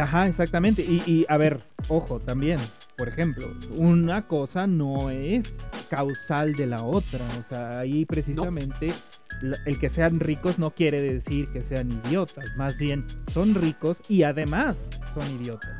[0.00, 0.82] Ajá, exactamente.
[0.82, 2.60] Y, y, a ver, ojo, también,
[2.96, 5.58] por ejemplo, una cosa no es
[5.88, 7.26] causal de la otra.
[7.44, 8.92] O sea, ahí precisamente
[9.66, 12.44] el que sean ricos no quiere decir que sean idiotas.
[12.56, 15.70] Más bien, son ricos y además son idiotas.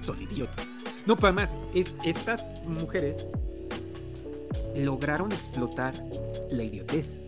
[0.00, 0.66] Son idiotas.
[1.06, 3.26] No, pero además, es, estas mujeres
[4.76, 5.92] lograron explotar
[6.50, 7.20] la idiotez.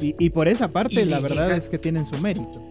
[0.00, 2.62] Y, y por esa parte, Y la verdad llega- es que tienen su mérito.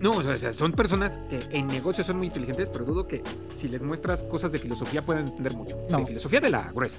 [0.00, 3.22] No, o sea, son personas que en negocios son muy inteligentes, pero dudo que
[3.52, 5.78] si les muestras cosas de filosofía puedan entender mucho.
[5.88, 5.98] No.
[5.98, 6.98] De filosofía de la gruesa.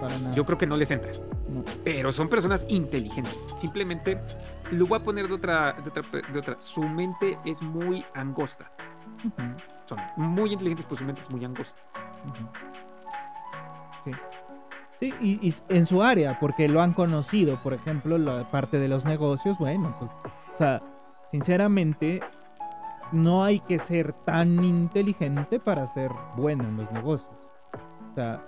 [0.00, 0.32] Para nada.
[0.34, 1.12] Yo creo que no les entra.
[1.48, 1.64] No.
[1.84, 3.36] Pero son personas inteligentes.
[3.54, 4.18] Simplemente
[4.72, 6.02] lo voy a poner de otra, de otra,
[6.32, 6.60] de otra.
[6.60, 8.72] Su mente es muy angosta.
[9.88, 11.80] Son muy inteligentes, pero su mente es muy angosta.
[12.36, 12.44] Sí.
[15.00, 18.86] Sí, y, y en su área, porque lo han conocido, por ejemplo, la parte de
[18.86, 20.10] los negocios, bueno, pues,
[20.54, 20.82] o sea,
[21.32, 22.20] sinceramente,
[23.12, 27.32] no hay que ser tan inteligente para ser bueno en los negocios.
[28.10, 28.44] O sea,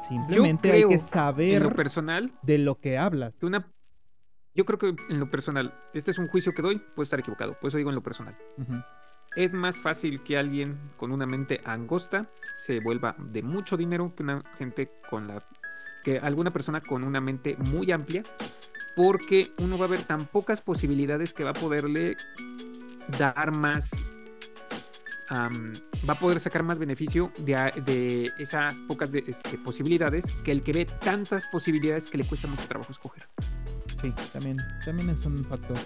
[0.00, 3.42] simplemente hay que saber lo personal, de lo que hablas.
[3.42, 3.66] una.
[4.54, 7.54] Yo creo que en lo personal, este es un juicio que doy, puedo estar equivocado,
[7.58, 8.36] por eso digo en lo personal.
[9.34, 14.22] Es más fácil que alguien con una mente angosta se vuelva de mucho dinero que
[14.22, 15.42] una gente con la
[16.02, 18.22] que alguna persona con una mente muy amplia,
[18.96, 22.16] porque uno va a ver tan pocas posibilidades que va a poderle
[23.18, 23.90] dar más,
[25.30, 27.54] va a poder sacar más beneficio de,
[27.86, 32.48] de esas pocas de- este, posibilidades que el que ve tantas posibilidades que le cuesta
[32.48, 33.26] mucho trabajo escoger.
[34.02, 35.78] Sí, también, también es un factor.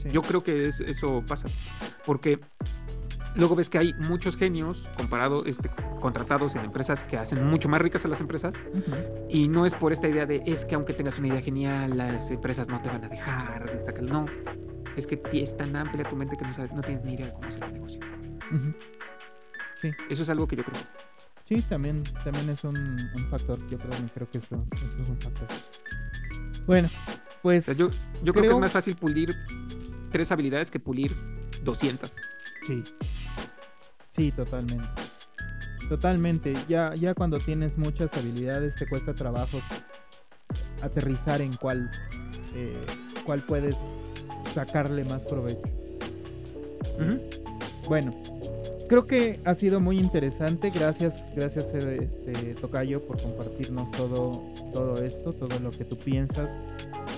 [0.00, 0.10] Sí.
[0.12, 1.48] Yo creo que es- eso pasa,
[2.04, 2.38] porque
[3.34, 7.80] luego ves que hay muchos genios comparado, este, contratados en empresas que hacen mucho más
[7.80, 10.92] ricas a las empresas, Ujú, y no es por esta idea de es que aunque
[10.92, 13.72] tengas una idea genial, las empresas no te van a dejar.
[14.02, 14.26] No,
[14.96, 17.32] es que es tan amplia tu mente que no, sabes- no tienes ni idea de
[17.32, 18.00] cómo hacer el negocio.
[18.50, 18.74] ujú.
[20.10, 20.80] Eso es algo que yo creo.
[21.44, 23.58] Sí, también, también es un, un factor.
[23.68, 25.48] Yo creo, creo que eso, eso es un factor.
[26.66, 26.88] Bueno,
[27.42, 27.90] pues O sea, yo
[28.22, 29.34] yo creo, que creo- es más fácil pulir
[30.12, 31.12] tres habilidades que pulir
[31.64, 32.14] 200.
[32.66, 32.82] sí.
[34.12, 34.88] Sí, totalmente.
[35.88, 36.54] Totalmente.
[36.68, 39.60] Ya, ya cuando tienes muchas habilidades te cuesta trabajo
[40.82, 41.90] aterrizar en cuál,
[42.54, 42.84] eh,
[43.24, 43.76] cuál puedes
[44.54, 45.62] sacarle más provecho.
[47.88, 48.14] Bueno,
[48.88, 50.70] creo que ha sido muy interesante.
[50.70, 56.56] Gracias, gracias eh, este, Tocayo por compartirnos todo, todo esto, todo lo que tú piensas.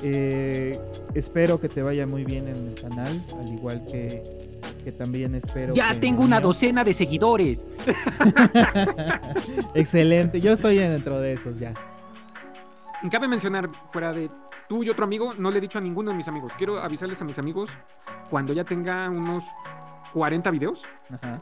[0.03, 0.79] Eh,
[1.15, 4.23] espero que te vaya muy bien en el canal, al igual que,
[4.83, 5.75] que también espero.
[5.75, 6.49] Ya que tengo una mío.
[6.49, 7.69] docena de seguidores.
[9.75, 11.75] Excelente, yo estoy dentro de esos ya.
[13.11, 14.31] Cabe mencionar, fuera de
[14.69, 16.53] tú y otro amigo, no le he dicho a ninguno de mis amigos.
[16.57, 17.71] Quiero avisarles a mis amigos
[18.31, 19.45] cuando ya tenga unos
[20.15, 21.41] 40 videos, Ajá.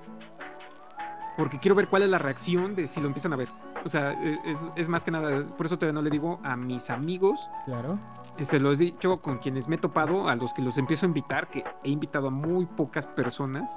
[1.36, 3.49] porque quiero ver cuál es la reacción de si lo empiezan a ver.
[3.85, 6.57] O sea, e- es, es más que nada, por eso todavía no le digo a
[6.57, 7.99] mis amigos, Claro.
[8.39, 11.05] eh, se los he dicho con quienes me he topado, a los que los empiezo
[11.07, 13.77] a invitar, que he invitado a muy pocas personas.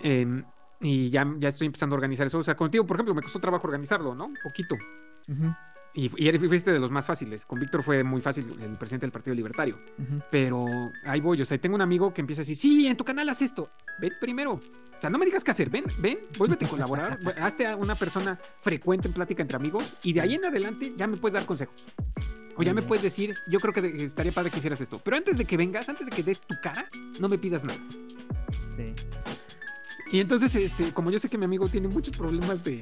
[0.00, 0.44] Em,
[0.80, 2.38] y ya, ya estoy empezando a organizar eso.
[2.38, 4.30] O sea, contigo, por ejemplo, me costó trabajo organizarlo, ¿no?
[4.42, 4.76] Poquito.
[5.28, 5.52] Ujú.
[5.94, 7.44] Y, y fuiste de los más fáciles.
[7.46, 9.78] Con Víctor fue muy fácil, el presidente del Partido Libertario.
[9.98, 10.22] Ujú.
[10.30, 10.66] Pero
[11.04, 13.28] ahí voy, o sea, tengo un amigo que empieza a decir, sí, en tu canal
[13.28, 13.70] haz esto.
[13.98, 14.52] Ven primero.
[14.52, 15.70] O sea, no me digas qué hacer.
[15.70, 17.18] Ven, ven, vuélvete a colaborar.
[17.40, 21.06] Hazte a una persona frecuente en plática entre amigos y de ahí en adelante ya
[21.06, 21.74] me puedes dar consejos.
[22.56, 25.00] O ya me puedes decir, yo creo que estaría padre que hicieras esto.
[25.04, 26.88] Pero antes de que vengas, antes de que des tu cara,
[27.20, 27.78] no me pidas nada.
[28.74, 28.94] Sí.
[30.10, 32.80] Y entonces, este, como yo sé que mi amigo tiene muchos problemas de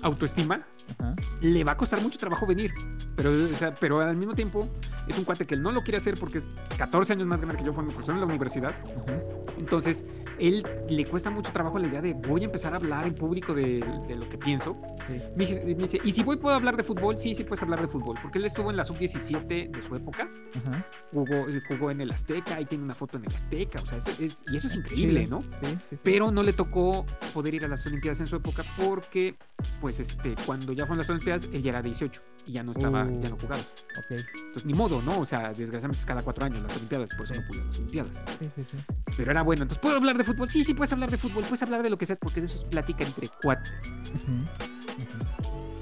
[0.00, 0.66] autoestima,
[0.98, 1.14] Ajá.
[1.40, 2.72] le va a costar mucho trabajo venir.
[3.16, 4.68] Pero, o sea, pero al mismo tiempo
[5.08, 7.58] es un cuate que él no lo quiere hacer porque es 14 años más grande
[7.58, 8.70] que yo, fue mi profesor en la universidad.
[8.70, 9.20] Ajá.
[9.58, 10.04] Entonces,
[10.38, 13.54] él le cuesta mucho trabajo la idea de voy a empezar a hablar en público
[13.54, 14.76] de, de lo que pienso.
[15.08, 15.20] Sí.
[15.36, 17.16] Me dice, me dice, ¿y si voy puedo hablar de fútbol?
[17.18, 18.18] Sí, sí puedes hablar de fútbol.
[18.20, 20.86] Porque él estuvo en la sub-17 de su época, Ajá.
[21.12, 23.80] jugó, jugó en el Azteca, y tiene una foto en el Azteca.
[23.82, 25.42] O sea, es- es- y eso es increíble, Sí, ¿no?
[25.62, 25.78] Sí.
[26.02, 29.36] pero no le tocó poder ir a las Olimpiadas en su época porque,
[29.80, 33.04] pues, este, cuando ya fueron las Olimpiadas, él ya era 18 y ya no estaba,
[33.04, 33.20] Uh.
[33.22, 33.62] ya no jugaba.
[34.10, 35.20] Entonces, ni modo, ¿no?
[35.20, 37.40] O sea, desgraciadamente es cada cuatro años las Olimpiadas, por eso Sí.
[37.40, 38.20] no pude las Olimpiadas.
[38.38, 38.76] Sí, sí, sí.
[39.16, 40.48] Pero era bueno, entonces, ¿puedo hablar de fútbol?
[40.50, 42.56] Sí, sí, puedes hablar de fútbol, puedes hablar de lo que seas, porque de eso
[42.56, 43.72] es plática entre cuates.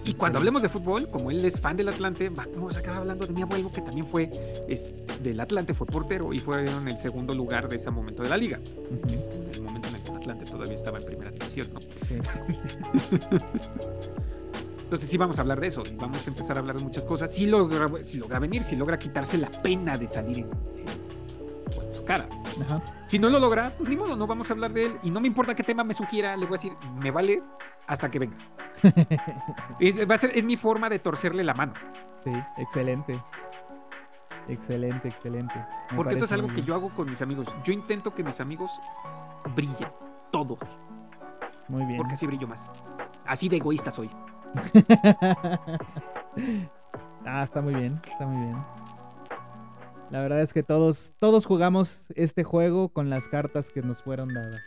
[0.06, 3.26] Y cuando hablemos de fútbol, como él es fan del Atlante, vamos a acabar hablando
[3.26, 4.30] de mi abuelo, que también fue
[4.68, 4.92] es,
[5.22, 8.36] del Atlante, fue portero y fue en el segundo lugar de ese momento de la
[8.36, 8.60] liga.
[9.08, 11.80] Este, en el momento en el que el Atlante todavía estaba en primera división, ¿no?
[11.80, 12.18] Sí.
[14.94, 17.04] Entonces sí vamos a hablar de eso, y vamos a empezar a hablar de muchas
[17.04, 17.34] cosas.
[17.34, 22.28] Si logra, si logra venir, si logra quitarse la pena de salir en, su cara.
[22.62, 22.80] Ajá.
[23.04, 24.98] Si no lo logra, pues ni modo, no vamos a hablar de él.
[25.02, 27.42] Y no me importa qué tema me sugiera, le voy a decir, me vale
[27.88, 28.52] hasta que vengas.
[29.80, 31.74] Es, va a ser, es mi forma de torcerle la mano.
[32.22, 33.20] Sí, excelente.
[34.46, 35.54] Excelente, excelente.
[35.90, 37.48] Me Porque eso es algo que yo hago con mis amigos.
[37.64, 38.70] Yo intento que mis amigos
[39.56, 39.88] brillen,
[40.30, 40.60] todos,
[41.66, 41.96] Muy bien.
[41.96, 42.70] porque así brillo más.
[43.26, 44.08] Así de egoísta soy.
[47.26, 48.56] ah, está muy bien, está muy bien.
[50.10, 54.32] La verdad es que todos, todos jugamos este juego con las cartas que nos fueron
[54.32, 54.62] dadas.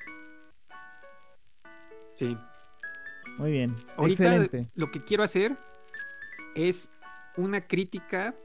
[2.13, 2.37] Sí.
[3.37, 3.75] Muy bien.
[3.95, 4.71] Ahorita Excelente.
[4.75, 5.55] lo que quiero hacer
[6.55, 6.91] es
[7.37, 8.35] una crítica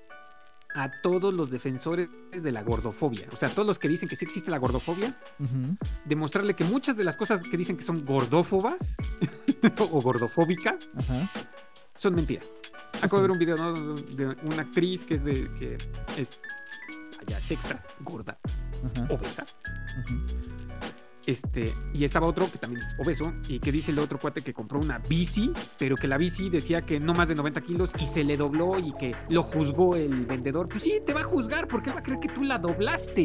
[0.74, 3.27] a todos los defensores de la gordofobia.
[3.32, 5.16] O sea, todos los que dicen que sí existe la gordofobia,
[6.05, 8.97] demostrarle que muchas de las cosas que dicen que son gordófobas
[9.78, 10.90] o gordofóbicas
[11.94, 12.49] son mentiras.
[13.01, 13.94] Acabo de ver un video ¿no?
[13.94, 15.78] de una actriz que es de que
[16.16, 16.40] es
[17.20, 18.39] allá sexta, gorda,
[19.09, 19.44] obesa.
[21.24, 24.53] Este, y estaba otro que también es obeso y que dice el otro cuate que
[24.53, 28.07] compró una bici, pero que la bici decía que no más de 90 kilos y
[28.07, 30.69] se le dobló y que lo juzgó el vendedor.
[30.69, 33.23] Pues sí, te va a juzgar porque él va a creer que tú la doblaste.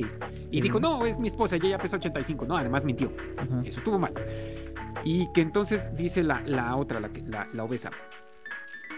[0.52, 0.62] Y Sí.
[0.62, 2.46] dijo, no, es mi esposa, ella ya pesa 85.
[2.46, 3.12] No, además mintió.
[3.38, 3.62] Ajá.
[3.66, 4.14] Eso estuvo mal.
[5.04, 7.90] Y que entonces dice la, la otra, la, la obesa,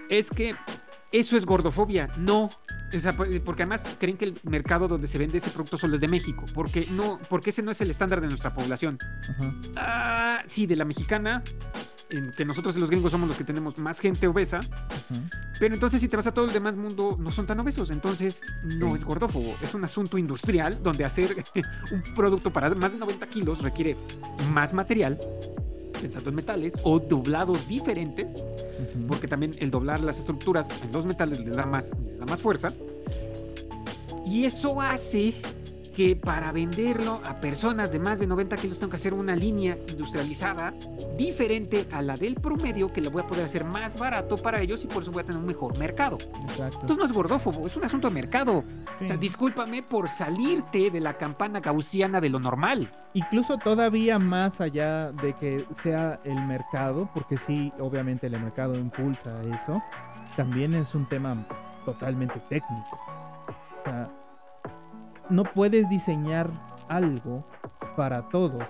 [0.09, 0.55] es que
[1.11, 2.09] eso es gordofobia.
[2.17, 2.49] No.
[2.93, 5.95] O sea, por- porque además creen que el mercado donde se vende ese producto solo
[5.95, 6.45] es de México.
[6.53, 8.97] Porque, no, porque ese no es el estándar de nuestra población.
[9.29, 9.53] Ajá.
[9.75, 11.43] Ah, sí, de la mexicana,
[12.09, 15.21] en que nosotros los gringos somos los que tenemos más gente obesa, Ajá.
[15.59, 18.41] pero entonces si te vas a todo el demás mundo, no son tan obesos, entonces
[18.63, 18.95] no Sí.
[18.95, 21.35] es gordófobo, es un asunto industrial donde hacer
[21.91, 23.95] un producto para más de 90 kilos requiere
[24.51, 25.19] más material,
[25.99, 28.43] pensando en metales, o doblados diferentes,
[29.07, 32.41] porque también el doblar las estructuras en los metales les da más, les da más
[32.41, 32.71] fuerza,
[34.25, 35.33] y eso hace
[35.99, 39.77] que para venderlo a personas de más de 90 kilos tengo que hacer una línea
[39.89, 40.73] industrializada
[41.17, 44.85] diferente a la del promedio que la voy a poder hacer más barato para ellos
[44.85, 46.17] y por eso voy a tener un mejor mercado.
[46.43, 46.77] Exacto.
[46.79, 48.59] Entonces no es gordófobo, es un asunto de mercado.
[48.59, 49.19] O sea, Sí.
[49.19, 52.89] discúlpame por salirte de la campana gaussiana de lo normal.
[53.13, 59.41] Incluso todavía más allá de que sea el mercado, porque sí, obviamente el mercado impulsa
[59.53, 59.83] eso,
[60.37, 61.35] también es un tema
[61.83, 62.97] totalmente técnico.
[63.49, 64.09] O sea,
[65.29, 66.49] no puedes diseñar
[66.87, 67.45] algo
[67.95, 68.63] para todos,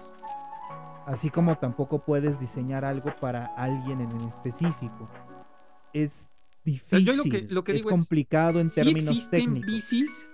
[1.05, 5.09] así como tampoco puedes diseñar algo para alguien en específico.
[5.93, 6.29] Es sea,
[6.65, 9.65] difícil, yo lo que- lo que es digo es, complicado en Sí términos existen técnicos.
[9.73, 10.27] bicis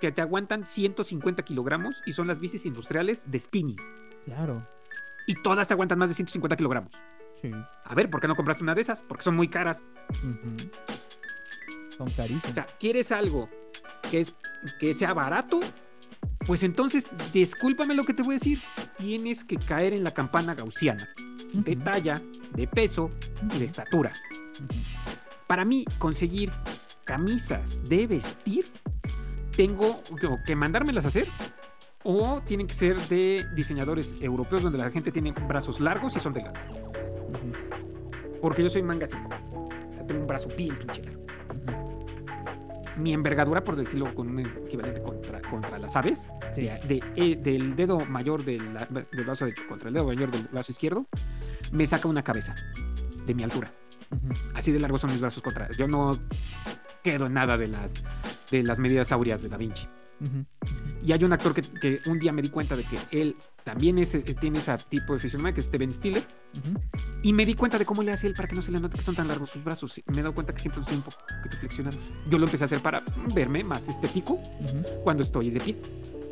[0.00, 3.78] que te aguantan 150 kilogramos y son las bicis industriales de spinning.
[4.26, 4.66] Claro,
[5.28, 6.92] Y todas te aguantan más de 150 kilogramos.
[7.42, 7.50] sí.
[7.84, 9.02] A ver, ¿por qué no compraste una de esas?
[9.02, 9.84] Porque son muy caras.
[11.96, 12.50] Son carísimos.
[12.50, 13.48] O sea, ¿quieres algo
[14.10, 14.34] que, es,
[14.78, 15.60] que sea barato?
[16.46, 18.60] Pues entonces, discúlpame lo que te voy a decir.
[18.96, 21.08] Tienes que caer en la campana gaussiana
[21.52, 22.20] de talla,
[22.54, 23.10] de peso
[23.54, 24.12] y de estatura.
[25.46, 26.52] Para mí, conseguir
[27.04, 28.66] camisas de vestir,
[29.56, 30.02] tengo
[30.44, 31.26] que mandármelas a hacer
[32.02, 36.32] o tienen que ser de diseñadores europeos donde la gente tiene brazos largos y son
[36.32, 36.58] delgados.
[37.28, 38.40] Ujú.
[38.40, 39.22] Porque yo soy manga 5.
[39.24, 41.26] O sea, tengo un brazo bien pinche largo.
[42.96, 48.04] Mi envergadura, por decirlo con un equivalente contra, contra las aves, de, eh, del dedo
[48.04, 51.06] mayor del, del brazo derecho contra el dedo mayor del brazo izquierdo,
[51.72, 52.54] me saca una cabeza
[53.26, 53.72] de mi altura.
[54.54, 55.68] Así de largos son mis brazos contra.
[55.72, 56.12] Yo no
[57.02, 58.04] quedo en nada de las,
[58.50, 59.88] de las medidas áureas de Da Vinci.
[61.02, 64.16] Y hay un actor que, un día me di cuenta de que él también es,
[64.40, 66.24] tiene ese tipo de fisionomía, que es Steven Stiller.
[67.22, 68.96] Y me di cuenta de cómo le hace él para que no se le note
[68.96, 70.00] que son tan largos sus brazos.
[70.06, 71.18] Me he dado cuenta que siempre estoy un poco
[71.60, 71.98] flexionados.
[72.28, 73.02] Yo lo empecé a hacer para
[73.34, 74.40] verme más estético
[75.04, 75.76] cuando estoy de pie.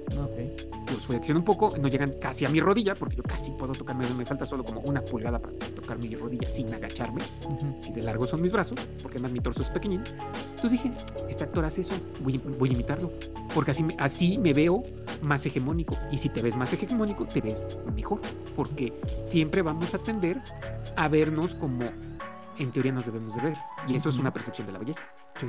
[0.06, 0.54] Okay.
[0.86, 4.06] Los flexiono un poco, no llegan casi a mi rodilla, porque yo casi puedo tocarme,
[4.14, 7.22] me falta solo como una pulgada para tocar mi rodilla sin agacharme.
[7.80, 10.02] Si de largo son mis brazos, porque además mi torso es pequeñín.
[10.50, 10.92] Entonces dije,
[11.28, 13.12] este actor hace eso, voy, voy a imitarlo,
[13.54, 14.82] porque así, así me veo
[15.22, 15.96] más hegemónico.
[16.12, 18.20] Y si te ves más hegemónico, te ves mejor,
[18.54, 20.40] porque siempre vamos a tender
[20.96, 21.90] a vernos como
[22.58, 23.56] en teoría nos debemos de ver.
[23.88, 25.04] Y eso es una percepción de la belleza.
[25.40, 25.46] Sí.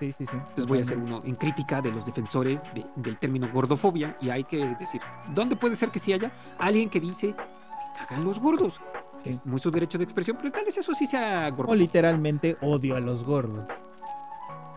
[0.00, 0.32] Sí, sí, sí.
[0.32, 2.62] Entonces voy a hacer uno en crítica de los defensores
[2.96, 5.02] del término gordofobia y hay que decir,
[5.34, 8.80] ¿dónde puede ser que sí haya alguien que dice, me cagan los gordos?
[9.26, 11.72] Es muy su derecho de expresión, pero tal vez eso sí sea gordo.
[11.72, 13.66] O literalmente odio a los gordos.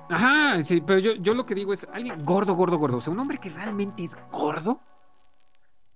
[0.10, 3.14] Ajá, sí, pero yo, yo lo que digo es, alguien gordo, gordo, gordo, o sea,
[3.14, 4.82] un hombre que realmente es gordo,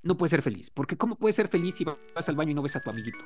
[0.03, 0.71] no puede ser feliz.
[0.71, 3.19] Porque ¿cómo puede ser feliz si vas al baño y no ves a tu amiguito?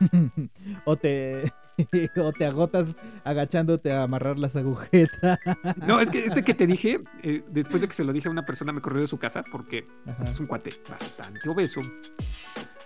[0.84, 1.52] o te
[2.16, 5.38] o te agotas agachándote a amarrar las agujetas.
[5.76, 8.30] No, es que este que te dije, eh, después de que se lo dije a
[8.30, 9.86] una persona, me corrió de su casa porque
[10.28, 11.80] es un cuate bastante obeso.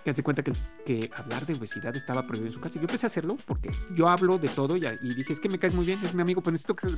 [0.03, 0.53] Que hace cuenta que,
[0.85, 2.75] que, hablar de obesidad estaba prohibido en su casa.
[2.75, 4.81] Yo empecé a hacerlo porque yo hablo de todo y,
[5.15, 6.89] dije, es que me caes muy bien, es mi amigo, pero necesito que,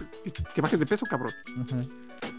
[0.53, 1.31] que bajes de peso, cabrón.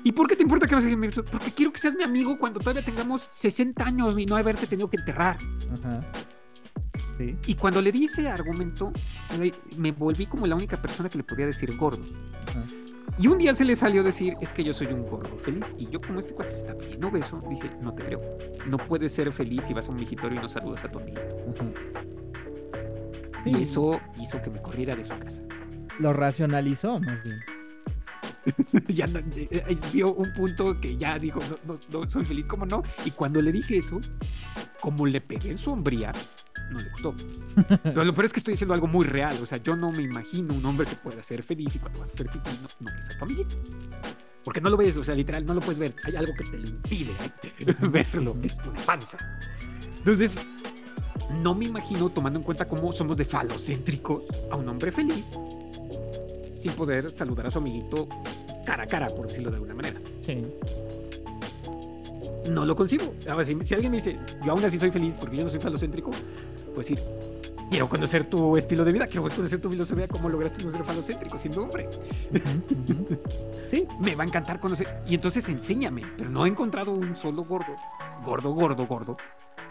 [0.05, 1.25] ¿Y por qué te importa que bajes de peso?
[1.25, 4.91] Porque quiero que seas mi amigo cuando todavía tengamos 60 años y no haberte tenido
[4.91, 5.39] que enterrar.
[5.73, 6.05] Ajá.
[7.47, 8.93] Y cuando le di ese argumento,
[9.77, 12.05] me volví como la única persona que le podía decir gordo.
[13.19, 15.75] Y un día se le salió decir, es que yo soy un gordo feliz.
[15.77, 18.21] Y yo, como este cuate está bien obeso, dije, no te creo.
[18.67, 21.21] No puedes ser feliz si vas a un vigitorio y no saludas a tu amigo.
[23.45, 25.43] Y eso hizo que me corriera de su casa.
[25.99, 27.41] Lo racionalizó, más bien.
[28.89, 32.83] ya eh, eh, vio un punto que ya dijo, no, no, soy feliz, ¿cómo no?
[33.05, 34.01] Y cuando le dije eso,
[34.81, 36.13] como le pegué en su hombría,
[36.71, 37.15] no le gustó.
[37.83, 39.39] Pero lo peor es que estoy diciendo algo muy real.
[39.43, 42.11] O sea, yo no me imagino un hombre que pueda ser feliz y cuando vas
[42.11, 43.57] a ser pipí no, no ves a tu amiguito.
[44.45, 45.95] Porque no lo ves, o sea, literal, no lo puedes ver.
[46.05, 47.13] Hay algo que te lo impide
[47.91, 49.19] verlo, es una panza.
[49.99, 50.41] Entonces,
[51.43, 55.31] no me imagino tomando en cuenta cómo somos de falocéntricos a un hombre feliz
[56.55, 58.09] sin poder saludar a su amiguito
[58.65, 60.01] cara a cara, por decirlo de alguna manera.
[60.23, 60.45] Sí
[62.49, 63.13] no lo consigo.
[63.63, 66.11] si, alguien me dice, yo aún así soy feliz porque yo no soy falocéntrico,
[66.79, 66.95] pues sí,
[67.71, 71.37] quiero conocer tu estilo de vida, quiero conocer tu filosofía, cómo lograste no ser falocéntrico
[71.37, 71.89] siendo hombre.
[73.69, 75.03] sí, me va a encantar conocer.
[75.09, 77.75] Y entonces enséñame, pero no he encontrado un solo gordo,
[78.25, 79.17] gordo, gordo, gordo,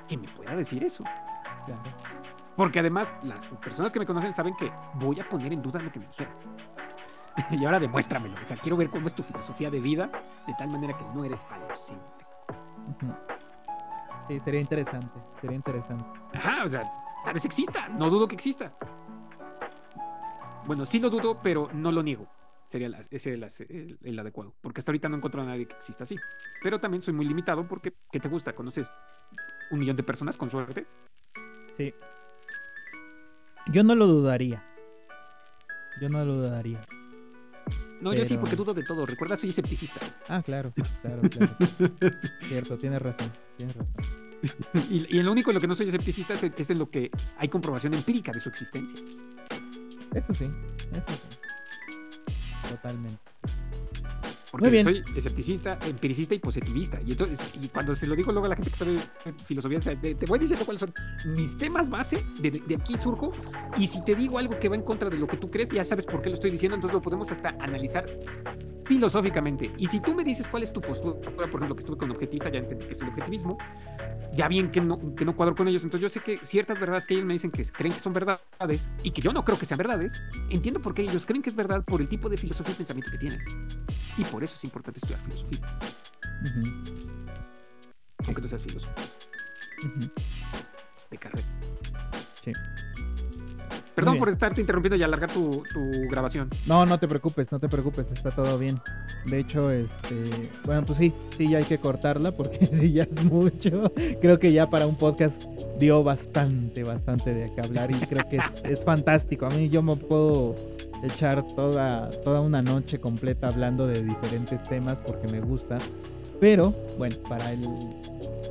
[0.05, 1.05] que me pueda decir eso.
[2.57, 5.89] Porque además, las personas que me conocen saben que voy a poner en duda lo
[5.89, 6.33] que me dijeron.
[7.51, 8.35] y ahora demuéstramelo.
[8.41, 10.11] O sea, quiero ver cómo es tu filosofía de vida,
[10.45, 12.27] de tal manera que no eres falocéntrico.
[14.27, 16.05] Sí, sería interesante, sería interesante.
[16.33, 16.83] Ajá, o sea,
[17.23, 18.73] tal vez exista, no dudo que exista.
[20.65, 22.27] Bueno, sí lo dudo, pero no lo niego.
[22.65, 24.53] Sería ese el, el, adecuado.
[24.59, 26.17] Porque hasta ahorita no encuentro a nadie que exista así.
[26.61, 28.53] Pero también soy muy limitado porque, ¿qué te gusta?
[28.53, 28.91] ¿Conoces
[29.71, 30.85] un millón de personas con suerte?
[31.77, 31.93] Sí.
[33.71, 34.61] Yo no lo dudaría.
[36.01, 36.81] Yo no lo dudaría.
[38.01, 39.05] No, yo sí, porque dudo de todo.
[39.05, 39.99] Recuerda, soy escepticista.
[40.27, 41.55] Ah, claro, claro, claro.
[42.41, 44.26] Cierto, tienes razón, tienes razón.
[44.89, 47.09] Y, y, lo único en lo que no soy escepticista es, es en lo que
[47.37, 48.99] hay comprobación empírica de su existencia.
[50.13, 50.49] Eso sí,
[50.91, 51.37] eso sí.
[52.69, 53.19] Totalmente.
[54.51, 56.99] Porque soy escepticista, empiricista y positivista.
[57.05, 58.99] Y entonces, y cuando se lo digo luego a la gente que sabe
[59.45, 60.93] filosofía, te, voy diciendo cuáles son
[61.35, 63.33] mis temas base, de, de, aquí surjo,
[63.77, 65.83] y si te digo algo que va en contra de lo que tú crees, ya
[65.83, 68.05] sabes por qué lo estoy diciendo, entonces lo podemos hasta analizar
[68.87, 69.71] filosóficamente.
[69.77, 72.49] Y si tú me dices cuál es tu postura, por ejemplo, que estuve con objetista,
[72.49, 73.57] ya entendí que es el objetivismo,
[74.33, 75.83] ya bien que no, que no cuadro con ellos.
[75.83, 78.89] Entonces yo sé que ciertas verdades que ellos me dicen que creen que son verdades
[79.03, 81.55] y que yo no creo que sean verdades, entiendo por qué ellos creen que es
[81.55, 83.39] verdad por el tipo de filosofía y pensamiento que tienen.
[84.17, 85.79] Y por eso es importante estudiar filosofía.
[88.25, 88.93] Aunque tú seas filósofo.
[91.11, 91.47] De carrera.
[92.43, 92.51] Sí.
[93.97, 95.63] Perdón por estarte interrumpiendo y alargar tu,
[96.07, 96.51] grabación.
[96.67, 98.79] No, no te preocupes, no te preocupes, está todo bien.
[99.25, 103.23] De hecho, este, bueno, pues sí, sí, ya hay que cortarla porque sí, ya es
[103.23, 103.91] mucho.
[104.21, 105.45] Creo que ya para un podcast
[105.79, 108.37] dio bastante, bastante de qué hablar y creo que
[108.69, 109.47] es, fantástico.
[109.47, 110.53] A mí yo me puedo
[111.03, 115.77] echar toda, toda una noche completa hablando de diferentes temas porque me gusta.
[116.39, 117.67] Pero bueno, para el,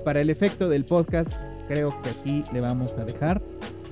[0.05, 3.41] para el efecto del podcast, creo que aquí le vamos a dejar.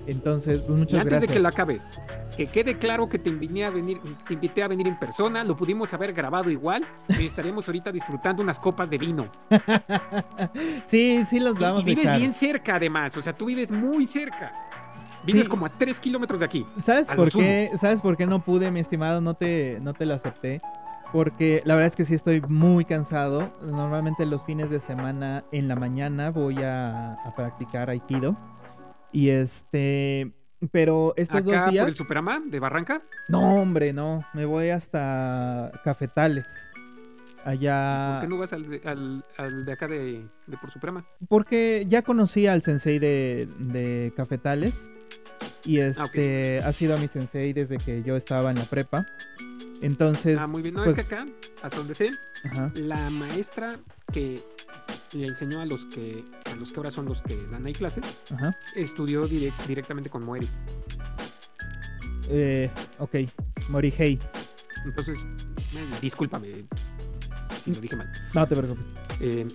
[0.07, 1.29] Entonces, pues, muchas y antes gracias.
[1.29, 2.01] de que la acabes,
[2.37, 5.57] que quede claro que te invité a venir, te invité a venir en persona, lo
[5.57, 9.33] pudimos haber grabado igual y estaríamos ahorita disfrutando unas copas de vino.
[10.85, 12.19] sí, sí los vamos y, y vives a echar.
[12.19, 14.53] bien cerca además, o sea, tú vives muy cerca.
[15.27, 15.51] Vives Sí.
[15.51, 16.67] como a tres kilómetros de aquí.
[16.81, 17.71] ¿Sabes por qué?
[17.79, 19.21] ¿Sabes por qué no pude, mi estimado?
[19.21, 20.61] No te, no te lo acepté.
[21.13, 23.53] Porque la verdad es que sí estoy muy cansado.
[23.63, 28.37] Normalmente los fines de semana en la mañana voy a, a practicar Aikido.
[29.13, 30.33] Y este.
[30.73, 31.87] Pero estos Acá dos por días.
[31.89, 33.03] el Superama de Barranca.
[33.29, 34.25] No, hombre, no.
[34.33, 36.73] Me voy hasta Cafetales.
[37.45, 38.13] Allá.
[38.15, 41.05] ¿Por qué no vas al de, al- al de acá de, de por Suprema?
[41.29, 44.89] Porque ya conocí al sensei de, de Cafetales.
[45.65, 49.07] Y este ha sido mi sensei desde que yo estaba en la prepa.
[49.81, 50.39] Entonces.
[50.39, 50.75] Ah, muy bien.
[50.75, 51.27] No, pues, es que acá,
[51.63, 52.11] hasta donde sé,
[52.45, 52.71] ajá.
[52.77, 53.77] la maestra
[54.13, 54.41] que
[55.13, 58.05] le enseñó a los que a los que ahora son los que dan ahí clases,
[58.33, 58.57] Ajá.
[58.77, 60.49] estudió direct- directamente con Moeri.
[62.29, 63.15] Eh, ok.
[63.69, 64.19] Morihei.
[64.85, 65.17] Entonces,
[65.75, 66.65] eh, discúlpame
[67.63, 68.11] si lo dije mal.
[68.35, 68.85] No te preocupes.
[69.21, 69.47] Eh,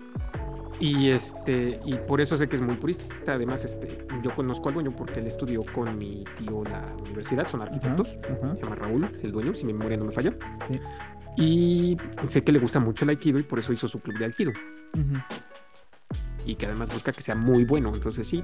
[0.79, 3.33] y este y por eso sé que es muy purista.
[3.33, 7.45] Además, este, yo conozco al dueño porque él estudió con mi tío en la universidad,
[7.47, 8.17] son arquitectos.
[8.55, 10.33] Se llama Raúl, el dueño, si mi memoria no me falla.
[10.71, 10.79] Sí.
[11.37, 14.25] Y sé que le gusta mucho el Aikido y por eso hizo su club de
[14.25, 14.51] Aikido.
[16.45, 17.91] Y que además busca que sea muy bueno.
[17.93, 18.43] Entonces sí,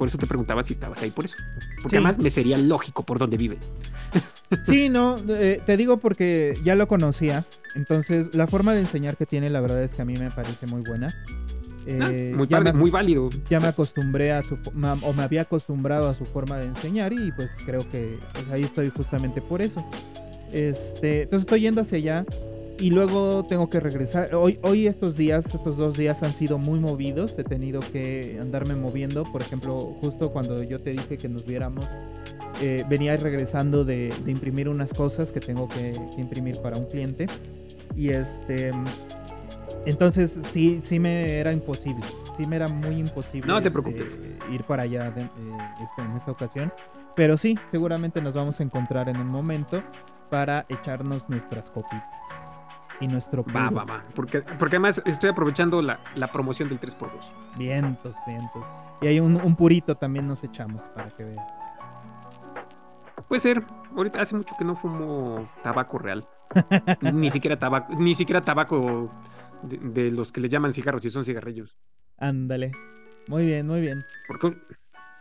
[0.00, 1.36] por eso te preguntaba si estabas ahí por eso.
[1.82, 1.96] Porque Sí.
[1.96, 3.70] además me sería lógico por dónde vives.
[4.64, 7.44] Sí, no, eh, te digo porque ya lo conocía.
[7.76, 10.66] Entonces, la forma de enseñar que tiene, la verdad es que a mí me parece
[10.66, 11.06] muy buena.
[11.06, 13.30] Ah, Eh, muy padre, me- muy válido.
[13.48, 14.54] ya me acostumbré a su
[15.02, 18.62] o me había acostumbrado a su forma de enseñar y pues creo que pues, ahí
[18.64, 19.84] estoy justamente por eso.
[20.52, 22.24] Este, entonces estoy yendo hacia allá
[22.80, 24.34] y luego tengo que regresar.
[24.34, 27.38] Hoy, hoy estos días, estos dos días han sido muy movidos.
[27.38, 29.24] He tenido que andarme moviendo.
[29.24, 31.86] Por ejemplo, justo cuando yo te dije que nos viéramos,
[32.62, 36.86] eh, venía regresando de, de imprimir unas cosas que tengo que, que imprimir para un
[36.86, 37.26] cliente.
[37.96, 38.72] Y este,
[39.86, 42.04] entonces sí, sí me era imposible.
[42.36, 43.46] Sí me era muy imposible.
[43.46, 44.18] No te este, preocupes.
[44.50, 45.28] ir para allá de- eh,
[45.82, 46.72] este, en esta ocasión.
[47.16, 49.82] Pero sí, seguramente nos vamos a encontrar en un momento
[50.30, 52.49] para echarnos nuestras copitas.
[53.00, 54.04] Y nuestro Va, va, va.
[54.14, 57.08] Porque, porque además estoy aprovechando la, la promoción del 3x2.
[57.56, 58.62] Vientos, vientos.
[59.00, 61.46] Y hay un, un purito también nos echamos para que veas.
[63.26, 63.64] Puede ser.
[63.96, 66.26] Ahorita hace mucho que no fumo tabaco real.
[67.00, 69.10] ni siquiera tabaco, ni siquiera tabaco
[69.62, 71.78] de, de los que le llaman cigarros y son cigarrillos.
[72.18, 72.72] Ándale.
[73.28, 74.04] Muy bien, muy bien.
[74.28, 74.56] Porque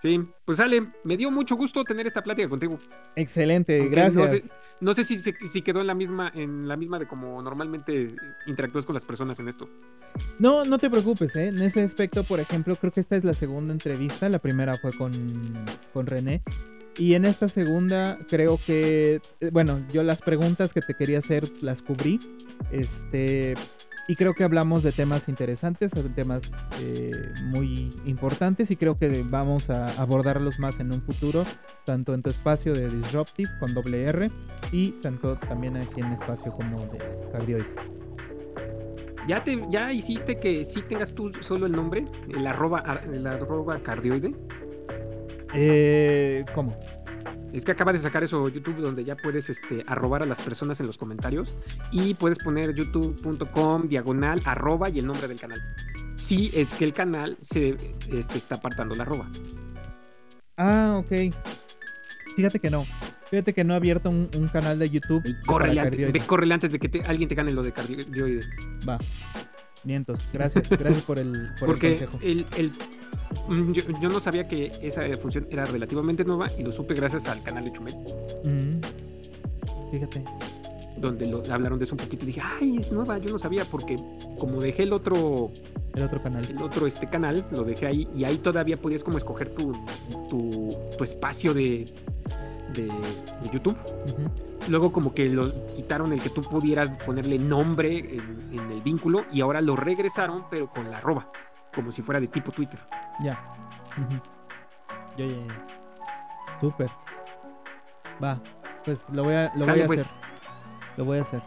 [0.02, 2.80] sí, pues sale, me dio mucho gusto tener esta plática contigo.
[3.16, 4.16] Excelente, Aunque gracias.
[4.16, 4.44] No sé,
[4.82, 8.16] no sé si, si quedó en la misma, en la misma de como normalmente
[8.48, 9.70] interactúas con las personas en esto.
[10.38, 11.48] No, no te preocupes, ¿eh?
[11.48, 14.30] En ese aspecto, por ejemplo, creo que esta es la segunda entrevista.
[14.30, 15.12] La primera fue con,
[15.94, 16.42] con René.
[16.98, 21.50] Y en esta segunda creo que, eh, bueno, yo las preguntas que te quería hacer
[21.62, 22.20] las cubrí.
[22.72, 23.56] Este,
[24.10, 27.12] y creo que hablamos de temas interesantes, de temas eh,
[27.46, 31.46] muy importantes y creo que vamos a abordarlos más en un futuro,
[31.86, 34.32] tanto en tu espacio de Disruptive con doble R
[34.72, 36.98] y tanto también aquí en espacio como de
[37.32, 37.66] Cardioid.
[39.28, 42.06] ¿Ya, te, ¿Ya hiciste que sí tengas tú solo el nombre?
[42.36, 44.34] El arroba, ar- el arroba cardioide.
[45.54, 46.76] Eh, ¿Cómo?
[47.54, 50.80] Es que acaba de sacar eso YouTube donde ya puedes este, arrobar a las personas
[50.80, 51.56] en los comentarios
[51.92, 55.60] y puedes poner youtube.com diagonal arroba y el nombre del canal.
[56.16, 57.76] Sí, es que el canal se
[58.12, 59.30] este, está apartando la arroba.
[60.58, 61.34] Ah, ok.
[62.36, 62.86] Fíjate que no.
[63.30, 65.24] Fíjate que no he abierto un, un canal de YouTube.
[65.46, 68.42] Córrele, antes- córrele de que te- alguien te gane lo de cardioide.
[68.88, 68.98] Va.
[69.84, 70.70] Gracias.
[70.70, 72.20] Gracias por el, por el Porque consejo.
[72.22, 72.72] el, el-
[73.48, 76.94] mm, yo, yo no sabía que esa eh, función era relativamente nueva y lo supe
[76.94, 77.96] gracias al canal de Chumel,
[78.46, 78.82] Mm.
[79.92, 80.24] Fíjate.
[80.98, 83.64] donde lo, hablaron de eso un poquito y dije, ay, es nueva, yo no sabía
[83.66, 83.96] porque
[84.38, 85.52] como dejé el otro,
[85.96, 86.44] El otro canal.
[86.50, 89.72] el otro este canal, lo dejé ahí y ahí todavía podías como escoger tu,
[90.30, 91.86] tu, tu espacio de,
[92.76, 93.78] de, de YouTube.
[94.68, 99.26] Luego como que lo quitaron el que tú pudieras ponerle nombre en, en el vínculo
[99.32, 101.32] y ahora lo regresaron pero con la arroba,
[101.74, 102.80] como si fuera de tipo Twitter.
[103.22, 103.40] Ya.
[105.18, 106.60] Ya, ya, ya.
[106.62, 106.90] Súper.
[108.24, 108.40] Va.
[108.86, 110.00] Pues lo voy a, lo Dale, voy a pues.
[110.02, 110.12] hacer.
[110.98, 111.42] Lo voy a hacer.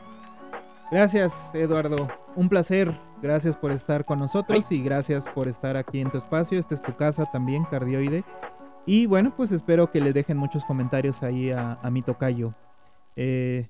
[0.91, 2.09] Gracias, Eduardo.
[2.37, 2.99] Un placer.
[3.23, 6.59] Gracias por estar con nosotros y gracias por estar aquí en tu espacio.
[6.59, 8.25] Esta es tu casa también, Cardioide.
[8.85, 12.53] Y bueno, pues espero que le dejen muchos comentarios ahí a, a mi tocayo.
[13.15, 13.69] Eh,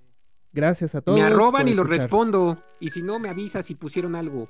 [0.53, 1.19] gracias a todos.
[1.19, 2.59] Me arroban y lo respondo.
[2.81, 4.49] Y si no, me avisas si pusieron algo.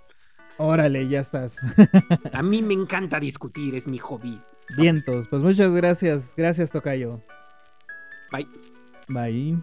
[0.59, 1.59] Órale, ya estás.
[2.33, 4.41] A mí me encanta discutir, es mi hobby.
[4.77, 5.29] Vientos.
[5.29, 6.35] Pues muchas gracias.
[6.37, 7.23] Gracias, Tocayo.
[8.31, 8.49] Bye.
[9.09, 9.63] Bye.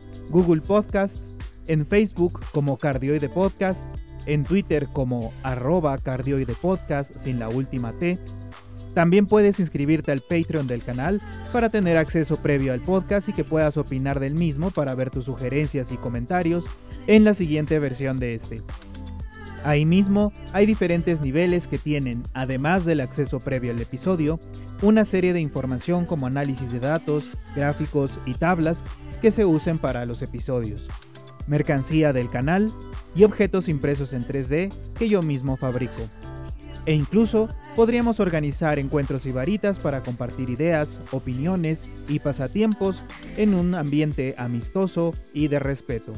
[0.29, 1.33] Google Podcasts,
[1.67, 3.85] en Facebook como Cardioide Podcast,
[4.25, 8.19] en Twitter como arroba Cardioide Podcast sin la última T.
[8.93, 11.21] También puedes inscribirte al Patreon del canal
[11.53, 15.25] para tener acceso previo al podcast y que puedas opinar del mismo para ver tus
[15.25, 16.65] sugerencias y comentarios
[17.07, 18.61] en la siguiente versión de este.
[19.63, 24.39] Ahí mismo hay diferentes niveles que tienen, además del acceso previo al episodio,
[24.81, 27.25] una serie de información como análisis de datos,
[27.55, 28.83] gráficos y tablas
[29.21, 30.87] que se usen para los episodios,
[31.45, 32.71] mercancía del canal
[33.15, 36.09] y objetos impresos en 3D que yo mismo fabrico.
[36.87, 43.03] E incluso podríamos organizar encuentros y varitas para compartir ideas, opiniones y pasatiempos
[43.37, 46.13] en un ambiente amistoso y de respeto.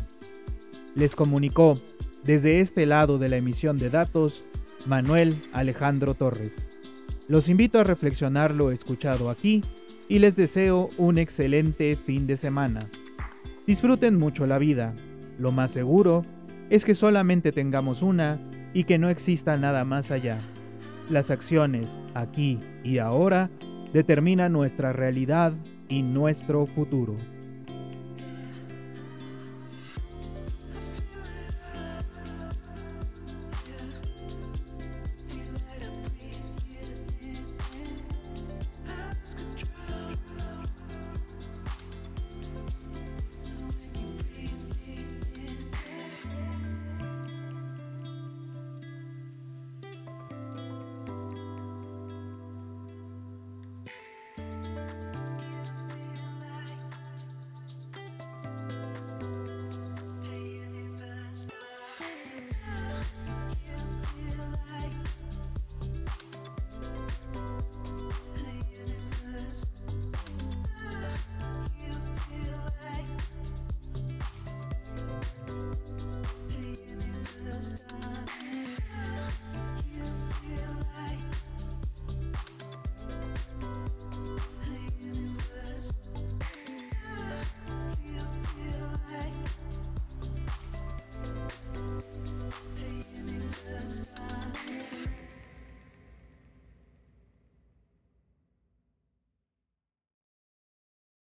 [0.96, 1.76] Les comunicó
[2.24, 4.46] desde este lado de la emisión de datos
[4.88, 6.72] Manuel Alejandro Torres.
[7.28, 9.64] Los invito a reflexionar lo escuchado aquí
[10.08, 12.90] y les deseo un excelente fin de semana.
[13.66, 14.94] Disfruten mucho la vida.
[15.38, 16.26] Lo más seguro
[16.70, 18.40] es que solamente tengamos una
[18.74, 20.40] y que no exista nada más allá.
[21.10, 23.50] Las acciones aquí y ahora
[23.94, 25.54] determinan nuestra realidad
[25.90, 27.16] y nuestro futuro.